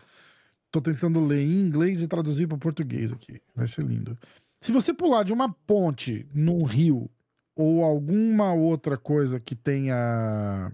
[0.72, 3.42] Tô tentando ler em inglês e traduzir para português aqui.
[3.54, 4.18] Vai ser lindo.
[4.62, 7.12] Se você pular de uma ponte num rio
[7.54, 10.72] ou alguma outra coisa que tenha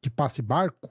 [0.00, 0.88] que passe barco,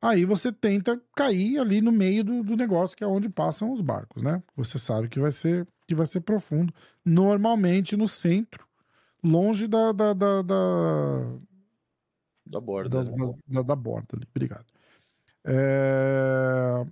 [0.00, 3.80] aí você tenta cair ali no meio do, do negócio que é onde passam os
[3.80, 4.42] barcos, né?
[4.56, 6.72] Você sabe que vai ser que vai ser profundo,
[7.04, 8.66] normalmente no centro,
[9.22, 10.56] longe da da, da, da,
[12.46, 12.88] Da borda.
[12.98, 13.34] das- né?
[13.48, 14.26] da, da borda ali.
[14.30, 14.66] Obrigado.
[15.44, 16.86] É,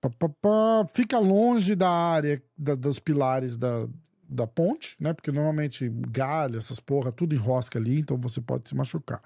[0.00, 3.88] pá, pá, pá, Fica longe da área da- dos pilares da,
[4.28, 5.12] da ponte, né?
[5.12, 9.22] Porque normalmente galho, essas porra, tudo enrosca ali, então você pode se machucar.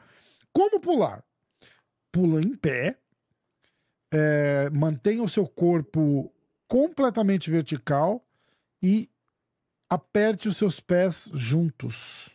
[0.52, 1.24] Como pular?
[2.12, 2.98] Pula em pé,
[4.12, 6.32] é, mantenha o seu corpo
[6.66, 8.24] completamente vertical
[8.82, 9.10] e
[9.88, 12.30] aperte os seus pés juntos,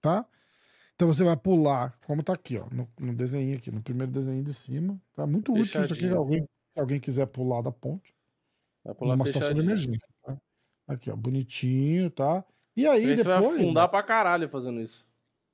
[0.00, 0.26] tá?
[0.94, 4.42] Então você vai pular, como tá aqui, ó, no, no desenho aqui, no primeiro desenho
[4.42, 5.00] de cima.
[5.14, 8.14] Tá muito útil isso aqui, alguém, se alguém quiser pular da ponte,
[8.86, 10.36] Vai pular numa situação de emergência, tá?
[10.86, 12.44] Aqui, ó, bonitinho, tá?
[12.76, 13.60] E aí, Aí você vai depois...
[13.60, 15.04] afundar pra caralho fazendo isso.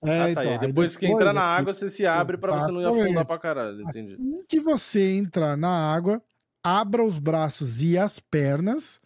[0.05, 0.45] É, ah, tá.
[0.45, 3.05] então, depois que entrar na água, você se abre pra você não ir Exatamente.
[3.05, 3.83] afundar pra caralho.
[3.83, 4.15] Entendi.
[4.15, 6.21] Assim que você entrar na água,
[6.63, 9.01] abra os braços e as pernas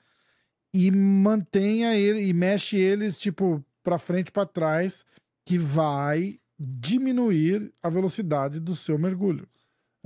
[0.74, 5.04] e mantenha ele e mexe eles tipo para frente e para trás,
[5.44, 9.46] que vai diminuir a velocidade do seu mergulho.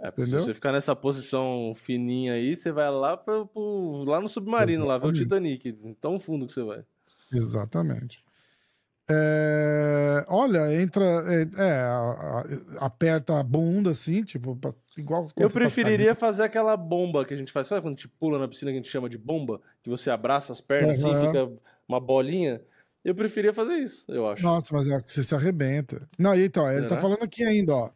[0.02, 4.28] É, se você ficar nessa posição fininha aí, você vai lá, pro, pro- lá no
[4.28, 5.58] submarino, lá ver o Exatamente.
[5.62, 5.94] Titanic.
[6.00, 6.82] Tão fundo que você vai.
[7.32, 8.24] Exatamente.
[9.10, 12.44] É, olha, entra, é, é, a-
[12.78, 15.26] a- aperta a bunda assim, tipo, pra- igual.
[15.36, 17.66] Eu tá preferiria fazer aquela bomba que a gente faz.
[17.68, 19.60] Sabe quando a gente pula na piscina que a gente chama de bomba?
[19.82, 21.26] Que você abraça as pernas assim, Aham.
[21.26, 21.50] fica
[21.88, 22.60] uma bolinha.
[23.04, 24.42] Eu preferia fazer isso, eu acho.
[24.42, 26.06] Nossa, mas acho que você se arrebenta.
[26.18, 27.00] Não, e então, ele tá Será?
[27.00, 27.90] falando aqui ainda, ó.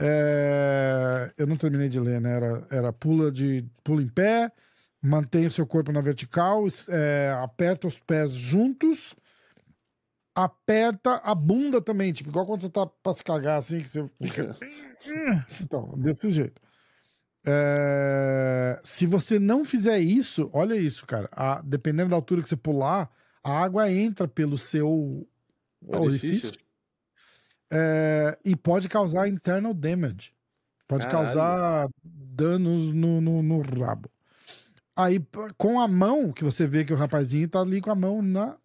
[0.00, 2.36] É, Eu não terminei de ler, né?
[2.36, 4.50] Era, era pula de pula em pé,
[5.02, 9.14] mantém o seu corpo na vertical, é, aperta os pés juntos,
[10.44, 14.08] aperta a bunda também, tipo, igual quando você tá pra se cagar assim, que você
[14.22, 14.56] fica.
[15.60, 16.60] então, desse jeito.
[17.44, 21.28] É, Se você não fizer isso, olha isso, cara.
[21.32, 23.10] a- dependendo da altura que você pular,
[23.42, 26.52] a água entra pelo seu O orifício?
[27.70, 30.32] é, e pode causar internal damage.
[30.86, 31.26] Pode Caralho.
[31.26, 34.10] causar danos no, no, no rabo.
[34.96, 35.20] Aí,
[35.56, 38.56] com a mão, que você vê que o rapazinho tá ali com a mão na,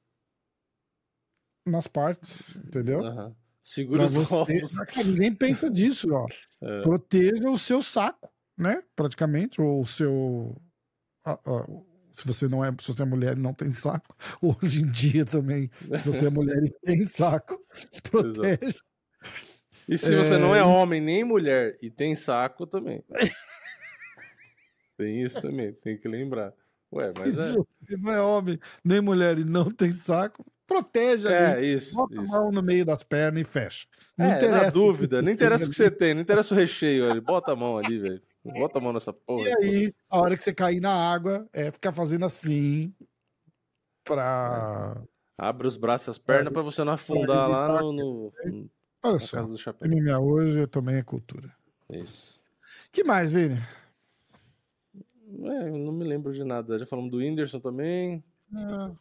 [1.66, 3.04] nas partes, entendeu?
[3.06, 3.36] Aham.
[3.62, 4.34] Segura Pra os você.
[4.58, 4.76] ovos.
[4.80, 6.28] Cara, Ninguém pensa disso, ó.
[6.66, 6.82] É.
[6.82, 8.82] Proteja o seu saco, né?
[8.96, 10.56] Praticamente, ou o seu.
[12.14, 15.26] se você não é, se você é mulher e não tem saco, hoje em dia
[15.26, 17.60] também, se você é mulher e tem saco,
[18.10, 18.76] protege.
[19.90, 20.64] E se você não é É.
[20.64, 23.04] homem nem mulher e tem saco também.
[24.98, 26.54] tem isso também, tem que lembrar.
[26.94, 27.52] Ué, mas é.
[27.52, 31.66] Se você não é homem nem mulher e não tem saco, proteja ali.
[31.66, 31.96] É, isso.
[31.96, 32.32] Bota a isso.
[32.32, 33.88] mão no meio das pernas e fecha.
[34.18, 34.72] Não É, na interessa.
[34.72, 37.20] dúvida, não interessa o que você tem, não interessa o recheio ali.
[37.22, 38.22] Bota a mão ali, velho.
[38.46, 39.44] Bota a mão nessa porra.
[39.48, 42.94] E aí, a hora que você cair na água, é ficar fazendo assim
[44.04, 45.02] pra.
[45.38, 48.34] Abre os braços e as pernas pra você não afundar lá no, no-
[49.06, 49.38] Olha Na só.
[49.38, 49.90] casa do chapéu.
[49.90, 51.52] MMA hoje também é cultura.
[51.90, 52.42] Isso.
[52.92, 53.60] que mais, Vini?
[55.44, 56.78] É, eu não me lembro de nada.
[56.78, 58.24] Já falamos do Whindersson também.
[58.54, 58.92] É,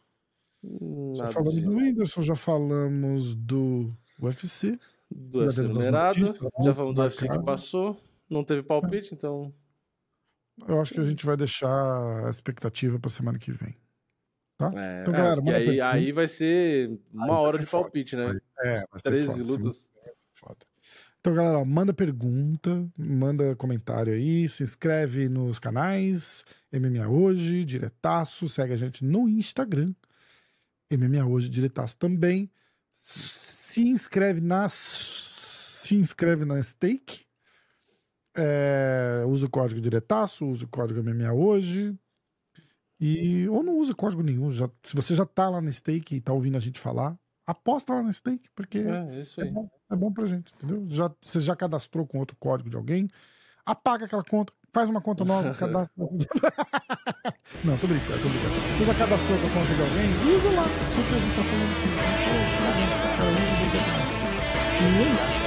[0.63, 4.77] Hum, já Nada falamos do Whindersson, já falamos do UFC.
[5.11, 6.19] do UFC numerado.
[6.19, 6.25] né?
[6.63, 8.01] Já falamos do UFC que passou.
[8.29, 9.53] Não teve palpite, então.
[10.67, 13.75] Eu acho que a gente vai deixar a expectativa pra semana que vem.
[14.75, 15.87] É, Então, é, galera, manda aí, pergunta.
[15.89, 17.83] aí vai ser uma Aí hora ser de foda.
[17.83, 18.39] palpite, né?
[18.63, 19.89] É, vai ser 13 foda, lutas.
[20.33, 20.57] Foda.
[21.19, 28.47] Então, galera, ó, manda pergunta, manda comentário aí, se inscreve nos canais MMA Hoje, Diretaço,
[28.47, 29.93] segue a gente no Instagram,
[30.91, 32.51] MMA Hoje, Diretaço também.
[32.93, 37.25] Se inscreve na se inscreve na Stake,
[38.35, 41.97] é, usa o código Diretaço, usa o código MMA Hoje.
[42.99, 44.49] E, ou não usa código nenhum.
[44.51, 47.93] Já, se você já tá lá na Stake e tá ouvindo a gente falar, aposta
[47.93, 49.51] lá na Stake, porque É, isso é aí.
[49.51, 50.85] bom, é bom pra gente, entendeu?
[50.89, 53.09] Já, você já cadastrou com outro código de alguém,
[53.65, 55.93] apaga aquela conta, faz uma conta nova, cadastra.
[57.63, 58.55] Não, tô brincando, tô brincando.
[58.77, 60.09] Você já cadastrou com a conta de alguém?
[60.35, 60.63] Usa lá,
[60.95, 61.89] porque a gente tá falando aqui.
[65.29, 65.42] Cara,